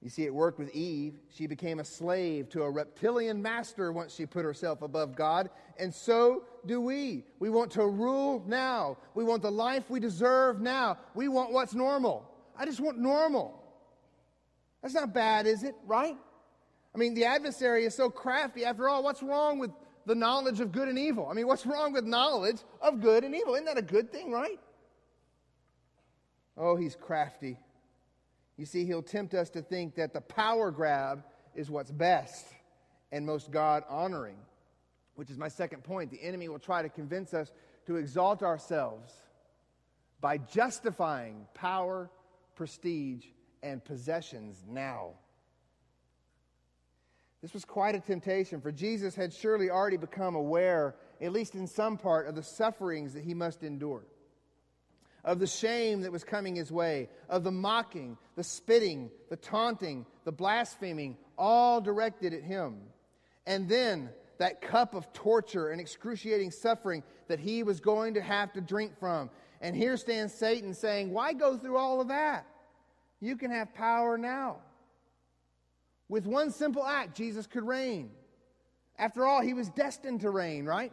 You 0.00 0.10
see, 0.10 0.24
it 0.24 0.32
worked 0.32 0.58
with 0.58 0.70
Eve. 0.74 1.18
She 1.28 1.46
became 1.46 1.80
a 1.80 1.84
slave 1.84 2.48
to 2.50 2.62
a 2.62 2.70
reptilian 2.70 3.42
master 3.42 3.90
once 3.90 4.14
she 4.14 4.26
put 4.26 4.44
herself 4.44 4.82
above 4.82 5.16
God. 5.16 5.50
And 5.76 5.92
so 5.92 6.44
do 6.66 6.80
we. 6.80 7.24
We 7.40 7.50
want 7.50 7.72
to 7.72 7.86
rule 7.86 8.44
now. 8.46 8.96
We 9.14 9.24
want 9.24 9.42
the 9.42 9.50
life 9.50 9.90
we 9.90 9.98
deserve 9.98 10.60
now. 10.60 10.98
We 11.14 11.26
want 11.28 11.52
what's 11.52 11.74
normal. 11.74 12.30
I 12.56 12.64
just 12.64 12.80
want 12.80 12.98
normal. 12.98 13.60
That's 14.82 14.94
not 14.94 15.12
bad, 15.12 15.46
is 15.48 15.64
it? 15.64 15.74
Right? 15.84 16.16
I 16.98 17.00
mean, 17.00 17.14
the 17.14 17.26
adversary 17.26 17.84
is 17.84 17.94
so 17.94 18.10
crafty. 18.10 18.64
After 18.64 18.88
all, 18.88 19.04
what's 19.04 19.22
wrong 19.22 19.60
with 19.60 19.70
the 20.04 20.16
knowledge 20.16 20.58
of 20.58 20.72
good 20.72 20.88
and 20.88 20.98
evil? 20.98 21.28
I 21.30 21.32
mean, 21.32 21.46
what's 21.46 21.64
wrong 21.64 21.92
with 21.92 22.04
knowledge 22.04 22.56
of 22.80 23.00
good 23.00 23.22
and 23.22 23.36
evil? 23.36 23.54
Isn't 23.54 23.66
that 23.66 23.78
a 23.78 23.82
good 23.82 24.10
thing, 24.10 24.32
right? 24.32 24.58
Oh, 26.56 26.74
he's 26.74 26.96
crafty. 26.96 27.56
You 28.56 28.66
see, 28.66 28.84
he'll 28.84 29.04
tempt 29.04 29.32
us 29.34 29.48
to 29.50 29.62
think 29.62 29.94
that 29.94 30.12
the 30.12 30.20
power 30.20 30.72
grab 30.72 31.22
is 31.54 31.70
what's 31.70 31.92
best 31.92 32.46
and 33.12 33.24
most 33.24 33.52
God 33.52 33.84
honoring, 33.88 34.38
which 35.14 35.30
is 35.30 35.38
my 35.38 35.46
second 35.46 35.84
point. 35.84 36.10
The 36.10 36.20
enemy 36.20 36.48
will 36.48 36.58
try 36.58 36.82
to 36.82 36.88
convince 36.88 37.32
us 37.32 37.52
to 37.86 37.94
exalt 37.94 38.42
ourselves 38.42 39.12
by 40.20 40.38
justifying 40.38 41.46
power, 41.54 42.10
prestige, 42.56 43.24
and 43.62 43.84
possessions 43.84 44.64
now. 44.68 45.12
This 47.42 47.54
was 47.54 47.64
quite 47.64 47.94
a 47.94 48.00
temptation, 48.00 48.60
for 48.60 48.72
Jesus 48.72 49.14
had 49.14 49.32
surely 49.32 49.70
already 49.70 49.96
become 49.96 50.34
aware, 50.34 50.96
at 51.20 51.32
least 51.32 51.54
in 51.54 51.66
some 51.66 51.96
part, 51.96 52.26
of 52.26 52.34
the 52.34 52.42
sufferings 52.42 53.14
that 53.14 53.22
he 53.22 53.34
must 53.34 53.62
endure 53.62 54.04
of 55.24 55.38
the 55.38 55.46
shame 55.46 56.00
that 56.00 56.12
was 56.12 56.24
coming 56.24 56.56
his 56.56 56.72
way, 56.72 57.08
of 57.28 57.44
the 57.44 57.50
mocking, 57.50 58.16
the 58.36 58.42
spitting, 58.42 59.10
the 59.28 59.36
taunting, 59.36 60.06
the 60.24 60.32
blaspheming, 60.32 61.16
all 61.36 61.82
directed 61.82 62.32
at 62.32 62.42
him. 62.42 62.76
And 63.46 63.68
then 63.68 64.08
that 64.38 64.62
cup 64.62 64.94
of 64.94 65.12
torture 65.12 65.68
and 65.68 65.80
excruciating 65.80 66.50
suffering 66.50 67.02
that 67.26 67.40
he 67.40 67.62
was 67.62 67.80
going 67.80 68.14
to 68.14 68.22
have 68.22 68.52
to 68.54 68.60
drink 68.60 68.98
from. 68.98 69.28
And 69.60 69.76
here 69.76 69.96
stands 69.96 70.32
Satan 70.32 70.72
saying, 70.72 71.12
Why 71.12 71.34
go 71.34 71.58
through 71.58 71.76
all 71.76 72.00
of 72.00 72.08
that? 72.08 72.46
You 73.20 73.36
can 73.36 73.50
have 73.50 73.74
power 73.74 74.16
now. 74.16 74.58
With 76.08 76.26
one 76.26 76.50
simple 76.50 76.84
act, 76.84 77.16
Jesus 77.16 77.46
could 77.46 77.66
reign. 77.66 78.10
After 78.98 79.26
all, 79.26 79.40
he 79.40 79.54
was 79.54 79.68
destined 79.70 80.22
to 80.22 80.30
reign, 80.30 80.64
right? 80.64 80.92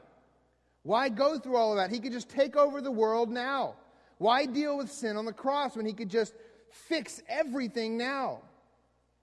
Why 0.84 1.10
go 1.10 1.40
through 1.40 1.56
all 1.56 1.72
of 1.72 1.78
that? 1.78 1.92
He 1.94 2.00
could 2.00 2.12
just 2.12 2.30
take 2.30 2.56
over 2.56 2.82
the 2.82 2.92
world 2.92 3.30
now. 3.30 3.76
Why 4.18 4.46
deal 4.46 4.78
with 4.78 4.92
sin 4.92 5.18
on 5.18 5.26
the 5.26 5.34
cross 5.34 5.76
when 5.76 5.86
he 5.86 5.94
could 5.94 6.10
just 6.10 6.36
fix 6.70 7.22
everything 7.28 7.98
now? 7.98 8.42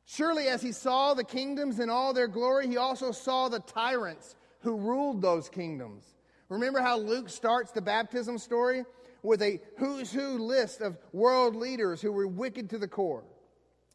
Surely, 0.04 0.48
as 0.48 0.60
he 0.60 0.72
saw 0.72 1.14
the 1.14 1.24
kingdoms 1.24 1.78
in 1.78 1.88
all 1.88 2.12
their 2.12 2.26
glory, 2.26 2.66
he 2.66 2.76
also 2.76 3.12
saw 3.12 3.48
the 3.48 3.60
tyrants 3.60 4.34
who 4.60 4.76
ruled 4.76 5.22
those 5.22 5.48
kingdoms. 5.48 6.04
Remember 6.48 6.80
how 6.80 6.98
Luke 6.98 7.28
starts 7.28 7.70
the 7.70 7.80
baptism 7.80 8.38
story 8.38 8.84
with 9.22 9.40
a 9.42 9.60
who's 9.78 10.12
who 10.12 10.38
list 10.38 10.80
of 10.80 10.98
world 11.12 11.54
leaders 11.54 12.02
who 12.02 12.12
were 12.12 12.26
wicked 12.26 12.70
to 12.70 12.78
the 12.78 12.88
core. 12.88 13.24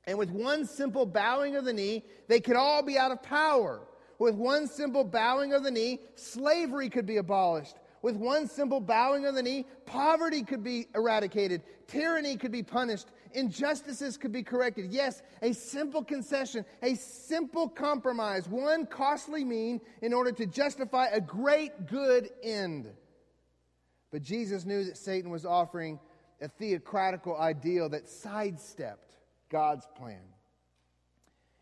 And 0.08 0.18
with 0.18 0.32
one 0.32 0.66
simple 0.66 1.06
bowing 1.06 1.58
of 1.58 1.66
the 1.66 1.74
knee, 1.74 2.04
they 2.30 2.40
could 2.40 2.56
all 2.56 2.82
be 2.82 2.98
out 2.98 3.12
of 3.12 3.22
power. 3.22 3.82
With 4.20 4.36
one 4.36 4.66
simple 4.68 5.04
bowing 5.04 5.54
of 5.54 5.64
the 5.64 5.70
knee, 5.70 6.00
slavery 6.16 6.90
could 6.90 7.06
be 7.06 7.18
abolished. 7.18 7.76
With 8.02 8.16
one 8.16 8.48
simple 8.48 8.80
bowing 8.80 9.26
of 9.26 9.36
the 9.36 9.44
knee, 9.44 9.66
poverty 9.86 10.44
could 10.44 10.64
be 10.64 10.88
eradicated, 10.96 11.62
tyranny 11.88 12.38
could 12.38 12.54
be 12.54 12.64
punished, 12.64 13.08
injustices 13.34 14.18
could 14.18 14.32
be 14.32 14.44
corrected. 14.44 14.92
Yes, 14.92 15.22
a 15.42 15.52
simple 15.52 16.04
concession, 16.04 16.64
a 16.82 16.96
simple 16.96 17.68
compromise, 17.68 18.48
one 18.48 18.86
costly 18.86 19.44
mean 19.44 19.82
in 20.02 20.14
order 20.14 20.32
to 20.32 20.46
justify 20.46 21.08
a 21.08 21.20
great 21.20 21.88
good 21.88 22.30
end. 22.42 22.88
But 24.12 24.22
Jesus 24.22 24.64
knew 24.64 24.86
that 24.86 24.98
Satan 24.98 25.30
was 25.30 25.46
offering 25.46 26.00
a 26.40 26.48
theocratical 26.48 27.36
ideal 27.36 27.90
that 27.90 28.08
sidestepped 28.08 29.17
God's 29.50 29.88
plan. 29.96 30.22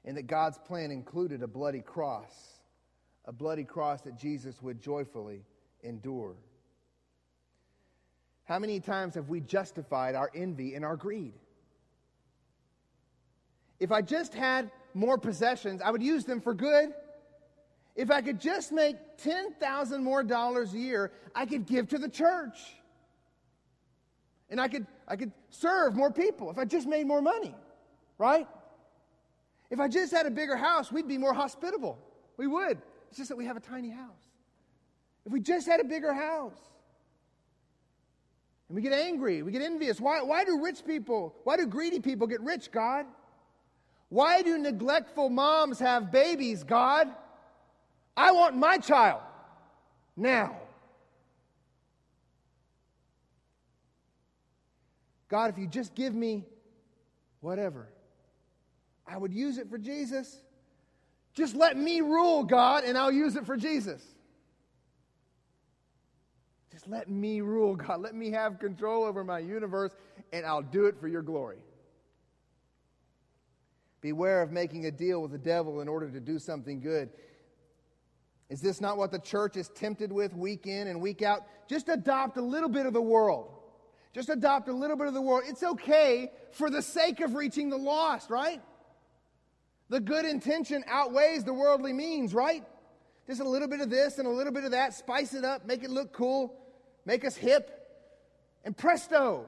And 0.03 0.17
that 0.17 0.27
God's 0.27 0.57
plan 0.59 0.91
included 0.91 1.41
a 1.41 1.47
bloody 1.47 1.81
cross, 1.81 2.59
a 3.25 3.31
bloody 3.31 3.63
cross 3.63 4.01
that 4.01 4.17
Jesus 4.17 4.61
would 4.61 4.81
joyfully 4.81 5.43
endure. 5.83 6.35
How 8.45 8.59
many 8.59 8.79
times 8.79 9.15
have 9.15 9.29
we 9.29 9.41
justified 9.41 10.13
our 10.13 10.29
envy 10.35 10.75
and 10.75 10.85
our 10.85 10.95
greed? 10.95 11.33
If 13.79 13.91
I 13.91 14.01
just 14.01 14.33
had 14.33 14.71
more 14.93 15.17
possessions, 15.17 15.81
I 15.81 15.91
would 15.91 16.03
use 16.03 16.25
them 16.25 16.39
for 16.39 16.53
good. 16.53 16.93
If 17.95 18.11
I 18.11 18.21
could 18.21 18.39
just 18.39 18.71
make 18.71 18.97
10,000 19.17 20.03
more 20.03 20.23
dollars 20.23 20.73
a 20.73 20.79
year, 20.79 21.11
I 21.33 21.45
could 21.45 21.65
give 21.65 21.89
to 21.89 21.97
the 21.97 22.09
church. 22.09 22.57
And 24.49 24.61
I 24.61 24.67
could, 24.67 24.85
I 25.07 25.15
could 25.15 25.31
serve 25.49 25.95
more 25.95 26.11
people 26.11 26.51
if 26.51 26.57
I 26.57 26.65
just 26.65 26.87
made 26.87 27.07
more 27.07 27.21
money, 27.21 27.55
right? 28.17 28.47
If 29.69 29.79
I 29.79 29.87
just 29.87 30.11
had 30.13 30.25
a 30.25 30.31
bigger 30.31 30.55
house, 30.55 30.91
we'd 30.91 31.07
be 31.07 31.17
more 31.17 31.33
hospitable. 31.33 31.97
We 32.37 32.47
would. 32.47 32.81
It's 33.09 33.17
just 33.17 33.29
that 33.29 33.37
we 33.37 33.45
have 33.45 33.57
a 33.57 33.61
tiny 33.61 33.89
house. 33.89 34.29
If 35.25 35.31
we 35.31 35.39
just 35.39 35.67
had 35.67 35.79
a 35.79 35.83
bigger 35.83 36.13
house. 36.13 36.57
And 38.69 38.75
we 38.75 38.81
get 38.81 38.93
angry, 38.93 39.41
we 39.43 39.51
get 39.51 39.61
envious. 39.61 39.99
Why, 39.99 40.21
why 40.21 40.43
do 40.43 40.61
rich 40.63 40.85
people, 40.85 41.35
why 41.43 41.57
do 41.57 41.65
greedy 41.65 41.99
people 41.99 42.27
get 42.27 42.41
rich, 42.41 42.71
God? 42.71 43.05
Why 44.09 44.41
do 44.41 44.57
neglectful 44.57 45.29
moms 45.29 45.79
have 45.79 46.11
babies, 46.11 46.63
God? 46.63 47.09
I 48.15 48.31
want 48.31 48.55
my 48.55 48.77
child 48.77 49.21
now. 50.15 50.55
God, 55.27 55.49
if 55.49 55.57
you 55.57 55.67
just 55.67 55.95
give 55.95 56.13
me 56.13 56.45
whatever, 57.41 57.89
I 59.07 59.17
would 59.17 59.33
use 59.33 59.57
it 59.57 59.69
for 59.69 59.77
Jesus. 59.77 60.41
Just 61.33 61.55
let 61.55 61.77
me 61.77 62.01
rule, 62.01 62.43
God, 62.43 62.83
and 62.83 62.97
I'll 62.97 63.11
use 63.11 63.35
it 63.35 63.45
for 63.45 63.57
Jesus. 63.57 64.01
Just 66.71 66.87
let 66.87 67.09
me 67.09 67.41
rule, 67.41 67.75
God. 67.75 68.01
Let 68.01 68.15
me 68.15 68.31
have 68.31 68.59
control 68.59 69.03
over 69.03 69.23
my 69.23 69.39
universe, 69.39 69.95
and 70.33 70.45
I'll 70.45 70.61
do 70.61 70.85
it 70.85 70.99
for 70.99 71.07
your 71.07 71.21
glory. 71.21 71.59
Beware 74.01 74.41
of 74.41 74.51
making 74.51 74.85
a 74.85 74.91
deal 74.91 75.21
with 75.21 75.31
the 75.31 75.37
devil 75.37 75.81
in 75.81 75.87
order 75.87 76.09
to 76.09 76.19
do 76.19 76.37
something 76.37 76.79
good. 76.79 77.09
Is 78.49 78.61
this 78.61 78.79
not 78.79 78.97
what 78.97 79.11
the 79.11 79.19
church 79.19 79.57
is 79.57 79.69
tempted 79.69 80.11
with 80.11 80.33
week 80.35 80.67
in 80.67 80.87
and 80.87 81.01
week 81.01 81.21
out? 81.21 81.41
Just 81.67 81.89
adopt 81.89 82.37
a 82.37 82.41
little 82.41 82.69
bit 82.69 82.85
of 82.85 82.93
the 82.93 83.01
world. 83.01 83.51
Just 84.13 84.29
adopt 84.29 84.69
a 84.69 84.73
little 84.73 84.95
bit 84.95 85.07
of 85.07 85.13
the 85.13 85.21
world. 85.21 85.43
It's 85.47 85.63
okay 85.63 86.31
for 86.51 86.69
the 86.69 86.81
sake 86.81 87.19
of 87.19 87.33
reaching 87.33 87.69
the 87.69 87.77
lost, 87.77 88.29
right? 88.29 88.61
The 89.89 89.99
good 89.99 90.25
intention 90.25 90.83
outweighs 90.87 91.43
the 91.43 91.53
worldly 91.53 91.93
means, 91.93 92.33
right? 92.33 92.63
Just 93.27 93.41
a 93.41 93.47
little 93.47 93.67
bit 93.67 93.81
of 93.81 93.89
this 93.89 94.17
and 94.17 94.27
a 94.27 94.31
little 94.31 94.53
bit 94.53 94.63
of 94.63 94.71
that, 94.71 94.93
spice 94.93 95.33
it 95.33 95.43
up, 95.43 95.65
make 95.65 95.83
it 95.83 95.89
look 95.89 96.11
cool 96.11 96.59
make 97.05 97.23
us 97.23 97.35
hip, 97.35 97.71
and 98.63 98.75
presto, 98.75 99.45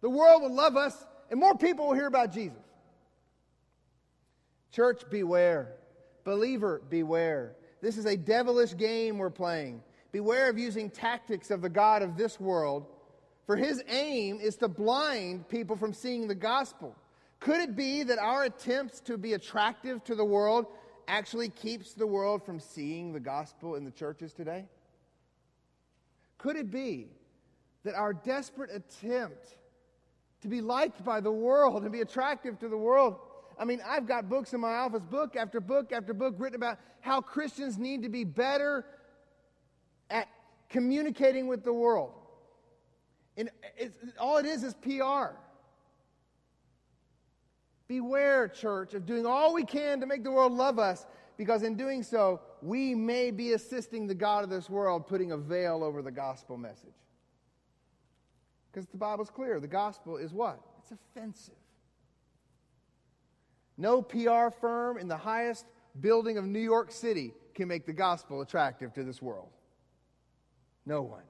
the 0.00 0.08
world 0.08 0.42
will 0.42 0.54
love 0.54 0.76
us 0.76 0.96
and 1.30 1.38
more 1.38 1.56
people 1.56 1.88
will 1.88 1.94
hear 1.94 2.06
about 2.06 2.32
Jesus. 2.32 2.56
Church, 4.72 5.02
beware. 5.10 5.74
Believer, 6.24 6.80
beware. 6.88 7.56
This 7.82 7.98
is 7.98 8.06
a 8.06 8.16
devilish 8.16 8.76
game 8.76 9.18
we're 9.18 9.30
playing. 9.30 9.82
Beware 10.12 10.48
of 10.48 10.58
using 10.58 10.88
tactics 10.90 11.50
of 11.50 11.60
the 11.60 11.68
God 11.68 12.02
of 12.02 12.16
this 12.16 12.38
world, 12.38 12.86
for 13.46 13.56
his 13.56 13.82
aim 13.88 14.38
is 14.40 14.56
to 14.56 14.68
blind 14.68 15.48
people 15.48 15.76
from 15.76 15.92
seeing 15.92 16.28
the 16.28 16.34
gospel. 16.34 16.94
Could 17.40 17.60
it 17.60 17.76
be 17.76 18.02
that 18.02 18.18
our 18.18 18.44
attempts 18.44 19.00
to 19.02 19.16
be 19.16 19.34
attractive 19.34 20.02
to 20.04 20.14
the 20.14 20.24
world 20.24 20.66
actually 21.06 21.48
keeps 21.48 21.94
the 21.94 22.06
world 22.06 22.44
from 22.44 22.58
seeing 22.58 23.12
the 23.12 23.20
gospel 23.20 23.76
in 23.76 23.84
the 23.84 23.90
churches 23.90 24.32
today? 24.32 24.66
Could 26.36 26.56
it 26.56 26.70
be 26.70 27.08
that 27.84 27.94
our 27.94 28.12
desperate 28.12 28.70
attempt 28.72 29.56
to 30.42 30.48
be 30.48 30.60
liked 30.60 31.04
by 31.04 31.20
the 31.20 31.30
world 31.30 31.82
and 31.82 31.92
be 31.92 32.00
attractive 32.00 32.58
to 32.60 32.68
the 32.68 32.76
world? 32.76 33.16
I 33.58 33.64
mean, 33.64 33.80
I've 33.86 34.06
got 34.06 34.28
books 34.28 34.52
in 34.52 34.60
my 34.60 34.74
office, 34.74 35.02
book 35.02 35.34
after 35.36 35.60
book 35.60 35.92
after 35.92 36.14
book, 36.14 36.34
written 36.38 36.56
about 36.56 36.78
how 37.00 37.20
Christians 37.20 37.78
need 37.78 38.02
to 38.02 38.08
be 38.08 38.24
better 38.24 38.84
at 40.10 40.28
communicating 40.68 41.46
with 41.48 41.64
the 41.64 41.72
world. 41.72 42.12
And 43.36 43.50
all 44.18 44.38
it 44.38 44.46
is 44.46 44.64
is 44.64 44.74
PR. 44.74 45.36
Beware, 47.88 48.48
church, 48.48 48.92
of 48.92 49.06
doing 49.06 49.24
all 49.24 49.54
we 49.54 49.64
can 49.64 50.00
to 50.00 50.06
make 50.06 50.22
the 50.22 50.30
world 50.30 50.52
love 50.52 50.78
us 50.78 51.06
because 51.38 51.62
in 51.62 51.74
doing 51.74 52.02
so, 52.02 52.40
we 52.60 52.94
may 52.94 53.30
be 53.30 53.52
assisting 53.52 54.06
the 54.06 54.14
God 54.14 54.44
of 54.44 54.50
this 54.50 54.68
world 54.68 55.06
putting 55.06 55.32
a 55.32 55.36
veil 55.36 55.82
over 55.82 56.02
the 56.02 56.10
gospel 56.10 56.58
message. 56.58 56.94
Because 58.70 58.86
the 58.88 58.98
Bible's 58.98 59.30
clear 59.30 59.58
the 59.58 59.66
gospel 59.66 60.18
is 60.18 60.34
what? 60.34 60.60
It's 60.82 60.92
offensive. 60.92 61.54
No 63.78 64.02
PR 64.02 64.50
firm 64.60 64.98
in 64.98 65.08
the 65.08 65.16
highest 65.16 65.64
building 66.00 66.36
of 66.36 66.44
New 66.44 66.58
York 66.58 66.92
City 66.92 67.32
can 67.54 67.68
make 67.68 67.86
the 67.86 67.92
gospel 67.92 68.42
attractive 68.42 68.92
to 68.94 69.04
this 69.04 69.22
world. 69.22 69.48
No 70.84 71.02
one. 71.02 71.22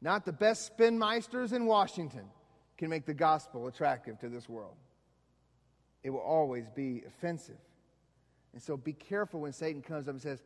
Not 0.00 0.24
the 0.24 0.32
best 0.32 0.76
spinmeisters 0.76 1.52
in 1.52 1.66
Washington 1.66 2.24
can 2.82 2.90
make 2.90 3.06
the 3.06 3.14
gospel 3.14 3.68
attractive 3.68 4.18
to 4.18 4.28
this 4.28 4.48
world. 4.48 4.74
It 6.02 6.10
will 6.10 6.18
always 6.18 6.68
be 6.74 7.04
offensive. 7.06 7.60
And 8.52 8.60
so 8.60 8.76
be 8.76 8.92
careful 8.92 9.38
when 9.38 9.52
Satan 9.52 9.82
comes 9.82 10.08
up 10.08 10.14
and 10.14 10.20
says, 10.20 10.42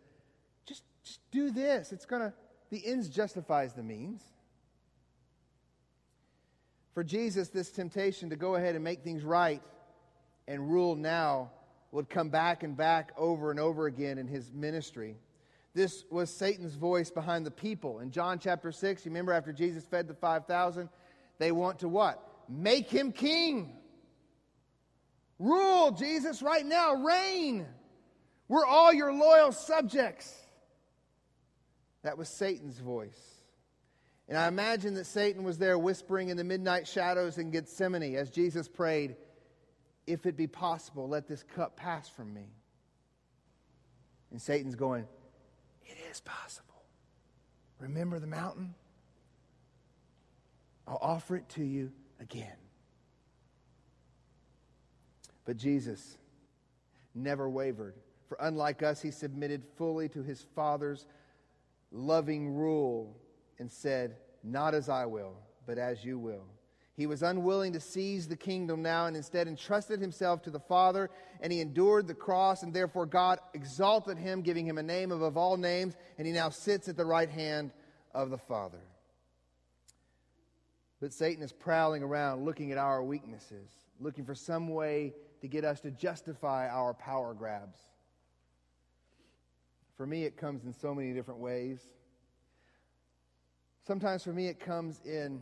just, 0.66 0.82
just 1.03 1.20
do 1.30 1.51
this. 1.51 1.93
It's 1.93 2.05
going 2.05 2.20
to, 2.20 2.34
the 2.68 2.87
ends 2.87 3.09
justifies 3.09 3.72
the 3.72 3.82
means. 3.82 4.22
For 6.93 7.03
Jesus, 7.03 7.49
this 7.49 7.70
temptation 7.70 8.28
to 8.28 8.37
go 8.37 8.57
ahead 8.57 8.74
and 8.74 8.84
make 8.84 9.03
things 9.03 9.24
right 9.24 9.62
and 10.47 10.70
rule 10.70 10.95
now 10.95 11.53
would 11.91 12.11
come 12.11 12.28
back 12.28 12.64
and 12.64 12.76
back 12.76 13.12
over 13.16 13.51
and 13.51 13.59
over 13.59 13.87
again 13.87 14.18
in 14.18 14.28
his 14.28 14.53
ministry. 14.53 15.16
This 15.72 16.05
was 16.11 16.28
Satan's 16.28 16.74
voice 16.74 17.11
behind 17.11 17.47
the 17.47 17.51
people. 17.51 18.01
In 18.01 18.11
John 18.11 18.39
chapter 18.39 18.72
6, 18.72 19.07
you 19.07 19.11
remember 19.11 19.32
after 19.32 19.55
Jesus 19.55 19.87
fed 19.87 20.07
the 20.07 20.12
5,000, 20.12 20.91
they 21.39 21.53
want 21.53 21.80
to 21.80 21.89
what? 21.89 22.22
Make 22.49 22.89
him 22.89 23.12
king. 23.12 23.76
Rule, 25.39 25.91
Jesus, 25.91 26.43
right 26.43 26.64
now. 26.64 26.95
Reign. 26.95 27.66
We're 28.49 28.64
all 28.64 28.93
your 28.93 29.12
loyal 29.12 29.53
subjects. 29.53 30.32
That 32.03 32.16
was 32.16 32.28
Satan's 32.28 32.78
voice. 32.78 33.20
And 34.28 34.37
I 34.37 34.49
imagine 34.49 34.95
that 34.95 35.07
Satan 35.07 35.45
was 35.45 35.59
there 35.59 35.78
whispering 35.78 36.28
in 36.30 36.37
the 36.37 36.45
midnight 36.45 36.87
shadows 36.87 37.39
in 37.39 37.51
Gethsemane 37.51 38.16
as 38.16 38.30
Jesus 38.30 38.68
prayed, 38.68 39.16
If 40.07 40.26
it 40.26 40.37
be 40.37 40.47
possible, 40.47 41.09
let 41.09 41.28
this 41.28 41.43
cup 41.43 41.76
pass 41.76 42.09
from 42.09 42.32
me. 42.32 42.49
And 44.30 44.41
Satan's 44.41 44.74
going, 44.74 45.07
It 45.84 45.97
is 46.11 46.20
possible. 46.20 46.66
Remember 47.78 48.18
the 48.18 48.26
mountain? 48.26 48.74
I'll 50.87 50.99
offer 51.01 51.37
it 51.37 51.49
to 51.51 51.64
you 51.64 51.93
again. 52.20 52.57
But 55.45 55.57
Jesus 55.57 56.18
never 57.14 57.49
wavered. 57.49 57.95
For 58.28 58.37
unlike 58.41 58.82
us, 58.82 59.01
he 59.01 59.11
submitted 59.11 59.62
fully 59.76 60.09
to 60.11 60.22
his 60.22 60.45
Father's 60.55 61.07
loving 61.93 62.55
rule 62.55 63.16
and 63.59 63.70
said, 63.70 64.16
Not 64.43 64.74
as 64.74 64.89
I 64.89 65.07
will, 65.07 65.37
but 65.66 65.78
as 65.78 66.05
you 66.05 66.18
will. 66.18 66.45
He 66.97 67.07
was 67.07 67.22
unwilling 67.22 67.74
to 67.74 67.80
seize 67.80 68.26
the 68.26 68.37
kingdom 68.37 68.82
now 68.82 69.07
and 69.07 69.16
instead 69.16 69.49
entrusted 69.49 70.01
himself 70.01 70.43
to 70.43 70.51
the 70.51 70.61
Father, 70.61 71.11
and 71.41 71.53
he 71.53 71.61
endured 71.61 72.09
the 72.09 72.14
cross, 72.14 72.62
and 72.62 72.72
therefore 72.72 73.05
God 73.05 73.39
exalted 73.53 74.16
him, 74.16 74.41
giving 74.41 74.66
him 74.66 74.78
a 74.78 74.82
name 74.82 75.12
above 75.12 75.37
all 75.37 75.59
names, 75.59 75.95
and 76.16 76.26
he 76.26 76.32
now 76.32 76.49
sits 76.49 76.89
at 76.89 76.97
the 76.97 77.05
right 77.05 77.28
hand 77.28 77.70
of 78.14 78.30
the 78.30 78.39
Father. 78.39 78.80
But 81.01 81.12
Satan 81.12 81.42
is 81.42 81.53
prowling 81.53 82.03
around 82.03 82.44
looking 82.44 82.72
at 82.72 82.78
our 82.78 83.03
weaknesses, 83.03 83.70
looking 84.01 84.24
for 84.24 84.34
some 84.34 84.68
way 84.68 85.14
to 85.40 85.49
get 85.49 85.64
us 85.64 85.80
to 85.80 85.90
justify 85.90 86.68
our 86.68 86.94
power 86.94 87.34
grabs. 87.34 87.78
For 89.97 90.07
me, 90.07 90.24
it 90.24 90.36
comes 90.36 90.64
in 90.64 90.72
so 90.72 90.94
many 90.94 91.12
different 91.12 91.40
ways. 91.40 91.80
Sometimes 93.86 94.24
for 94.24 94.32
me, 94.32 94.49
it 94.49 94.59
comes 94.59 95.01
in 95.05 95.40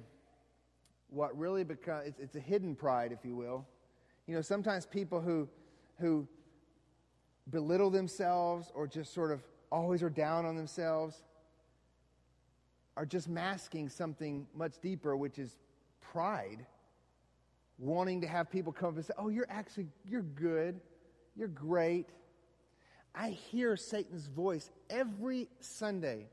what 1.09 1.37
really 1.39 1.65
becomes 1.65 2.09
it's, 2.09 2.21
it's, 2.21 2.37
a 2.37 2.41
hidden 2.41 2.75
pride, 2.75 3.13
if 3.13 3.25
you 3.25 3.37
will. 3.37 3.67
You 4.27 4.35
know, 4.35 4.43
sometimes 4.43 4.87
people 4.87 5.21
who 5.21 5.49
who 5.99 6.27
belittle 7.51 7.91
themselves 7.91 8.73
or 8.75 8.87
just 8.87 9.15
sort 9.15 9.31
of 9.31 9.43
always 9.71 10.03
are 10.03 10.11
down 10.11 10.45
on 10.45 10.57
themselves 10.57 11.23
are 12.97 13.07
just 13.07 13.29
masking 13.29 13.89
something 13.89 14.47
much 14.55 14.75
deeper, 14.81 15.17
which 15.17 15.39
is 15.39 15.57
pride. 16.01 16.65
Wanting 17.79 18.21
to 18.21 18.27
have 18.29 18.51
people 18.51 18.73
come 18.73 18.91
up 18.91 18.97
and 18.97 19.05
say, 19.05 19.15
Oh, 19.19 19.29
you're 19.29 19.49
actually, 19.51 19.89
you're 20.05 20.23
good. 20.23 20.81
You're 21.37 21.49
great. 21.49 22.11
I 23.15 23.31
hear 23.31 23.77
Satan's 23.77 24.27
voice 24.27 24.71
every 24.91 25.49
Sunday 25.61 26.27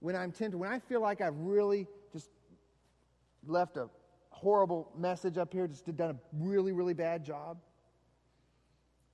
when 0.00 0.14
I'm 0.14 0.32
tempted, 0.32 0.58
when 0.58 0.70
I 0.70 0.78
feel 0.78 1.00
like 1.00 1.20
I've 1.20 1.38
really 1.38 1.86
just 2.12 2.28
left 3.46 3.76
a 3.76 3.88
horrible 4.30 4.92
message 4.96 5.38
up 5.38 5.52
here, 5.52 5.66
just 5.66 5.84
done 5.96 6.10
a 6.10 6.44
really, 6.44 6.72
really 6.72 6.94
bad 6.94 7.24
job. 7.24 7.58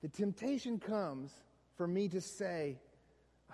The 0.01 0.09
temptation 0.09 0.79
comes 0.79 1.31
for 1.77 1.87
me 1.87 2.09
to 2.09 2.19
say, 2.19 2.77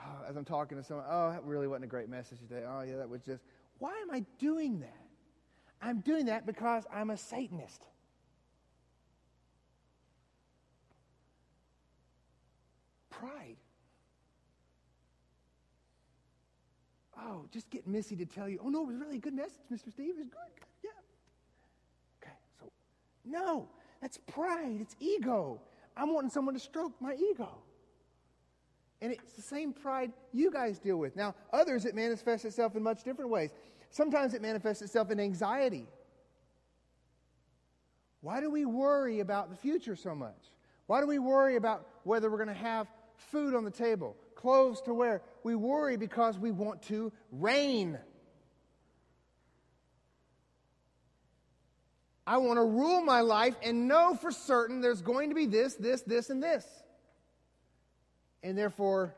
oh, 0.02 0.26
as 0.30 0.36
I'm 0.36 0.46
talking 0.46 0.78
to 0.78 0.84
someone, 0.84 1.06
oh, 1.10 1.32
that 1.32 1.44
really 1.44 1.68
wasn't 1.68 1.86
a 1.86 1.88
great 1.88 2.10
message 2.10 2.40
today. 2.40 2.64
Oh, 2.68 2.82
yeah, 2.82 2.98
that 2.98 3.10
was 3.10 3.22
just, 3.22 3.44
why 3.80 3.92
am 4.02 4.12
I 4.12 4.26
doing 4.40 4.80
that? 4.82 5.06
I'm 5.82 6.02
doing 6.02 6.26
that 6.26 6.46
because 6.46 6.86
I'm 6.94 7.10
a 7.10 7.18
Satanist. 7.18 7.84
pride. 13.20 13.58
Oh, 17.18 17.46
just 17.52 17.70
get 17.70 17.86
Missy 17.86 18.16
to 18.16 18.26
tell 18.26 18.48
you, 18.48 18.60
oh, 18.64 18.70
no, 18.70 18.84
it 18.84 18.88
was 18.88 18.96
really 18.96 19.18
a 19.18 19.20
good 19.20 19.34
message, 19.34 19.60
Mr. 19.72 19.92
Steve. 19.92 20.16
It 20.16 20.20
was 20.20 20.28
good. 20.30 20.56
good. 20.56 20.68
Yeah. 20.84 20.90
Okay, 22.24 22.36
so, 22.60 22.72
no, 23.26 23.68
that's 24.02 24.18
pride. 24.18 24.78
It's 24.80 24.96
ego. 25.00 25.60
I'm 25.98 26.14
wanting 26.14 26.30
someone 26.30 26.54
to 26.54 26.60
stroke 26.60 26.94
my 27.02 27.16
ego. 27.16 27.58
And 29.02 29.12
it's 29.14 29.34
the 29.34 29.42
same 29.42 29.72
pride 29.72 30.12
you 30.34 30.52
guys 30.52 30.80
deal 30.80 30.98
with. 30.98 31.16
Now, 31.16 31.36
others, 31.54 31.86
it 31.86 31.96
manifests 31.96 32.46
itself 32.46 32.76
in 32.76 32.84
much 32.84 33.04
different 33.04 33.32
ways. 33.32 33.52
Sometimes 33.92 34.34
it 34.34 34.42
manifests 34.42 34.82
itself 34.82 35.10
in 35.10 35.20
anxiety. 35.20 35.88
Why 38.22 38.42
do 38.42 38.52
we 38.52 38.66
worry 38.66 39.22
about 39.22 39.50
the 39.50 39.56
future 39.56 39.96
so 39.96 40.14
much? 40.14 40.52
Why 40.88 41.00
do 41.00 41.08
we 41.08 41.20
worry 41.20 41.56
about 41.56 41.88
whether 42.04 42.30
we're 42.30 42.38
going 42.38 42.50
to 42.50 42.54
have 42.54 42.88
food 43.32 43.54
on 43.54 43.64
the 43.64 43.72
table, 43.72 44.16
clothes 44.36 44.82
to 44.82 44.94
wear. 44.94 45.22
We 45.44 45.56
worry 45.56 45.98
because 45.98 46.38
we 46.38 46.52
want 46.52 46.82
to 46.84 47.12
reign. 47.32 48.00
I 52.26 52.38
want 52.38 52.58
to 52.58 52.64
rule 52.64 53.02
my 53.02 53.22
life 53.22 53.56
and 53.64 53.88
know 53.88 54.14
for 54.16 54.32
certain 54.32 54.82
there's 54.82 55.02
going 55.02 55.30
to 55.30 55.36
be 55.36 55.46
this, 55.48 55.76
this, 55.76 56.02
this, 56.02 56.30
and 56.30 56.42
this. 56.42 56.66
And 58.44 58.58
therefore, 58.58 59.16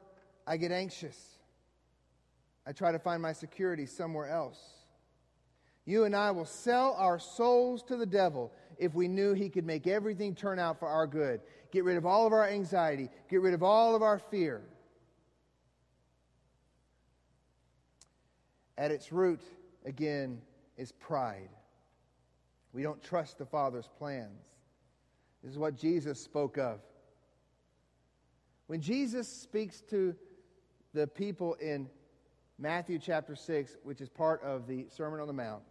I 0.47 0.57
get 0.57 0.72
anxious. 0.72 1.17
I 2.65 2.72
try 2.72 2.91
to 2.91 2.99
find 2.99 3.22
my 3.22 3.34
security 3.34 3.86
somewhere 3.86 4.28
else. 4.28 4.59
You 5.86 6.05
and 6.05 6.15
I 6.15 6.32
will 6.32 6.45
sell 6.45 6.95
our 6.97 7.19
souls 7.19 7.84
to 7.84 7.97
the 7.97 8.05
devil 8.05 8.51
if 8.78 8.93
we 8.93 9.07
knew 9.07 9.34
he 9.34 9.49
could 9.49 9.65
make 9.65 9.88
everything 9.88 10.36
turn 10.36 10.59
out 10.59 10.80
for 10.80 10.88
our 10.88 11.07
good 11.07 11.41
get 11.72 11.84
rid 11.84 11.97
of 11.97 12.05
all 12.05 12.28
of 12.28 12.34
our 12.34 12.47
anxiety, 12.47 13.09
get 13.30 13.41
rid 13.41 13.53
of 13.53 13.63
all 13.63 13.95
of 13.95 14.01
our 14.01 14.19
fear. 14.19 14.61
At 18.78 18.91
its 18.91 19.11
root, 19.11 19.41
again, 19.86 20.41
is 20.78 20.91
pride. 20.91 21.49
We 22.74 22.84
don't 22.84 23.01
trust 23.01 23.38
the 23.38 23.45
Father's 23.45 23.89
plans. 23.97 24.43
This 25.43 25.51
is 25.51 25.57
what 25.57 25.76
Jesus 25.76 26.19
spoke 26.19 26.57
of. 26.57 26.80
When 28.72 28.80
Jesus 28.80 29.28
speaks 29.28 29.82
to 29.89 30.15
the 30.93 31.05
people 31.05 31.55
in 31.55 31.89
Matthew 32.57 32.99
chapter 32.99 33.36
6, 33.36 33.76
which 33.84 33.99
is 33.99 34.07
part 34.07 34.41
of 34.43 34.65
the 34.65 34.86
Sermon 34.88 35.19
on 35.19 35.28
the 35.28 35.34
Mount, 35.34 35.61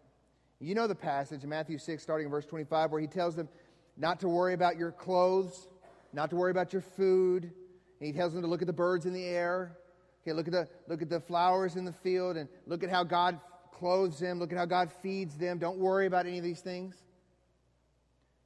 you 0.58 0.74
know 0.74 0.86
the 0.86 0.94
passage 0.94 1.42
in 1.42 1.48
Matthew 1.48 1.78
6, 1.78 2.02
starting 2.02 2.26
in 2.26 2.30
verse 2.30 2.44
25, 2.44 2.92
where 2.92 3.00
he 3.00 3.06
tells 3.06 3.34
them 3.34 3.48
not 3.96 4.20
to 4.20 4.28
worry 4.28 4.52
about 4.52 4.76
your 4.76 4.92
clothes, 4.92 5.68
not 6.12 6.28
to 6.28 6.36
worry 6.36 6.50
about 6.50 6.74
your 6.74 6.82
food. 6.82 7.44
And 7.44 8.06
he 8.06 8.12
tells 8.12 8.34
them 8.34 8.42
to 8.42 8.48
look 8.48 8.60
at 8.60 8.66
the 8.66 8.72
birds 8.74 9.06
in 9.06 9.14
the 9.14 9.24
air. 9.24 9.78
Okay, 10.22 10.34
look 10.34 10.46
at 10.46 10.52
the, 10.52 10.68
look 10.86 11.00
at 11.00 11.08
the 11.08 11.20
flowers 11.20 11.76
in 11.76 11.86
the 11.86 11.94
field 11.94 12.36
and 12.36 12.50
look 12.66 12.84
at 12.84 12.90
how 12.90 13.02
God 13.02 13.40
clothes 13.72 14.18
them. 14.18 14.38
Look 14.38 14.52
at 14.52 14.58
how 14.58 14.66
God 14.66 14.92
feeds 15.02 15.38
them. 15.38 15.56
Don't 15.56 15.78
worry 15.78 16.04
about 16.04 16.26
any 16.26 16.36
of 16.36 16.44
these 16.44 16.60
things. 16.60 17.02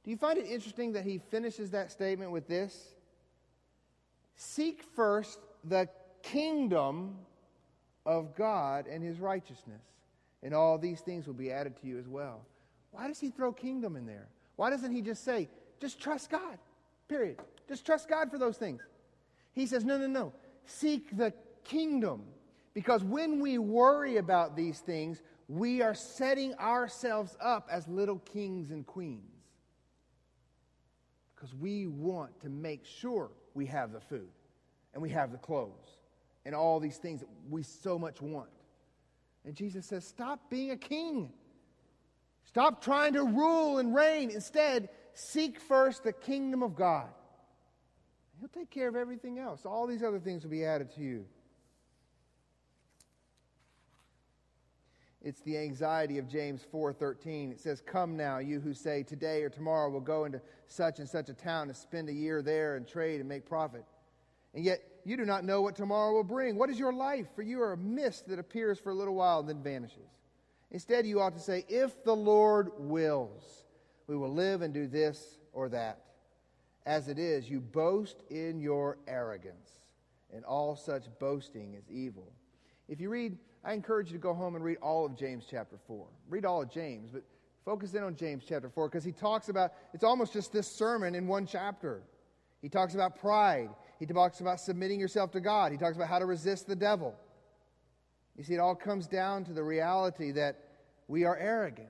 Do 0.05 0.11
you 0.11 0.15
find 0.15 0.37
it 0.37 0.45
interesting 0.45 0.93
that 0.93 1.03
he 1.03 1.17
finishes 1.17 1.71
that 1.71 1.91
statement 1.91 2.31
with 2.31 2.47
this? 2.47 2.94
Seek 4.35 4.83
first 4.95 5.39
the 5.63 5.89
kingdom 6.23 7.15
of 8.05 8.35
God 8.35 8.87
and 8.87 9.03
his 9.03 9.19
righteousness, 9.19 9.81
and 10.43 10.53
all 10.53 10.77
these 10.77 11.01
things 11.01 11.27
will 11.27 11.33
be 11.33 11.51
added 11.51 11.75
to 11.81 11.87
you 11.87 11.97
as 11.97 12.07
well. 12.07 12.41
Why 12.91 13.07
does 13.07 13.19
he 13.19 13.29
throw 13.29 13.51
kingdom 13.51 13.95
in 13.95 14.05
there? 14.05 14.27
Why 14.55 14.69
doesn't 14.69 14.91
he 14.91 15.01
just 15.01 15.23
say, 15.23 15.49
just 15.79 15.99
trust 15.99 16.29
God? 16.29 16.57
Period. 17.07 17.39
Just 17.67 17.85
trust 17.85 18.07
God 18.09 18.31
for 18.31 18.37
those 18.37 18.57
things. 18.57 18.81
He 19.53 19.65
says, 19.65 19.83
no, 19.83 19.97
no, 19.97 20.07
no. 20.07 20.33
Seek 20.65 21.15
the 21.17 21.33
kingdom. 21.63 22.23
Because 22.73 23.03
when 23.03 23.39
we 23.39 23.57
worry 23.57 24.17
about 24.17 24.55
these 24.55 24.79
things, 24.79 25.21
we 25.47 25.81
are 25.81 25.93
setting 25.93 26.53
ourselves 26.55 27.37
up 27.41 27.67
as 27.71 27.87
little 27.87 28.19
kings 28.19 28.71
and 28.71 28.85
queens. 28.85 29.21
because 31.45 31.53
we 31.55 31.87
want 31.87 32.39
to 32.41 32.49
make 32.49 32.85
sure 32.85 33.29
we 33.55 33.65
have 33.65 33.91
the 33.91 33.99
food 33.99 34.29
and 34.93 35.01
we 35.01 35.09
have 35.09 35.31
the 35.31 35.37
clothes 35.39 35.97
and 36.45 36.53
all 36.53 36.79
these 36.79 36.97
things 36.97 37.21
that 37.21 37.29
we 37.49 37.63
so 37.63 37.97
much 37.97 38.21
want. 38.21 38.49
And 39.45 39.55
Jesus 39.55 39.87
says, 39.87 40.05
Stop 40.05 40.49
being 40.49 40.71
a 40.71 40.77
king. 40.77 41.31
Stop 42.43 42.83
trying 42.83 43.13
to 43.13 43.23
rule 43.23 43.79
and 43.79 43.95
reign. 43.95 44.29
Instead, 44.29 44.89
seek 45.13 45.59
first 45.59 46.03
the 46.03 46.13
kingdom 46.13 46.61
of 46.61 46.75
God. 46.75 47.09
He'll 48.39 48.49
take 48.49 48.69
care 48.69 48.87
of 48.87 48.95
everything 48.95 49.39
else. 49.39 49.65
All 49.65 49.87
these 49.87 50.03
other 50.03 50.19
things 50.19 50.43
will 50.43 50.51
be 50.51 50.65
added 50.65 50.93
to 50.95 51.01
you. 51.01 51.25
It's 55.25 55.41
the 55.41 55.57
anxiety 55.57 56.19
of 56.19 56.27
James 56.27 56.63
4:13. 56.71 57.51
It 57.51 57.59
says, 57.59 57.81
"Come 57.81 58.15
now, 58.15 58.37
you 58.37 58.59
who 58.59 58.75
say 58.75 59.01
today 59.01 59.41
or 59.41 59.49
tomorrow 59.49 59.89
we'll 59.89 59.99
go 59.99 60.25
into 60.25 60.39
such 60.67 60.99
and 60.99 61.09
such 61.09 61.29
a 61.29 61.33
town 61.33 61.67
and 61.67 61.75
spend 61.75 62.09
a 62.09 62.13
year 62.13 62.43
there 62.43 62.75
and 62.75 62.87
trade 62.87 63.21
and 63.21 63.27
make 63.27 63.43
profit. 63.43 63.83
And 64.53 64.63
yet 64.63 64.83
you 65.03 65.17
do 65.17 65.25
not 65.25 65.43
know 65.43 65.63
what 65.63 65.75
tomorrow 65.75 66.13
will 66.13 66.23
bring. 66.23 66.57
What 66.57 66.69
is 66.69 66.77
your 66.77 66.93
life? 66.93 67.27
For 67.33 67.41
you 67.41 67.59
are 67.63 67.71
a 67.71 67.77
mist 67.77 68.27
that 68.27 68.37
appears 68.37 68.77
for 68.77 68.91
a 68.91 68.93
little 68.93 69.15
while 69.15 69.39
and 69.39 69.49
then 69.49 69.63
vanishes." 69.63 70.19
Instead, 70.69 71.07
you 71.07 71.19
ought 71.19 71.33
to 71.33 71.39
say, 71.39 71.65
"If 71.67 72.03
the 72.03 72.15
Lord 72.15 72.77
wills, 72.77 73.65
we 74.05 74.15
will 74.15 74.31
live 74.31 74.61
and 74.61 74.75
do 74.75 74.85
this 74.85 75.39
or 75.53 75.69
that." 75.69 76.05
As 76.85 77.07
it 77.07 77.17
is, 77.17 77.49
you 77.49 77.61
boast 77.61 78.21
in 78.29 78.59
your 78.59 78.99
arrogance, 79.07 79.89
and 80.31 80.45
all 80.45 80.75
such 80.75 81.09
boasting 81.17 81.73
is 81.73 81.89
evil. 81.89 82.31
If 82.87 83.01
you 83.01 83.09
read 83.09 83.39
I 83.65 83.73
encourage 83.73 84.07
you 84.07 84.13
to 84.13 84.21
go 84.21 84.33
home 84.33 84.55
and 84.55 84.63
read 84.63 84.77
all 84.77 85.07
of 85.07 85.17
James 85.17 85.45
chapter 85.49 85.77
4. 85.87 86.05
Read 86.29 86.45
all 86.45 86.61
of 86.61 86.69
James, 86.69 87.09
but 87.11 87.23
focus 87.65 87.95
in 87.95 88.03
on 88.03 88.15
James 88.15 88.43
chapter 88.47 88.69
4 88.69 88.87
because 88.87 89.03
he 89.03 89.11
talks 89.11 89.49
about 89.49 89.73
it's 89.91 90.03
almost 90.03 90.33
just 90.33 90.53
this 90.53 90.67
sermon 90.67 91.15
in 91.15 91.27
one 91.27 91.47
chapter. 91.47 92.03
He 92.61 92.69
talks 92.69 92.93
about 92.93 93.19
pride, 93.19 93.69
he 93.99 94.05
talks 94.05 94.39
about 94.39 94.59
submitting 94.59 94.99
yourself 94.99 95.31
to 95.31 95.41
God, 95.41 95.71
he 95.71 95.79
talks 95.79 95.95
about 95.95 96.07
how 96.07 96.19
to 96.19 96.25
resist 96.25 96.67
the 96.67 96.75
devil. 96.75 97.15
You 98.37 98.43
see, 98.43 98.53
it 98.53 98.59
all 98.59 98.75
comes 98.75 99.07
down 99.07 99.45
to 99.45 99.53
the 99.53 99.63
reality 99.63 100.31
that 100.31 100.59
we 101.07 101.23
are 101.23 101.37
arrogant 101.37 101.89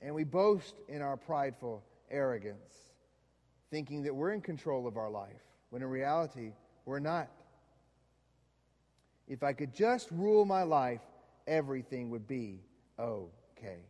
and 0.00 0.14
we 0.14 0.24
boast 0.24 0.74
in 0.88 1.02
our 1.02 1.16
prideful 1.16 1.84
arrogance, 2.10 2.74
thinking 3.70 4.02
that 4.02 4.14
we're 4.14 4.32
in 4.32 4.40
control 4.40 4.86
of 4.86 4.96
our 4.96 5.10
life, 5.10 5.42
when 5.70 5.82
in 5.82 5.88
reality, 5.88 6.52
we're 6.84 7.00
not. 7.00 7.28
If 9.28 9.42
I 9.42 9.52
could 9.52 9.74
just 9.74 10.10
rule 10.10 10.44
my 10.44 10.62
life, 10.62 11.00
everything 11.46 12.10
would 12.10 12.26
be 12.26 12.60
okay. 12.98 13.84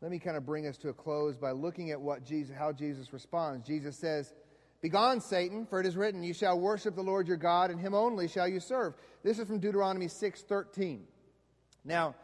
Let 0.00 0.10
me 0.10 0.18
kind 0.18 0.36
of 0.36 0.46
bring 0.46 0.66
us 0.66 0.76
to 0.78 0.90
a 0.90 0.92
close 0.92 1.36
by 1.36 1.52
looking 1.52 1.90
at 1.90 2.00
what 2.00 2.24
Jesus, 2.24 2.54
how 2.54 2.72
Jesus 2.72 3.12
responds. 3.12 3.66
Jesus 3.66 3.96
says, 3.96 4.32
Begone, 4.82 5.20
Satan, 5.22 5.64
for 5.64 5.80
it 5.80 5.86
is 5.86 5.96
written, 5.96 6.22
You 6.22 6.34
shall 6.34 6.60
worship 6.60 6.94
the 6.94 7.02
Lord 7.02 7.26
your 7.26 7.38
God, 7.38 7.70
and 7.70 7.80
him 7.80 7.94
only 7.94 8.28
shall 8.28 8.46
you 8.46 8.60
serve. 8.60 8.92
This 9.22 9.38
is 9.38 9.48
from 9.48 9.58
Deuteronomy 9.58 10.08
6:13. 10.08 11.06
Now, 11.86 12.14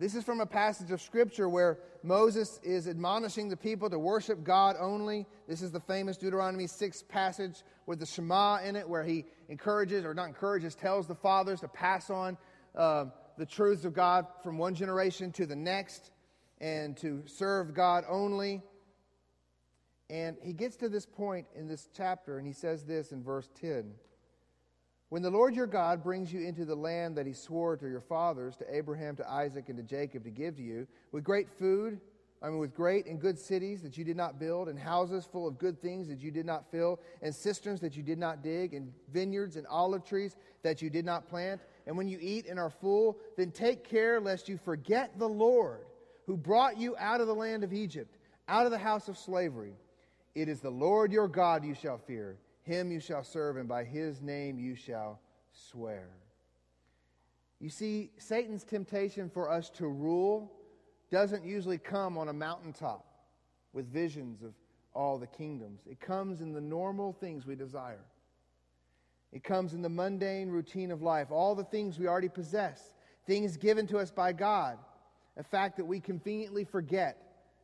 this 0.00 0.14
is 0.14 0.24
from 0.24 0.40
a 0.40 0.46
passage 0.46 0.90
of 0.92 1.02
Scripture 1.02 1.46
where 1.46 1.78
Moses 2.02 2.58
is 2.62 2.88
admonishing 2.88 3.50
the 3.50 3.56
people 3.56 3.90
to 3.90 3.98
worship 3.98 4.42
God 4.42 4.76
only. 4.80 5.26
This 5.46 5.60
is 5.60 5.72
the 5.72 5.80
famous 5.80 6.16
Deuteronomy 6.16 6.66
6 6.66 7.02
passage 7.02 7.62
with 7.84 8.00
the 8.00 8.06
Shema 8.06 8.60
in 8.64 8.76
it, 8.76 8.88
where 8.88 9.04
he 9.04 9.26
encourages, 9.50 10.06
or 10.06 10.14
not 10.14 10.28
encourages, 10.28 10.74
tells 10.74 11.06
the 11.06 11.14
fathers 11.14 11.60
to 11.60 11.68
pass 11.68 12.08
on 12.08 12.38
uh, 12.74 13.04
the 13.36 13.44
truths 13.44 13.84
of 13.84 13.92
God 13.92 14.26
from 14.42 14.56
one 14.56 14.74
generation 14.74 15.32
to 15.32 15.44
the 15.44 15.54
next 15.54 16.12
and 16.62 16.96
to 16.96 17.22
serve 17.26 17.74
God 17.74 18.04
only. 18.08 18.62
And 20.08 20.38
he 20.42 20.54
gets 20.54 20.76
to 20.76 20.88
this 20.88 21.04
point 21.04 21.46
in 21.54 21.68
this 21.68 21.90
chapter, 21.94 22.38
and 22.38 22.46
he 22.46 22.54
says 22.54 22.84
this 22.84 23.12
in 23.12 23.22
verse 23.22 23.50
10. 23.60 23.92
When 25.10 25.22
the 25.22 25.30
Lord 25.30 25.56
your 25.56 25.66
God 25.66 26.04
brings 26.04 26.32
you 26.32 26.40
into 26.40 26.64
the 26.64 26.76
land 26.76 27.16
that 27.16 27.26
he 27.26 27.32
swore 27.32 27.76
to 27.76 27.88
your 27.88 28.00
fathers, 28.00 28.56
to 28.58 28.74
Abraham, 28.74 29.16
to 29.16 29.28
Isaac, 29.28 29.68
and 29.68 29.76
to 29.76 29.82
Jacob 29.82 30.22
to 30.22 30.30
give 30.30 30.56
to 30.56 30.62
you, 30.62 30.86
with 31.10 31.24
great 31.24 31.50
food, 31.50 32.00
I 32.40 32.48
mean, 32.48 32.58
with 32.58 32.72
great 32.72 33.06
and 33.06 33.20
good 33.20 33.36
cities 33.36 33.82
that 33.82 33.98
you 33.98 34.04
did 34.04 34.16
not 34.16 34.38
build, 34.38 34.68
and 34.68 34.78
houses 34.78 35.28
full 35.30 35.48
of 35.48 35.58
good 35.58 35.82
things 35.82 36.06
that 36.08 36.20
you 36.20 36.30
did 36.30 36.46
not 36.46 36.70
fill, 36.70 37.00
and 37.22 37.34
cisterns 37.34 37.80
that 37.80 37.96
you 37.96 38.04
did 38.04 38.18
not 38.18 38.40
dig, 38.40 38.72
and 38.72 38.92
vineyards 39.12 39.56
and 39.56 39.66
olive 39.66 40.04
trees 40.04 40.36
that 40.62 40.80
you 40.80 40.88
did 40.88 41.04
not 41.04 41.28
plant, 41.28 41.60
and 41.88 41.96
when 41.96 42.06
you 42.06 42.18
eat 42.20 42.46
and 42.46 42.58
are 42.60 42.70
full, 42.70 43.18
then 43.36 43.50
take 43.50 43.82
care 43.82 44.20
lest 44.20 44.48
you 44.48 44.58
forget 44.58 45.18
the 45.18 45.28
Lord 45.28 45.86
who 46.26 46.36
brought 46.36 46.78
you 46.78 46.96
out 46.98 47.20
of 47.20 47.26
the 47.26 47.34
land 47.34 47.64
of 47.64 47.72
Egypt, 47.72 48.16
out 48.46 48.64
of 48.64 48.70
the 48.70 48.78
house 48.78 49.08
of 49.08 49.18
slavery. 49.18 49.74
It 50.36 50.48
is 50.48 50.60
the 50.60 50.70
Lord 50.70 51.12
your 51.12 51.26
God 51.26 51.64
you 51.64 51.74
shall 51.74 51.98
fear 51.98 52.36
him 52.70 52.90
you 52.90 53.00
shall 53.00 53.24
serve, 53.24 53.56
and 53.56 53.68
by 53.68 53.84
his 53.84 54.22
name 54.22 54.58
you 54.58 54.74
shall 54.74 55.20
swear. 55.52 56.08
You 57.58 57.68
see, 57.68 58.10
Satan's 58.16 58.64
temptation 58.64 59.28
for 59.28 59.50
us 59.50 59.68
to 59.70 59.86
rule 59.86 60.52
doesn't 61.10 61.44
usually 61.44 61.78
come 61.78 62.16
on 62.16 62.28
a 62.28 62.32
mountaintop 62.32 63.04
with 63.72 63.92
visions 63.92 64.42
of 64.42 64.54
all 64.94 65.18
the 65.18 65.26
kingdoms. 65.26 65.82
It 65.90 66.00
comes 66.00 66.40
in 66.40 66.52
the 66.52 66.60
normal 66.60 67.12
things 67.12 67.46
we 67.46 67.56
desire. 67.56 68.04
It 69.32 69.44
comes 69.44 69.74
in 69.74 69.82
the 69.82 69.88
mundane 69.88 70.48
routine 70.48 70.90
of 70.90 71.02
life, 71.02 71.30
all 71.30 71.54
the 71.54 71.64
things 71.64 71.98
we 71.98 72.08
already 72.08 72.28
possess, 72.28 72.94
things 73.26 73.56
given 73.56 73.86
to 73.88 73.98
us 73.98 74.10
by 74.10 74.32
God, 74.32 74.78
a 75.36 75.42
fact 75.42 75.76
that 75.76 75.84
we 75.84 76.00
conveniently 76.00 76.64
forget 76.64 77.16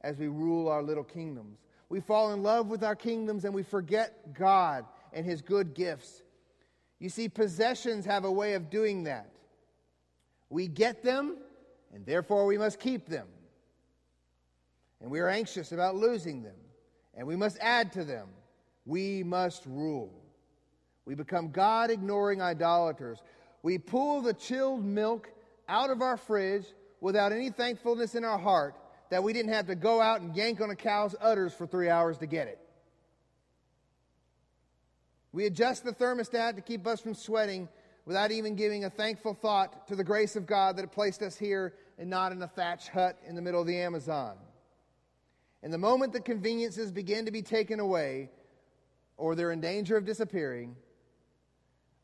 as 0.02 0.18
we 0.18 0.28
rule 0.28 0.68
our 0.68 0.82
little 0.82 1.04
kingdoms. 1.04 1.58
We 1.88 2.00
fall 2.00 2.32
in 2.32 2.42
love 2.42 2.68
with 2.68 2.84
our 2.84 2.96
kingdoms 2.96 3.44
and 3.44 3.54
we 3.54 3.62
forget 3.62 4.34
God 4.34 4.84
and 5.12 5.24
his 5.24 5.42
good 5.42 5.74
gifts. 5.74 6.22
You 6.98 7.08
see, 7.08 7.28
possessions 7.28 8.04
have 8.04 8.24
a 8.24 8.30
way 8.30 8.54
of 8.54 8.70
doing 8.70 9.04
that. 9.04 9.30
We 10.48 10.68
get 10.68 11.02
them, 11.02 11.36
and 11.92 12.06
therefore 12.06 12.46
we 12.46 12.58
must 12.58 12.80
keep 12.80 13.06
them. 13.06 13.26
And 15.00 15.10
we 15.10 15.20
are 15.20 15.28
anxious 15.28 15.72
about 15.72 15.96
losing 15.96 16.42
them, 16.42 16.56
and 17.14 17.26
we 17.26 17.36
must 17.36 17.58
add 17.60 17.92
to 17.92 18.04
them. 18.04 18.28
We 18.86 19.22
must 19.22 19.66
rule. 19.66 20.12
We 21.04 21.14
become 21.14 21.50
God 21.50 21.90
ignoring 21.90 22.40
idolaters. 22.40 23.18
We 23.62 23.78
pull 23.78 24.22
the 24.22 24.32
chilled 24.34 24.84
milk 24.84 25.30
out 25.68 25.90
of 25.90 26.00
our 26.00 26.16
fridge 26.16 26.66
without 27.00 27.32
any 27.32 27.50
thankfulness 27.50 28.14
in 28.14 28.24
our 28.24 28.38
heart 28.38 28.74
that 29.10 29.22
we 29.22 29.32
didn't 29.32 29.52
have 29.52 29.66
to 29.66 29.74
go 29.74 30.00
out 30.00 30.20
and 30.20 30.34
yank 30.36 30.60
on 30.60 30.70
a 30.70 30.76
cow's 30.76 31.14
udders 31.20 31.52
for 31.52 31.66
three 31.66 31.88
hours 31.88 32.18
to 32.18 32.26
get 32.26 32.48
it. 32.48 32.58
We 35.36 35.44
adjust 35.44 35.84
the 35.84 35.92
thermostat 35.92 36.54
to 36.54 36.62
keep 36.62 36.86
us 36.86 37.02
from 37.02 37.12
sweating 37.12 37.68
without 38.06 38.30
even 38.30 38.56
giving 38.56 38.86
a 38.86 38.90
thankful 38.90 39.34
thought 39.34 39.86
to 39.88 39.94
the 39.94 40.02
grace 40.02 40.34
of 40.34 40.46
God 40.46 40.76
that 40.76 40.80
had 40.80 40.92
placed 40.92 41.20
us 41.20 41.36
here 41.36 41.74
and 41.98 42.08
not 42.08 42.32
in 42.32 42.40
a 42.40 42.48
thatch 42.48 42.88
hut 42.88 43.18
in 43.26 43.34
the 43.34 43.42
middle 43.42 43.60
of 43.60 43.66
the 43.66 43.76
Amazon. 43.76 44.38
And 45.62 45.70
the 45.70 45.78
moment 45.78 46.14
the 46.14 46.22
conveniences 46.22 46.90
begin 46.90 47.26
to 47.26 47.30
be 47.30 47.42
taken 47.42 47.80
away, 47.80 48.30
or 49.18 49.34
they're 49.34 49.52
in 49.52 49.60
danger 49.60 49.98
of 49.98 50.06
disappearing, 50.06 50.74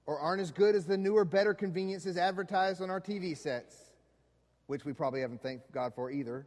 or 0.04 0.18
aren't 0.18 0.42
as 0.42 0.50
good 0.50 0.74
as 0.74 0.84
the 0.84 0.98
newer, 0.98 1.24
better 1.24 1.54
conveniences 1.54 2.18
advertised 2.18 2.82
on 2.82 2.90
our 2.90 3.00
TV 3.00 3.34
sets, 3.34 3.94
which 4.66 4.84
we 4.84 4.92
probably 4.92 5.22
haven't 5.22 5.42
thanked 5.42 5.72
God 5.72 5.94
for 5.94 6.10
either, 6.10 6.46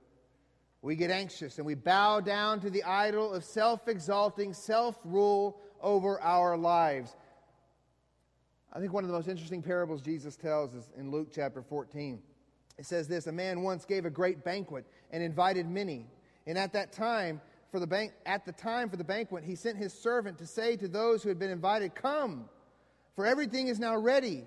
we 0.83 0.95
get 0.95 1.09
anxious 1.09 1.57
and 1.57 1.65
we 1.65 1.73
bow 1.73 2.19
down 2.19 2.59
to 2.59 2.69
the 2.69 2.83
idol 2.83 3.33
of 3.33 3.43
self 3.43 3.87
exalting, 3.87 4.53
self 4.53 4.99
rule 5.03 5.59
over 5.81 6.19
our 6.21 6.57
lives. 6.57 7.15
I 8.73 8.79
think 8.79 8.91
one 8.91 9.03
of 9.03 9.09
the 9.09 9.15
most 9.15 9.27
interesting 9.27 9.61
parables 9.61 10.01
Jesus 10.01 10.35
tells 10.35 10.73
is 10.73 10.91
in 10.97 11.09
Luke 11.09 11.29
chapter 11.33 11.61
14. 11.61 12.21
It 12.77 12.85
says 12.85 13.07
this 13.07 13.27
A 13.27 13.31
man 13.31 13.61
once 13.61 13.85
gave 13.85 14.05
a 14.05 14.09
great 14.09 14.43
banquet 14.43 14.85
and 15.11 15.23
invited 15.23 15.69
many. 15.69 16.07
And 16.45 16.57
at 16.57 16.73
that 16.73 16.91
time, 16.91 17.41
for 17.71 17.79
the 17.79 17.87
bank, 17.87 18.11
at 18.25 18.45
the 18.45 18.51
time 18.51 18.89
for 18.89 18.97
the 18.97 19.03
banquet, 19.03 19.43
he 19.43 19.55
sent 19.55 19.77
his 19.77 19.93
servant 19.93 20.37
to 20.39 20.45
say 20.45 20.75
to 20.77 20.87
those 20.87 21.23
who 21.23 21.29
had 21.29 21.39
been 21.39 21.49
invited, 21.49 21.95
Come, 21.95 22.49
for 23.15 23.25
everything 23.25 23.67
is 23.67 23.79
now 23.79 23.95
ready. 23.95 24.43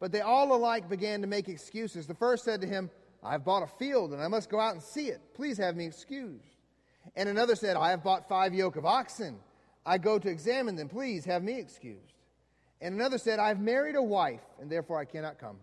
But 0.00 0.12
they 0.12 0.20
all 0.20 0.54
alike 0.54 0.88
began 0.88 1.20
to 1.20 1.26
make 1.26 1.48
excuses. 1.48 2.06
The 2.06 2.14
first 2.14 2.44
said 2.44 2.60
to 2.62 2.66
him, 2.66 2.90
I've 3.22 3.44
bought 3.44 3.62
a 3.62 3.66
field 3.66 4.12
and 4.12 4.22
I 4.22 4.28
must 4.28 4.48
go 4.48 4.58
out 4.58 4.72
and 4.72 4.82
see 4.82 5.08
it. 5.08 5.20
Please 5.34 5.58
have 5.58 5.76
me 5.76 5.84
excused. 5.84 6.56
And 7.16 7.28
another 7.28 7.54
said, 7.54 7.76
I 7.76 7.90
have 7.90 8.02
bought 8.02 8.28
five 8.28 8.54
yoke 8.54 8.76
of 8.76 8.86
oxen 8.86 9.38
I 9.90 9.98
go 9.98 10.20
to 10.20 10.28
examine 10.28 10.76
them. 10.76 10.88
Please 10.88 11.24
have 11.24 11.42
me 11.42 11.58
excused. 11.58 12.14
And 12.80 12.94
another 12.94 13.18
said, 13.18 13.40
I've 13.40 13.58
married 13.58 13.96
a 13.96 14.02
wife, 14.02 14.44
and 14.60 14.70
therefore 14.70 15.00
I 15.00 15.04
cannot 15.04 15.40
come. 15.40 15.56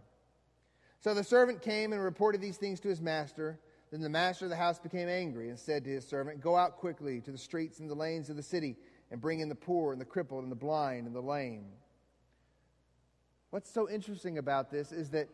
So 0.99 1.13
the 1.13 1.23
servant 1.23 1.61
came 1.61 1.93
and 1.93 2.03
reported 2.03 2.41
these 2.41 2.57
things 2.57 2.81
to 2.81 2.89
his 2.89 2.99
master. 2.99 3.57
Then 3.89 4.01
the 4.01 4.09
master 4.09 4.43
of 4.43 4.49
the 4.49 4.57
house 4.57 4.79
became 4.79 5.07
angry 5.07 5.47
and 5.47 5.57
said 5.57 5.85
to 5.85 5.89
his 5.89 6.05
servant, 6.05 6.41
Go 6.41 6.57
out 6.57 6.75
quickly 6.75 7.21
to 7.21 7.31
the 7.31 7.37
streets 7.37 7.79
and 7.79 7.89
the 7.89 7.95
lanes 7.95 8.29
of 8.29 8.35
the 8.35 8.43
city 8.43 8.75
and 9.11 9.21
bring 9.21 9.39
in 9.39 9.47
the 9.47 9.55
poor 9.55 9.93
and 9.93 10.01
the 10.01 10.05
crippled 10.05 10.43
and 10.43 10.51
the 10.51 10.57
blind 10.57 11.07
and 11.07 11.15
the 11.15 11.21
lame. 11.21 11.67
What's 13.51 13.71
so 13.71 13.89
interesting 13.89 14.39
about 14.39 14.69
this 14.69 14.91
is 14.91 15.09
that 15.11 15.29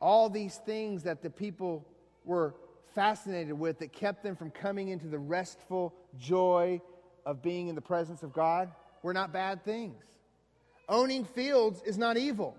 all 0.00 0.28
these 0.28 0.56
things 0.56 1.04
that 1.04 1.22
the 1.22 1.30
people 1.30 1.86
were 2.24 2.56
fascinated 2.92 3.56
with 3.56 3.78
that 3.78 3.92
kept 3.92 4.24
them 4.24 4.34
from 4.34 4.50
coming 4.50 4.88
into 4.88 5.06
the 5.06 5.18
restful 5.20 5.94
joy 6.18 6.80
of 7.26 7.42
being 7.42 7.68
in 7.68 7.74
the 7.74 7.80
presence 7.80 8.22
of 8.22 8.32
God 8.32 8.70
were 9.02 9.14
not 9.14 9.32
bad 9.32 9.64
things. 9.64 10.02
Owning 10.88 11.24
fields 11.24 11.82
is 11.84 11.96
not 11.96 12.16
evil. 12.16 12.56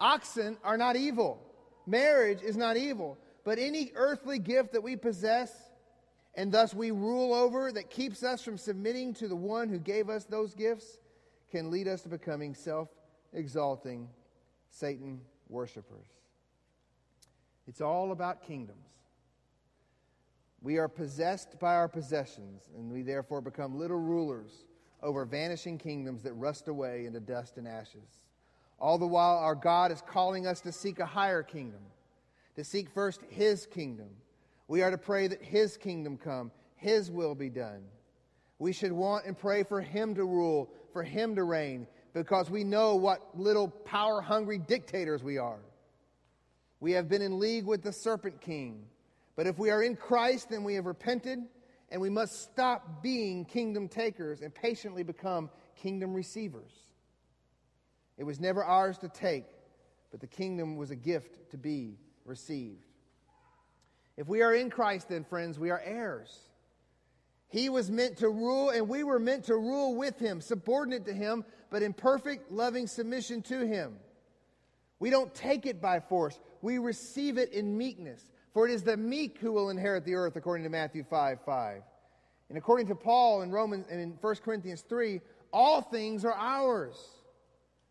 Oxen 0.00 0.56
are 0.64 0.76
not 0.76 0.96
evil. 0.96 1.40
Marriage 1.86 2.42
is 2.42 2.56
not 2.56 2.76
evil. 2.76 3.18
But 3.44 3.58
any 3.58 3.92
earthly 3.94 4.38
gift 4.38 4.72
that 4.72 4.82
we 4.82 4.96
possess 4.96 5.52
and 6.34 6.50
thus 6.50 6.72
we 6.74 6.90
rule 6.90 7.34
over 7.34 7.70
that 7.72 7.90
keeps 7.90 8.22
us 8.22 8.42
from 8.42 8.56
submitting 8.56 9.12
to 9.14 9.28
the 9.28 9.36
one 9.36 9.68
who 9.68 9.78
gave 9.78 10.08
us 10.08 10.24
those 10.24 10.54
gifts 10.54 10.98
can 11.50 11.70
lead 11.70 11.86
us 11.86 12.02
to 12.02 12.08
becoming 12.08 12.54
self 12.54 12.88
exalting 13.34 14.08
Satan 14.70 15.20
worshipers. 15.48 16.06
It's 17.68 17.80
all 17.80 18.12
about 18.12 18.42
kingdoms. 18.42 18.78
We 20.62 20.78
are 20.78 20.88
possessed 20.88 21.58
by 21.58 21.74
our 21.74 21.88
possessions, 21.88 22.70
and 22.76 22.90
we 22.90 23.02
therefore 23.02 23.40
become 23.40 23.78
little 23.78 23.98
rulers 23.98 24.64
over 25.02 25.24
vanishing 25.24 25.76
kingdoms 25.76 26.22
that 26.22 26.34
rust 26.34 26.68
away 26.68 27.06
into 27.06 27.18
dust 27.18 27.58
and 27.58 27.66
ashes. 27.66 28.20
All 28.78 28.96
the 28.96 29.06
while, 29.06 29.38
our 29.38 29.56
God 29.56 29.90
is 29.90 30.02
calling 30.02 30.46
us 30.46 30.60
to 30.60 30.70
seek 30.70 31.00
a 31.00 31.06
higher 31.06 31.42
kingdom, 31.42 31.80
to 32.54 32.62
seek 32.62 32.90
first 32.90 33.20
His 33.28 33.66
kingdom. 33.66 34.08
We 34.68 34.82
are 34.82 34.90
to 34.92 34.98
pray 34.98 35.26
that 35.26 35.42
His 35.42 35.76
kingdom 35.76 36.16
come, 36.16 36.52
His 36.76 37.10
will 37.10 37.34
be 37.34 37.50
done. 37.50 37.82
We 38.60 38.72
should 38.72 38.92
want 38.92 39.26
and 39.26 39.36
pray 39.36 39.64
for 39.64 39.80
Him 39.80 40.14
to 40.14 40.24
rule, 40.24 40.70
for 40.92 41.02
Him 41.02 41.34
to 41.34 41.42
reign, 41.42 41.88
because 42.14 42.50
we 42.50 42.62
know 42.62 42.94
what 42.94 43.36
little 43.36 43.68
power 43.68 44.20
hungry 44.20 44.58
dictators 44.58 45.24
we 45.24 45.38
are. 45.38 45.58
We 46.78 46.92
have 46.92 47.08
been 47.08 47.22
in 47.22 47.40
league 47.40 47.66
with 47.66 47.82
the 47.82 47.92
serpent 47.92 48.40
king. 48.40 48.84
But 49.36 49.46
if 49.46 49.58
we 49.58 49.70
are 49.70 49.82
in 49.82 49.96
Christ, 49.96 50.50
then 50.50 50.64
we 50.64 50.74
have 50.74 50.86
repented, 50.86 51.40
and 51.90 52.00
we 52.00 52.10
must 52.10 52.42
stop 52.42 53.02
being 53.02 53.44
kingdom 53.44 53.88
takers 53.88 54.42
and 54.42 54.54
patiently 54.54 55.02
become 55.02 55.50
kingdom 55.76 56.12
receivers. 56.12 56.72
It 58.18 58.24
was 58.24 58.40
never 58.40 58.62
ours 58.62 58.98
to 58.98 59.08
take, 59.08 59.46
but 60.10 60.20
the 60.20 60.26
kingdom 60.26 60.76
was 60.76 60.90
a 60.90 60.96
gift 60.96 61.50
to 61.50 61.56
be 61.56 61.96
received. 62.24 62.84
If 64.16 64.28
we 64.28 64.42
are 64.42 64.54
in 64.54 64.70
Christ, 64.70 65.08
then, 65.08 65.24
friends, 65.24 65.58
we 65.58 65.70
are 65.70 65.80
heirs. 65.84 66.38
He 67.48 67.68
was 67.68 67.90
meant 67.90 68.18
to 68.18 68.28
rule, 68.28 68.70
and 68.70 68.88
we 68.88 69.02
were 69.04 69.18
meant 69.18 69.44
to 69.44 69.56
rule 69.56 69.96
with 69.96 70.18
him, 70.18 70.40
subordinate 70.40 71.06
to 71.06 71.12
him, 71.12 71.44
but 71.70 71.82
in 71.82 71.92
perfect, 71.92 72.50
loving 72.50 72.86
submission 72.86 73.42
to 73.42 73.66
him. 73.66 73.96
We 74.98 75.10
don't 75.10 75.34
take 75.34 75.66
it 75.66 75.80
by 75.80 76.00
force, 76.00 76.38
we 76.60 76.78
receive 76.78 77.38
it 77.38 77.52
in 77.52 77.76
meekness. 77.76 78.24
For 78.52 78.68
it 78.68 78.72
is 78.72 78.82
the 78.82 78.96
meek 78.96 79.38
who 79.38 79.52
will 79.52 79.70
inherit 79.70 80.04
the 80.04 80.14
earth, 80.14 80.36
according 80.36 80.64
to 80.64 80.70
Matthew 80.70 81.04
5 81.04 81.40
5. 81.44 81.82
And 82.48 82.58
according 82.58 82.86
to 82.88 82.94
Paul 82.94 83.42
in 83.42 83.50
Romans 83.50 83.86
and 83.90 84.00
in 84.00 84.10
1 84.20 84.34
Corinthians 84.44 84.82
3, 84.82 85.20
all 85.52 85.80
things 85.80 86.24
are 86.24 86.34
ours. 86.34 86.96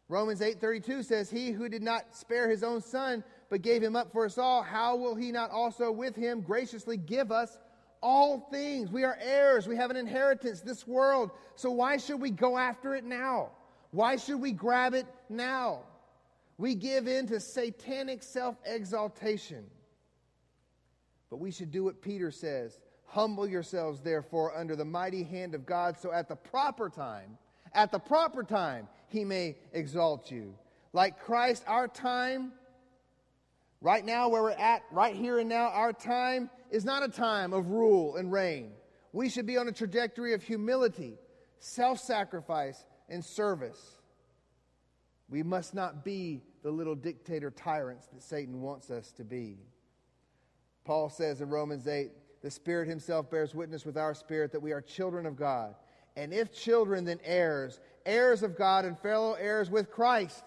Romans 0.07 0.41
8:32 0.41 1.03
says, 1.03 1.29
"He 1.29 1.51
who 1.51 1.69
did 1.69 1.81
not 1.81 2.13
spare 2.13 2.49
his 2.49 2.63
own 2.63 2.81
son, 2.81 3.23
but 3.49 3.61
gave 3.61 3.81
him 3.81 3.95
up 3.95 4.11
for 4.11 4.25
us 4.25 4.37
all, 4.37 4.61
how 4.61 4.95
will 4.95 5.15
he 5.15 5.31
not 5.31 5.51
also 5.51 5.91
with 5.91 6.15
him 6.15 6.41
graciously 6.41 6.97
give 6.97 7.31
us 7.31 7.57
all 8.01 8.39
things? 8.51 8.91
We 8.91 9.03
are 9.03 9.17
heirs, 9.19 9.67
we 9.67 9.77
have 9.77 9.89
an 9.89 9.97
inheritance, 9.97 10.61
this 10.61 10.85
world. 10.85 11.31
So 11.55 11.71
why 11.71 11.97
should 11.97 12.21
we 12.21 12.29
go 12.29 12.57
after 12.57 12.93
it 12.93 13.03
now? 13.03 13.51
Why 13.91 14.15
should 14.15 14.39
we 14.39 14.51
grab 14.51 14.93
it 14.93 15.05
now? 15.29 15.83
We 16.57 16.75
give 16.75 17.07
in 17.07 17.25
to 17.27 17.39
satanic 17.39 18.21
self 18.21 18.57
exaltation. 18.65 19.65
But 21.31 21.39
we 21.39 21.49
should 21.49 21.71
do 21.71 21.85
what 21.85 22.01
Peter 22.01 22.29
says 22.29 22.79
Humble 23.05 23.47
yourselves, 23.47 23.99
therefore, 23.99 24.55
under 24.55 24.75
the 24.75 24.85
mighty 24.85 25.23
hand 25.23 25.53
of 25.55 25.65
God, 25.65 25.97
so 25.97 26.13
at 26.13 26.29
the 26.29 26.35
proper 26.35 26.87
time, 26.87 27.37
at 27.73 27.91
the 27.91 27.99
proper 27.99 28.43
time, 28.43 28.87
he 29.07 29.25
may 29.25 29.57
exalt 29.73 30.31
you. 30.31 30.55
Like 30.93 31.19
Christ, 31.19 31.63
our 31.67 31.89
time, 31.89 32.53
right 33.81 34.05
now, 34.05 34.29
where 34.29 34.41
we're 34.41 34.51
at, 34.51 34.83
right 34.91 35.13
here 35.13 35.39
and 35.39 35.49
now, 35.49 35.67
our 35.67 35.91
time 35.91 36.49
is 36.69 36.85
not 36.85 37.03
a 37.03 37.09
time 37.09 37.51
of 37.51 37.69
rule 37.69 38.15
and 38.15 38.31
reign. 38.31 38.71
We 39.11 39.27
should 39.27 39.45
be 39.45 39.57
on 39.57 39.67
a 39.67 39.73
trajectory 39.73 40.33
of 40.33 40.41
humility, 40.41 41.17
self 41.59 41.99
sacrifice, 41.99 42.85
and 43.09 43.25
service. 43.25 43.97
We 45.27 45.43
must 45.43 45.73
not 45.73 46.05
be 46.05 46.43
the 46.63 46.71
little 46.71 46.95
dictator 46.95 47.51
tyrants 47.51 48.07
that 48.07 48.21
Satan 48.21 48.61
wants 48.61 48.89
us 48.89 49.11
to 49.13 49.25
be. 49.25 49.57
Paul 50.83 51.09
says 51.09 51.41
in 51.41 51.49
Romans 51.49 51.87
8, 51.87 52.11
the 52.41 52.51
Spirit 52.51 52.87
Himself 52.87 53.29
bears 53.29 53.53
witness 53.53 53.85
with 53.85 53.97
our 53.97 54.13
spirit 54.13 54.51
that 54.51 54.61
we 54.61 54.71
are 54.71 54.81
children 54.81 55.25
of 55.25 55.35
God. 55.35 55.75
And 56.15 56.33
if 56.33 56.53
children, 56.53 57.05
then 57.05 57.19
heirs, 57.23 57.79
heirs 58.05 58.43
of 58.43 58.57
God 58.57 58.85
and 58.85 58.97
fellow 58.99 59.33
heirs 59.33 59.69
with 59.69 59.91
Christ. 59.91 60.43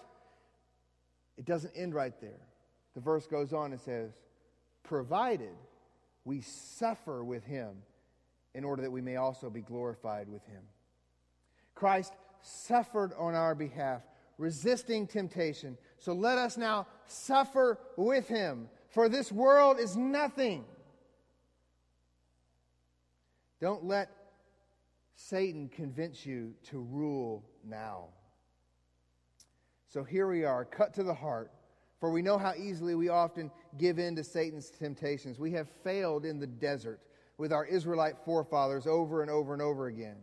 It 1.38 1.44
doesn't 1.44 1.72
end 1.76 1.94
right 1.94 2.18
there. 2.20 2.40
The 2.94 3.00
verse 3.00 3.26
goes 3.26 3.52
on 3.52 3.72
and 3.72 3.80
says, 3.80 4.12
provided 4.82 5.54
we 6.24 6.40
suffer 6.40 7.24
with 7.24 7.44
Him 7.44 7.70
in 8.54 8.64
order 8.64 8.82
that 8.82 8.90
we 8.90 9.00
may 9.00 9.16
also 9.16 9.50
be 9.50 9.62
glorified 9.62 10.28
with 10.28 10.44
Him. 10.46 10.62
Christ 11.74 12.12
suffered 12.40 13.12
on 13.18 13.34
our 13.34 13.54
behalf, 13.54 14.02
resisting 14.38 15.06
temptation. 15.06 15.76
So 15.98 16.12
let 16.12 16.38
us 16.38 16.56
now 16.56 16.86
suffer 17.06 17.78
with 17.96 18.28
Him 18.28 18.68
for 18.94 19.08
this 19.08 19.32
world 19.32 19.80
is 19.80 19.96
nothing. 19.96 20.64
Don't 23.60 23.84
let 23.84 24.08
Satan 25.16 25.68
convince 25.68 26.24
you 26.24 26.54
to 26.70 26.78
rule 26.78 27.44
now. 27.64 28.06
So 29.88 30.04
here 30.04 30.28
we 30.28 30.44
are, 30.44 30.64
cut 30.64 30.94
to 30.94 31.02
the 31.02 31.14
heart, 31.14 31.50
for 31.98 32.12
we 32.12 32.22
know 32.22 32.38
how 32.38 32.54
easily 32.56 32.94
we 32.94 33.08
often 33.08 33.50
give 33.78 33.98
in 33.98 34.14
to 34.16 34.22
Satan's 34.22 34.70
temptations. 34.70 35.40
We 35.40 35.52
have 35.52 35.68
failed 35.82 36.24
in 36.24 36.38
the 36.38 36.46
desert 36.46 37.00
with 37.36 37.52
our 37.52 37.64
Israelite 37.64 38.16
forefathers 38.24 38.86
over 38.86 39.22
and 39.22 39.30
over 39.30 39.52
and 39.52 39.62
over 39.62 39.88
again. 39.88 40.16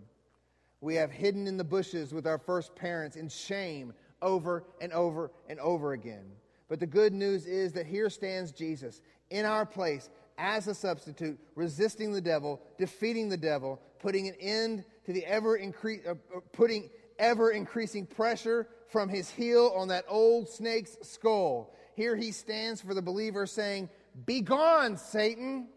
We 0.80 0.96
have 0.96 1.12
hidden 1.12 1.46
in 1.46 1.58
the 1.58 1.64
bushes 1.64 2.14
with 2.14 2.26
our 2.26 2.38
first 2.38 2.74
parents 2.76 3.18
in 3.18 3.28
shame 3.28 3.94
over 4.22 4.64
and 4.80 4.94
over 4.94 5.32
and 5.50 5.60
over 5.60 5.94
again. 5.94 6.32
But 6.72 6.80
the 6.80 6.88
good 6.88 7.12
news 7.12 7.48
is 7.48 7.74
that 7.74 7.86
here 7.86 8.10
stands 8.10 8.54
Jesus 8.54 9.02
in 9.30 9.44
our 9.44 9.66
place 9.66 10.10
as 10.38 10.70
a 10.70 10.74
substitute, 10.74 11.38
resisting 11.54 12.14
the 12.14 12.22
devil, 12.22 12.62
defeating 12.78 13.28
the 13.28 13.36
devil, 13.36 13.82
putting 14.00 14.30
an 14.30 14.36
end 14.40 14.86
to 15.06 15.12
the 15.12 15.26
ever 15.26 15.60
incre- 15.60 16.08
uh, 16.08 16.12
uh, 16.12 16.40
putting 16.54 16.90
ever 17.20 17.52
increasing 17.52 18.06
pressure 18.06 18.70
from 18.88 19.10
his 19.10 19.30
heel 19.30 19.74
on 19.76 19.90
that 19.90 20.06
old 20.08 20.48
snake's 20.48 20.96
skull. 21.02 21.76
Here 21.98 22.16
he 22.16 22.32
stands 22.32 22.80
for 22.80 22.94
the 22.94 23.02
believer 23.02 23.46
saying, 23.46 23.90
"Be 24.26 24.40
gone, 24.40 24.96
Satan." 24.96 25.68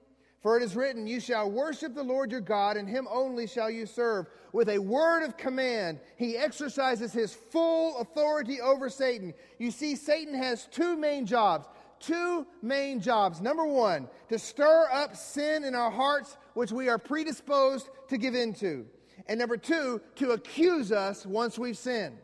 For 0.45 0.59
it 0.59 0.62
is 0.62 0.76
written, 0.76 1.07
You 1.07 1.20
shall 1.20 1.51
worship 1.51 1.95
the 1.95 2.03
Lord 2.03 2.30
your 2.30 2.42
God, 2.42 2.76
and 2.76 2.86
him 2.86 3.09
only 3.11 3.47
shall 3.47 3.70
you 3.70 3.86
serve. 3.86 4.26
With 4.53 4.68
a 4.68 4.78
word 4.78 5.24
of 5.24 5.38
command, 5.38 6.01
he 6.18 6.36
exercises 6.36 7.14
his 7.14 7.32
full 7.32 7.97
authority 7.97 8.61
over 8.61 8.90
Satan. 8.90 9.32
You 9.59 9.70
see, 9.70 9.97
Satan 9.97 10.34
has 10.34 10.66
two 10.66 10.97
main 10.99 11.24
jobs. 11.24 11.66
Two 11.99 12.47
main 12.61 13.01
jobs. 13.01 13.40
Number 13.40 13.64
one, 13.64 14.07
to 14.28 14.38
stir 14.38 14.86
up 14.92 15.16
sin 15.16 15.64
in 15.64 15.74
our 15.74 15.90
hearts, 15.90 16.36
which 16.53 16.72
we 16.72 16.90
are 16.90 16.99
predisposed 16.99 17.88
to 18.11 18.18
give 18.18 18.34
into. 18.34 18.84
And 19.26 19.40
number 19.40 19.57
two, 19.57 20.03
to 20.16 20.32
accuse 20.32 20.92
us 20.92 21.24
once 21.24 21.59
we've 21.59 21.78
sinned. 21.78 22.18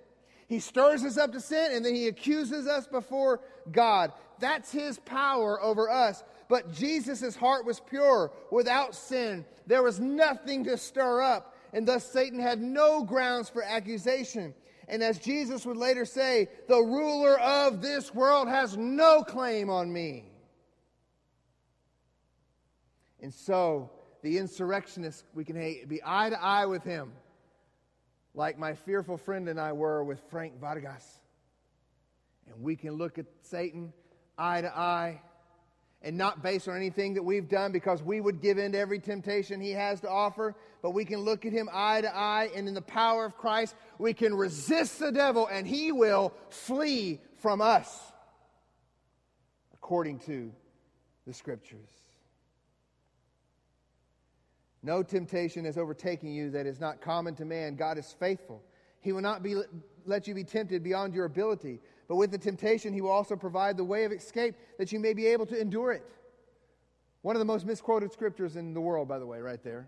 He 0.47 0.59
stirs 0.59 1.05
us 1.05 1.17
up 1.17 1.33
to 1.33 1.41
sin 1.41 1.71
and 1.73 1.83
then 1.83 1.95
he 1.95 2.09
accuses 2.09 2.67
us 2.67 2.87
before 2.87 3.41
God. 3.71 4.13
That's 4.41 4.73
his 4.73 4.99
power 4.99 5.63
over 5.63 5.89
us. 5.89 6.25
But 6.51 6.73
Jesus' 6.73 7.37
heart 7.37 7.65
was 7.65 7.79
pure, 7.79 8.33
without 8.51 8.97
sin. 8.97 9.45
There 9.69 9.85
was 9.85 10.01
nothing 10.01 10.65
to 10.65 10.77
stir 10.77 11.23
up, 11.23 11.55
and 11.73 11.87
thus 11.87 12.05
Satan 12.05 12.41
had 12.41 12.61
no 12.61 13.05
grounds 13.05 13.49
for 13.49 13.63
accusation. 13.63 14.53
And 14.89 15.01
as 15.01 15.21
Jesus 15.21 15.65
would 15.65 15.77
later 15.77 16.05
say, 16.05 16.49
the 16.67 16.81
ruler 16.81 17.39
of 17.39 17.81
this 17.81 18.13
world 18.13 18.49
has 18.49 18.77
no 18.77 19.23
claim 19.23 19.71
on 19.71 19.93
me. 19.93 20.25
And 23.21 23.33
so, 23.33 23.89
the 24.23 24.39
insurrectionist, 24.39 25.25
we 25.35 25.45
can 25.45 25.55
be 25.87 26.01
eye 26.05 26.31
to 26.31 26.43
eye 26.43 26.67
with 26.67 26.83
him, 26.83 27.13
like 28.35 28.59
my 28.59 28.75
fearful 28.75 29.19
friend 29.19 29.49
and 29.49 29.61
I 29.61 29.73
were 29.73 30.03
with 30.03 30.21
Frank 30.31 30.59
Vargas. 30.59 31.21
And 32.49 32.61
we 32.61 32.75
can 32.75 32.95
look 32.95 33.19
at 33.19 33.27
Satan 33.43 33.93
eye 34.37 34.63
to 34.63 34.77
eye 34.77 35.21
and 36.03 36.17
not 36.17 36.43
based 36.43 36.67
on 36.69 36.77
anything 36.77 37.15
that 37.15 37.23
we've 37.23 37.49
done 37.49 37.73
because 37.73 38.03
we 38.03 38.21
would 38.21 38.41
give 38.41 38.59
in 38.59 38.73
to 38.73 38.79
every 38.79 38.99
temptation 38.99 39.61
he 39.61 39.73
has 39.73 40.01
to 40.01 40.09
offer, 40.09 40.55
but 40.83 40.93
we 40.93 41.05
can 41.05 41.21
look 41.21 41.45
at 41.45 41.53
him 41.53 41.69
eye 41.73 42.01
to 42.01 42.17
eye, 42.17 42.51
and 42.55 42.67
in 42.67 42.75
the 42.75 42.81
power 42.81 43.27
of 43.27 43.37
Christ, 43.37 43.75
we 43.99 44.15
can 44.15 44.35
resist 44.35 44.99
the 44.99 45.13
devil 45.13 45.47
and 45.47 45.67
he 45.67 45.93
will 45.93 46.33
flee 46.49 47.21
from 47.37 47.61
us, 47.61 47.99
according 49.75 50.21
to 50.21 50.51
the 51.27 51.35
scriptures. 51.35 51.91
No 54.83 55.03
temptation 55.03 55.67
has 55.67 55.77
overtaken 55.77 56.33
you 56.33 56.51
that 56.53 56.67
is 56.67 56.81
not 56.81 57.03
common 57.03 57.35
to 57.35 57.45
man. 57.45 57.77
God 57.77 57.99
is 57.99 58.15
faithful. 58.19 58.63
He 59.01 59.13
will 59.13 59.21
not 59.21 59.43
be, 59.43 59.57
let 60.07 60.27
you 60.27 60.35
be 60.35 60.45
tempted 60.45 60.83
beyond 60.83 61.15
your 61.15 61.27
ability, 61.27 61.81
but 62.11 62.17
with 62.17 62.33
the 62.33 62.39
temptation, 62.39 62.93
He 62.93 63.01
will 63.01 63.13
also 63.13 63.37
provide 63.37 63.77
the 63.77 63.85
way 63.85 64.03
of 64.03 64.11
escape 64.11 64.57
that 64.79 64.91
you 64.91 64.99
may 64.99 65.13
be 65.13 65.29
able 65.29 65.47
to 65.47 65.57
endure 65.57 65.93
it. 65.93 66.03
One 67.23 67.37
of 67.37 67.39
the 67.39 67.45
most 67.45 67.65
misquoted 67.65 68.11
scriptures 68.11 68.57
in 68.57 68.75
the 68.75 68.81
world, 68.81 69.07
by 69.07 69.21
the 69.21 69.27
way, 69.27 69.39
right 69.41 69.63
there. 69.63 69.87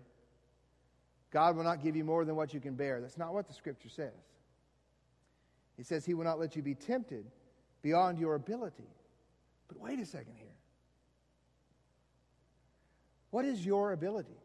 God 1.31 1.57
will 1.57 1.65
not 1.65 1.83
give 1.83 1.97
you 1.97 2.05
more 2.05 2.23
than 2.23 2.37
what 2.37 2.53
you 2.53 2.61
can 2.61 2.75
bear. 2.75 3.01
That's 3.01 3.17
not 3.17 3.33
what 3.33 3.49
the 3.49 3.53
scripture 3.53 3.89
says. 3.89 4.13
He 5.75 5.83
says 5.83 6.05
He 6.05 6.13
will 6.13 6.23
not 6.23 6.39
let 6.39 6.55
you 6.55 6.61
be 6.61 6.75
tempted 6.75 7.25
beyond 7.81 8.17
your 8.17 8.35
ability. 8.35 8.87
But 9.67 9.81
wait 9.81 9.99
a 9.99 10.05
second 10.05 10.35
here. 10.37 10.47
What 13.31 13.43
is 13.43 13.65
your 13.65 13.91
ability? 13.91 14.39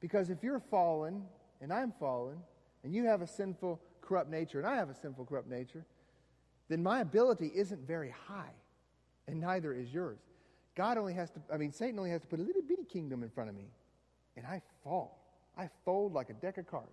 Because 0.00 0.30
if 0.30 0.42
you're 0.42 0.58
fallen 0.58 1.24
and 1.60 1.70
I'm 1.70 1.92
fallen, 2.00 2.38
and 2.82 2.94
you 2.94 3.04
have 3.04 3.20
a 3.20 3.26
sinful, 3.26 3.78
corrupt 4.06 4.30
nature, 4.30 4.58
and 4.58 4.66
I 4.66 4.76
have 4.76 4.90
a 4.90 4.94
sinful, 4.94 5.26
corrupt 5.26 5.48
nature, 5.48 5.84
then 6.68 6.82
my 6.82 7.00
ability 7.00 7.50
isn't 7.54 7.86
very 7.86 8.12
high, 8.26 8.52
and 9.28 9.40
neither 9.40 9.72
is 9.72 9.92
yours. 9.92 10.18
God 10.74 10.98
only 10.98 11.14
has 11.14 11.30
to, 11.30 11.40
I 11.52 11.56
mean, 11.56 11.72
Satan 11.72 11.98
only 11.98 12.10
has 12.10 12.20
to 12.22 12.26
put 12.26 12.38
a 12.38 12.42
little 12.42 12.62
bitty 12.62 12.84
kingdom 12.84 13.22
in 13.22 13.30
front 13.30 13.50
of 13.50 13.56
me, 13.56 13.68
and 14.36 14.46
I 14.46 14.62
fall. 14.82 15.22
I 15.56 15.68
fold 15.84 16.12
like 16.12 16.30
a 16.30 16.34
deck 16.34 16.58
of 16.58 16.66
cards. 16.66 16.90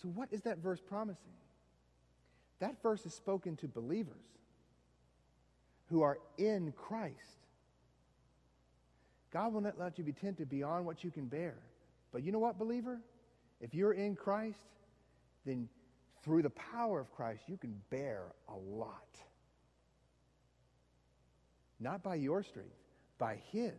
So, 0.00 0.08
what 0.08 0.28
is 0.30 0.42
that 0.42 0.58
verse 0.58 0.80
promising? 0.80 1.32
That 2.60 2.80
verse 2.82 3.04
is 3.04 3.14
spoken 3.14 3.56
to 3.56 3.68
believers 3.68 4.14
who 5.90 6.02
are 6.02 6.18
in 6.38 6.72
Christ. 6.72 7.14
God 9.32 9.52
will 9.52 9.60
not 9.60 9.78
let 9.78 9.98
you 9.98 10.04
be 10.04 10.12
tempted 10.12 10.48
beyond 10.48 10.86
what 10.86 11.04
you 11.04 11.10
can 11.10 11.26
bear. 11.26 11.56
But 12.12 12.22
you 12.22 12.32
know 12.32 12.38
what, 12.38 12.58
believer? 12.58 13.00
If 13.60 13.74
you're 13.74 13.92
in 13.92 14.14
Christ, 14.14 14.58
then 15.44 15.68
through 16.22 16.42
the 16.42 16.50
power 16.50 17.00
of 17.00 17.12
Christ, 17.12 17.42
you 17.46 17.56
can 17.56 17.80
bear 17.90 18.24
a 18.48 18.56
lot. 18.56 19.02
Not 21.78 22.02
by 22.02 22.16
your 22.16 22.42
strength, 22.42 22.74
by 23.18 23.38
His. 23.52 23.72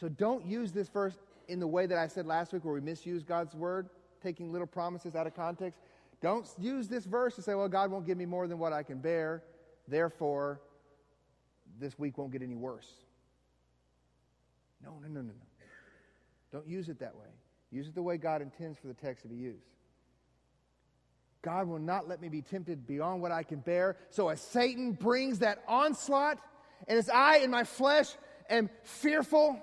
So 0.00 0.08
don't 0.08 0.44
use 0.44 0.72
this 0.72 0.88
verse 0.88 1.14
in 1.48 1.60
the 1.60 1.66
way 1.66 1.86
that 1.86 1.98
I 1.98 2.06
said 2.06 2.26
last 2.26 2.52
week 2.52 2.64
where 2.64 2.74
we 2.74 2.80
misuse 2.80 3.22
God's 3.22 3.54
word, 3.54 3.88
taking 4.22 4.52
little 4.52 4.66
promises 4.66 5.14
out 5.14 5.26
of 5.26 5.34
context. 5.34 5.80
Don't 6.20 6.48
use 6.58 6.88
this 6.88 7.04
verse 7.04 7.34
to 7.34 7.42
say, 7.42 7.54
well, 7.54 7.68
God 7.68 7.90
won't 7.90 8.06
give 8.06 8.16
me 8.16 8.26
more 8.26 8.46
than 8.46 8.58
what 8.58 8.72
I 8.72 8.82
can 8.82 8.98
bear. 8.98 9.42
Therefore, 9.88 10.60
this 11.80 11.98
week 11.98 12.16
won't 12.16 12.30
get 12.30 12.42
any 12.42 12.54
worse. 12.54 12.88
No, 14.82 14.92
no, 15.02 15.08
no, 15.08 15.20
no, 15.20 15.28
no. 15.28 15.66
Don't 16.52 16.66
use 16.66 16.88
it 16.88 17.00
that 17.00 17.14
way. 17.16 17.28
Use 17.72 17.88
it 17.88 17.94
the 17.94 18.02
way 18.02 18.18
God 18.18 18.42
intends 18.42 18.78
for 18.78 18.86
the 18.86 18.94
text 18.94 19.22
to 19.22 19.28
be 19.28 19.36
used. 19.36 19.64
God 21.40 21.66
will 21.66 21.78
not 21.78 22.06
let 22.06 22.20
me 22.20 22.28
be 22.28 22.42
tempted 22.42 22.86
beyond 22.86 23.20
what 23.22 23.32
I 23.32 23.42
can 23.42 23.58
bear. 23.58 23.96
So 24.10 24.28
as 24.28 24.40
Satan 24.40 24.92
brings 24.92 25.40
that 25.40 25.64
onslaught, 25.66 26.38
and 26.86 26.98
as 26.98 27.08
I 27.08 27.38
in 27.38 27.50
my 27.50 27.64
flesh 27.64 28.08
am 28.48 28.70
fearful 28.84 29.58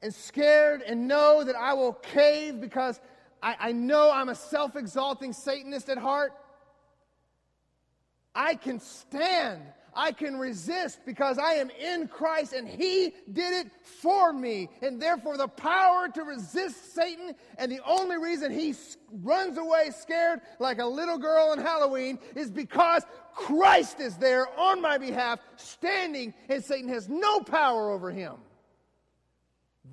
and 0.00 0.14
scared 0.14 0.82
and 0.82 1.08
know 1.08 1.44
that 1.44 1.56
I 1.56 1.74
will 1.74 1.92
cave 1.92 2.60
because 2.60 3.00
I, 3.42 3.56
I 3.58 3.72
know 3.72 4.10
I'm 4.10 4.28
a 4.28 4.34
self 4.34 4.76
exalting 4.76 5.32
Satanist 5.32 5.88
at 5.88 5.98
heart, 5.98 6.32
I 8.34 8.54
can 8.54 8.80
stand 8.80 9.62
I 9.96 10.12
can 10.12 10.36
resist 10.38 11.00
because 11.04 11.38
I 11.38 11.54
am 11.54 11.70
in 11.70 12.08
Christ 12.08 12.52
and 12.52 12.68
He 12.68 13.12
did 13.32 13.66
it 13.66 13.72
for 13.82 14.32
me. 14.32 14.68
And 14.82 15.00
therefore, 15.00 15.36
the 15.36 15.48
power 15.48 16.08
to 16.08 16.22
resist 16.22 16.94
Satan 16.94 17.34
and 17.58 17.70
the 17.70 17.80
only 17.86 18.16
reason 18.16 18.52
he 18.52 18.74
runs 19.22 19.58
away 19.58 19.90
scared 19.90 20.40
like 20.58 20.78
a 20.78 20.86
little 20.86 21.18
girl 21.18 21.48
on 21.50 21.58
Halloween 21.58 22.18
is 22.34 22.50
because 22.50 23.04
Christ 23.34 24.00
is 24.00 24.16
there 24.16 24.46
on 24.58 24.80
my 24.80 24.98
behalf, 24.98 25.40
standing, 25.56 26.34
and 26.48 26.64
Satan 26.64 26.88
has 26.88 27.08
no 27.08 27.40
power 27.40 27.90
over 27.90 28.10
him. 28.10 28.34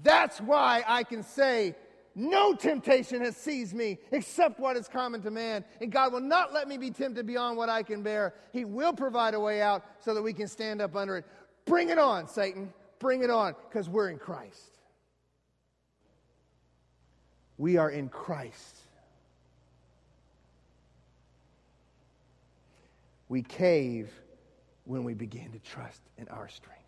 That's 0.03 0.39
why 0.39 0.83
I 0.87 1.03
can 1.03 1.23
say, 1.23 1.75
no 2.13 2.53
temptation 2.53 3.21
has 3.21 3.37
seized 3.37 3.73
me 3.73 3.99
except 4.11 4.59
what 4.59 4.75
is 4.75 4.87
common 4.87 5.21
to 5.21 5.31
man. 5.31 5.63
And 5.79 5.91
God 5.91 6.11
will 6.11 6.19
not 6.19 6.53
let 6.53 6.67
me 6.67 6.77
be 6.77 6.91
tempted 6.91 7.25
beyond 7.25 7.57
what 7.57 7.69
I 7.69 7.83
can 7.83 8.03
bear. 8.03 8.33
He 8.51 8.65
will 8.65 8.93
provide 8.93 9.33
a 9.33 9.39
way 9.39 9.61
out 9.61 9.85
so 9.99 10.13
that 10.13 10.21
we 10.21 10.33
can 10.33 10.47
stand 10.47 10.81
up 10.81 10.95
under 10.95 11.17
it. 11.17 11.25
Bring 11.65 11.89
it 11.89 11.97
on, 11.97 12.27
Satan. 12.27 12.73
Bring 12.99 13.23
it 13.23 13.29
on 13.29 13.55
because 13.69 13.87
we're 13.87 14.09
in 14.09 14.17
Christ. 14.17 14.77
We 17.57 17.77
are 17.77 17.89
in 17.89 18.09
Christ. 18.09 18.77
We 23.29 23.41
cave 23.41 24.09
when 24.83 25.03
we 25.05 25.13
begin 25.13 25.51
to 25.53 25.59
trust 25.59 26.01
in 26.17 26.27
our 26.27 26.49
strength. 26.49 26.81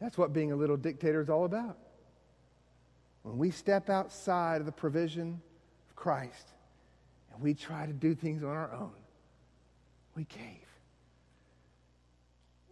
That's 0.00 0.16
what 0.16 0.32
being 0.32 0.52
a 0.52 0.56
little 0.56 0.76
dictator 0.76 1.20
is 1.20 1.28
all 1.28 1.44
about. 1.44 1.76
When 3.24 3.38
we 3.38 3.50
step 3.50 3.88
outside 3.88 4.60
of 4.60 4.66
the 4.66 4.72
provision 4.72 5.40
of 5.88 5.96
Christ 5.96 6.52
and 7.32 7.42
we 7.42 7.54
try 7.54 7.86
to 7.86 7.92
do 7.92 8.14
things 8.14 8.44
on 8.44 8.50
our 8.50 8.70
own, 8.70 8.92
we 10.14 10.24
cave. 10.24 10.68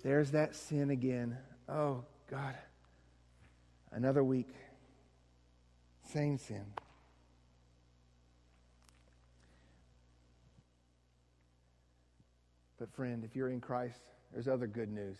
There's 0.05 0.33
that 0.33 0.55
sin 0.55 0.91
again. 0.91 1.39
Oh, 1.71 2.05
God. 2.31 2.55
Another 3.93 4.23
week. 4.23 4.51
Same 6.13 6.37
sin. 6.37 6.65
But, 12.79 12.93
friend, 12.93 13.25
if 13.25 13.35
you're 13.35 13.49
in 13.49 13.61
Christ, 13.61 14.01
there's 14.35 14.49
other 14.49 14.67
good 14.67 14.91
news. 14.91 15.17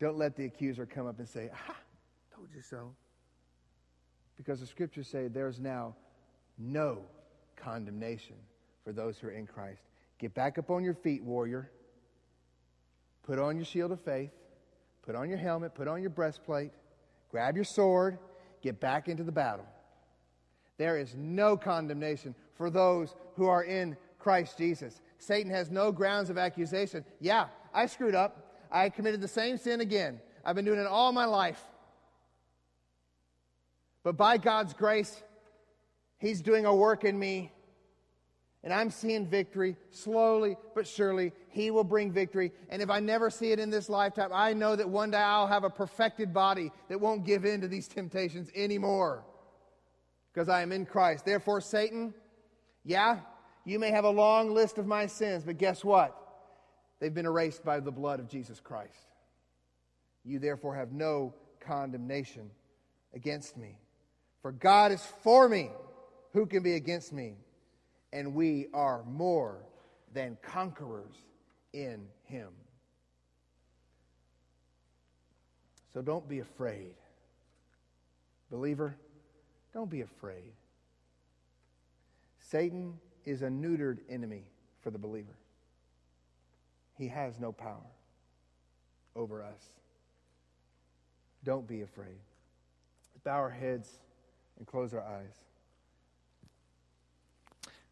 Don't 0.00 0.18
let 0.18 0.34
the 0.34 0.46
accuser 0.46 0.84
come 0.84 1.06
up 1.06 1.20
and 1.20 1.28
say, 1.28 1.48
Aha, 1.52 1.76
told 2.34 2.48
you 2.52 2.62
so. 2.62 2.92
Because 4.36 4.60
the 4.60 4.66
scriptures 4.66 5.08
say 5.08 5.28
there's 5.28 5.58
now 5.58 5.94
no 6.58 7.00
condemnation 7.56 8.36
for 8.84 8.92
those 8.92 9.18
who 9.18 9.28
are 9.28 9.32
in 9.32 9.46
Christ. 9.46 9.82
Get 10.18 10.34
back 10.34 10.58
up 10.58 10.70
on 10.70 10.84
your 10.84 10.94
feet, 10.94 11.22
warrior. 11.22 11.70
Put 13.22 13.38
on 13.38 13.56
your 13.56 13.64
shield 13.64 13.92
of 13.92 14.00
faith. 14.00 14.30
Put 15.02 15.14
on 15.14 15.28
your 15.28 15.38
helmet. 15.38 15.74
Put 15.74 15.88
on 15.88 16.00
your 16.00 16.10
breastplate. 16.10 16.72
Grab 17.30 17.56
your 17.56 17.64
sword. 17.64 18.18
Get 18.62 18.80
back 18.80 19.08
into 19.08 19.24
the 19.24 19.32
battle. 19.32 19.66
There 20.78 20.98
is 20.98 21.14
no 21.16 21.56
condemnation 21.56 22.34
for 22.54 22.70
those 22.70 23.14
who 23.34 23.46
are 23.46 23.64
in 23.64 23.96
Christ 24.18 24.58
Jesus. 24.58 25.00
Satan 25.18 25.50
has 25.50 25.70
no 25.70 25.92
grounds 25.92 26.30
of 26.30 26.38
accusation. 26.38 27.04
Yeah, 27.20 27.46
I 27.72 27.86
screwed 27.86 28.14
up. 28.14 28.54
I 28.70 28.88
committed 28.88 29.20
the 29.20 29.28
same 29.28 29.56
sin 29.56 29.80
again. 29.80 30.20
I've 30.44 30.56
been 30.56 30.64
doing 30.64 30.78
it 30.78 30.86
all 30.86 31.12
my 31.12 31.24
life. 31.24 31.62
But 34.06 34.16
by 34.16 34.38
God's 34.38 34.72
grace, 34.72 35.20
He's 36.18 36.40
doing 36.40 36.64
a 36.64 36.72
work 36.72 37.02
in 37.02 37.18
me. 37.18 37.50
And 38.62 38.72
I'm 38.72 38.88
seeing 38.88 39.26
victory 39.26 39.76
slowly 39.90 40.56
but 40.76 40.86
surely. 40.86 41.32
He 41.48 41.72
will 41.72 41.82
bring 41.82 42.12
victory. 42.12 42.52
And 42.68 42.80
if 42.80 42.88
I 42.88 43.00
never 43.00 43.30
see 43.30 43.50
it 43.50 43.58
in 43.58 43.68
this 43.68 43.88
lifetime, 43.88 44.30
I 44.32 44.52
know 44.52 44.76
that 44.76 44.88
one 44.88 45.10
day 45.10 45.18
I'll 45.18 45.48
have 45.48 45.64
a 45.64 45.70
perfected 45.70 46.32
body 46.32 46.70
that 46.88 47.00
won't 47.00 47.24
give 47.24 47.44
in 47.44 47.62
to 47.62 47.66
these 47.66 47.88
temptations 47.88 48.48
anymore 48.54 49.24
because 50.32 50.48
I 50.48 50.62
am 50.62 50.70
in 50.70 50.86
Christ. 50.86 51.24
Therefore, 51.24 51.60
Satan, 51.60 52.14
yeah, 52.84 53.18
you 53.64 53.80
may 53.80 53.90
have 53.90 54.04
a 54.04 54.10
long 54.10 54.54
list 54.54 54.78
of 54.78 54.86
my 54.86 55.06
sins, 55.06 55.42
but 55.42 55.58
guess 55.58 55.84
what? 55.84 56.16
They've 57.00 57.12
been 57.12 57.26
erased 57.26 57.64
by 57.64 57.80
the 57.80 57.90
blood 57.90 58.20
of 58.20 58.28
Jesus 58.28 58.60
Christ. 58.60 59.10
You 60.22 60.38
therefore 60.38 60.76
have 60.76 60.92
no 60.92 61.34
condemnation 61.58 62.52
against 63.12 63.56
me. 63.56 63.80
For 64.46 64.52
God 64.52 64.92
is 64.92 65.04
for 65.24 65.48
me. 65.48 65.72
Who 66.32 66.46
can 66.46 66.62
be 66.62 66.74
against 66.74 67.12
me? 67.12 67.34
And 68.12 68.32
we 68.32 68.68
are 68.72 69.02
more 69.02 69.56
than 70.14 70.38
conquerors 70.40 71.16
in 71.72 72.06
Him. 72.26 72.50
So 75.92 76.00
don't 76.00 76.28
be 76.28 76.38
afraid. 76.38 76.94
Believer, 78.48 78.94
don't 79.74 79.90
be 79.90 80.02
afraid. 80.02 80.52
Satan 82.38 83.00
is 83.24 83.42
a 83.42 83.48
neutered 83.48 83.98
enemy 84.08 84.44
for 84.80 84.92
the 84.92 84.98
believer. 84.98 85.36
He 86.96 87.08
has 87.08 87.40
no 87.40 87.50
power 87.50 87.90
over 89.16 89.42
us. 89.42 89.72
Don't 91.42 91.66
be 91.66 91.82
afraid. 91.82 92.20
Bow 93.24 93.38
our 93.38 93.50
heads 93.50 93.98
and 94.58 94.66
close 94.66 94.94
our 94.94 95.02
eyes. 95.02 95.32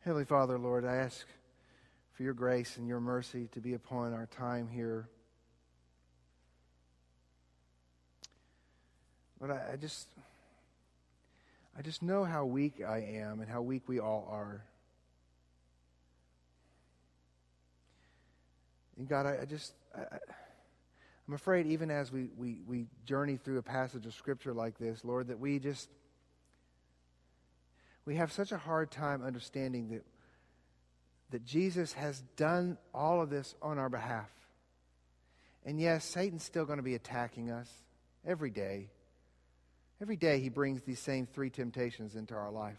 Heavenly 0.00 0.24
Father, 0.24 0.58
Lord, 0.58 0.84
I 0.84 0.96
ask 0.96 1.26
for 2.12 2.22
your 2.22 2.34
grace 2.34 2.76
and 2.76 2.86
your 2.86 3.00
mercy 3.00 3.48
to 3.52 3.60
be 3.60 3.74
upon 3.74 4.12
our 4.12 4.26
time 4.26 4.68
here. 4.68 5.08
But 9.40 9.50
I, 9.50 9.72
I 9.72 9.76
just 9.76 10.08
I 11.76 11.82
just 11.82 12.02
know 12.02 12.24
how 12.24 12.44
weak 12.44 12.82
I 12.86 12.98
am 12.98 13.40
and 13.40 13.48
how 13.48 13.62
weak 13.62 13.82
we 13.88 13.98
all 13.98 14.28
are. 14.30 14.62
And 18.96 19.08
God, 19.08 19.26
I, 19.26 19.38
I 19.42 19.44
just 19.44 19.72
I, 19.96 20.18
I'm 21.26 21.34
afraid 21.34 21.66
even 21.66 21.90
as 21.90 22.12
we, 22.12 22.28
we, 22.36 22.58
we 22.66 22.86
journey 23.06 23.38
through 23.38 23.58
a 23.58 23.62
passage 23.62 24.04
of 24.04 24.14
scripture 24.14 24.52
like 24.52 24.78
this, 24.78 25.04
Lord, 25.04 25.28
that 25.28 25.38
we 25.38 25.58
just 25.58 25.88
we 28.06 28.16
have 28.16 28.32
such 28.32 28.52
a 28.52 28.58
hard 28.58 28.90
time 28.90 29.22
understanding 29.22 29.88
that, 29.90 30.04
that 31.30 31.44
Jesus 31.44 31.92
has 31.94 32.22
done 32.36 32.76
all 32.92 33.22
of 33.22 33.30
this 33.30 33.54
on 33.62 33.78
our 33.78 33.88
behalf. 33.88 34.30
And 35.64 35.80
yes, 35.80 36.04
Satan's 36.04 36.44
still 36.44 36.66
going 36.66 36.76
to 36.76 36.82
be 36.82 36.94
attacking 36.94 37.50
us 37.50 37.70
every 38.26 38.50
day. 38.50 38.90
Every 40.02 40.16
day 40.16 40.40
he 40.40 40.50
brings 40.50 40.82
these 40.82 40.98
same 40.98 41.26
three 41.26 41.50
temptations 41.50 42.14
into 42.14 42.34
our 42.34 42.50
life. 42.50 42.78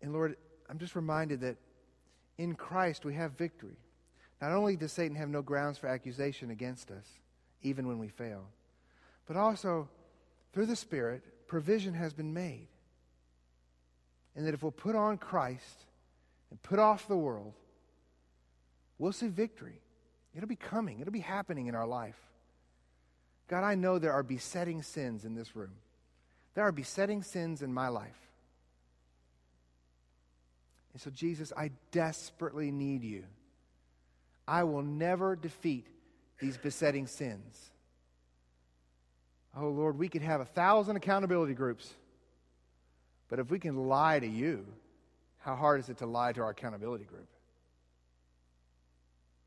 And 0.00 0.12
Lord, 0.12 0.36
I'm 0.70 0.78
just 0.78 0.96
reminded 0.96 1.40
that 1.42 1.56
in 2.38 2.54
Christ 2.54 3.04
we 3.04 3.14
have 3.14 3.32
victory. 3.32 3.76
Not 4.40 4.52
only 4.52 4.76
does 4.76 4.92
Satan 4.92 5.16
have 5.16 5.28
no 5.28 5.42
grounds 5.42 5.78
for 5.78 5.88
accusation 5.88 6.50
against 6.50 6.90
us, 6.90 7.06
even 7.62 7.88
when 7.88 7.98
we 7.98 8.08
fail, 8.08 8.44
but 9.26 9.36
also 9.36 9.88
through 10.52 10.66
the 10.66 10.76
Spirit, 10.76 11.22
provision 11.48 11.94
has 11.94 12.12
been 12.12 12.32
made. 12.32 12.68
And 14.36 14.46
that 14.46 14.54
if 14.54 14.62
we'll 14.62 14.70
put 14.70 14.94
on 14.94 15.18
Christ 15.18 15.86
and 16.50 16.62
put 16.62 16.78
off 16.78 17.08
the 17.08 17.16
world, 17.16 17.54
we'll 18.98 19.12
see 19.12 19.26
victory. 19.26 19.80
It'll 20.34 20.48
be 20.48 20.56
coming, 20.56 21.00
it'll 21.00 21.12
be 21.12 21.20
happening 21.20 21.66
in 21.66 21.74
our 21.74 21.86
life. 21.86 22.18
God, 23.48 23.64
I 23.64 23.74
know 23.74 23.98
there 23.98 24.12
are 24.12 24.22
besetting 24.22 24.82
sins 24.82 25.24
in 25.24 25.34
this 25.34 25.56
room. 25.56 25.72
There 26.54 26.64
are 26.64 26.72
besetting 26.72 27.22
sins 27.22 27.62
in 27.62 27.72
my 27.72 27.88
life. 27.88 28.28
And 30.92 31.00
so, 31.00 31.10
Jesus, 31.10 31.52
I 31.56 31.70
desperately 31.90 32.70
need 32.70 33.02
you. 33.02 33.24
I 34.46 34.64
will 34.64 34.82
never 34.82 35.34
defeat 35.34 35.86
these 36.40 36.56
besetting 36.56 37.06
sins. 37.06 37.70
Oh, 39.60 39.70
Lord, 39.70 39.98
we 39.98 40.08
could 40.08 40.22
have 40.22 40.40
a 40.40 40.44
thousand 40.44 40.96
accountability 40.96 41.54
groups. 41.54 41.92
But 43.28 43.40
if 43.40 43.50
we 43.50 43.58
can 43.58 43.88
lie 43.88 44.20
to 44.20 44.26
you, 44.26 44.64
how 45.38 45.56
hard 45.56 45.80
is 45.80 45.88
it 45.88 45.98
to 45.98 46.06
lie 46.06 46.32
to 46.32 46.42
our 46.42 46.50
accountability 46.50 47.04
group? 47.04 47.28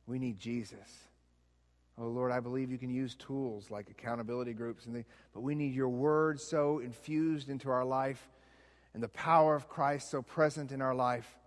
We 0.05 0.19
need 0.19 0.37
Jesus. 0.37 0.77
Oh, 1.97 2.07
Lord, 2.07 2.31
I 2.31 2.39
believe 2.39 2.71
you 2.71 2.77
can 2.77 2.89
use 2.89 3.15
tools 3.15 3.71
like 3.71 3.89
accountability 3.89 4.53
groups, 4.53 4.85
and 4.85 5.05
but 5.33 5.41
we 5.41 5.55
need 5.55 5.73
your 5.73 5.89
word 5.89 6.39
so 6.39 6.79
infused 6.79 7.49
into 7.49 7.69
our 7.69 7.85
life 7.85 8.29
and 8.93 9.01
the 9.01 9.09
power 9.09 9.55
of 9.55 9.69
Christ 9.69 10.09
so 10.09 10.21
present 10.21 10.71
in 10.71 10.81
our 10.81 10.95
life 10.95 11.37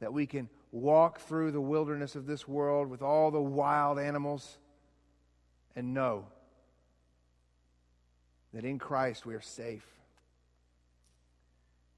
that 0.00 0.12
we 0.12 0.26
can 0.26 0.48
walk 0.70 1.20
through 1.20 1.50
the 1.50 1.60
wilderness 1.60 2.14
of 2.14 2.26
this 2.26 2.46
world 2.46 2.88
with 2.88 3.02
all 3.02 3.30
the 3.30 3.40
wild 3.40 3.98
animals 3.98 4.58
and 5.74 5.94
know 5.94 6.26
that 8.52 8.64
in 8.64 8.78
Christ 8.78 9.26
we 9.26 9.34
are 9.34 9.40
safe. 9.40 9.86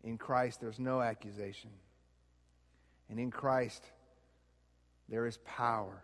In 0.03 0.18
Christ 0.18 0.61
there's 0.61 0.78
no 0.78 1.01
accusation. 1.01 1.70
And 3.09 3.18
in 3.18 3.30
Christ 3.30 3.84
there 5.09 5.26
is 5.26 5.38
power 5.44 6.03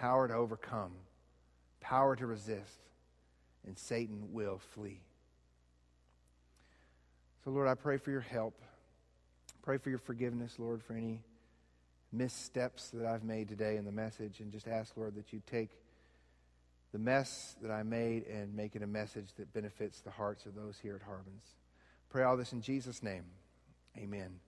power 0.00 0.26
to 0.26 0.34
overcome, 0.34 0.92
power 1.80 2.16
to 2.16 2.26
resist, 2.26 2.80
and 3.66 3.76
Satan 3.78 4.32
will 4.32 4.58
flee. 4.74 5.00
So, 7.44 7.50
Lord, 7.50 7.68
I 7.68 7.74
pray 7.74 7.98
for 7.98 8.10
your 8.10 8.22
help. 8.22 8.54
Pray 9.62 9.76
for 9.76 9.90
your 9.90 9.98
forgiveness, 9.98 10.58
Lord, 10.58 10.82
for 10.82 10.94
any 10.94 11.20
missteps 12.12 12.88
that 12.90 13.06
I've 13.06 13.24
made 13.24 13.48
today 13.48 13.76
in 13.76 13.84
the 13.84 13.92
message, 13.92 14.40
and 14.40 14.50
just 14.50 14.66
ask, 14.66 14.96
Lord, 14.96 15.14
that 15.16 15.34
you 15.34 15.42
take 15.46 15.70
the 16.92 16.98
mess 16.98 17.56
that 17.62 17.70
I 17.70 17.82
made 17.82 18.26
and 18.26 18.54
make 18.54 18.74
it 18.74 18.82
a 18.82 18.86
message 18.86 19.30
that 19.38 19.52
benefits 19.52 20.00
the 20.00 20.10
hearts 20.10 20.46
of 20.46 20.54
those 20.54 20.78
here 20.82 20.96
at 20.96 21.02
Harbins. 21.02 21.44
Pray 22.08 22.24
all 22.24 22.36
this 22.36 22.52
in 22.52 22.60
Jesus' 22.60 23.02
name. 23.02 23.24
Amen. 23.96 24.40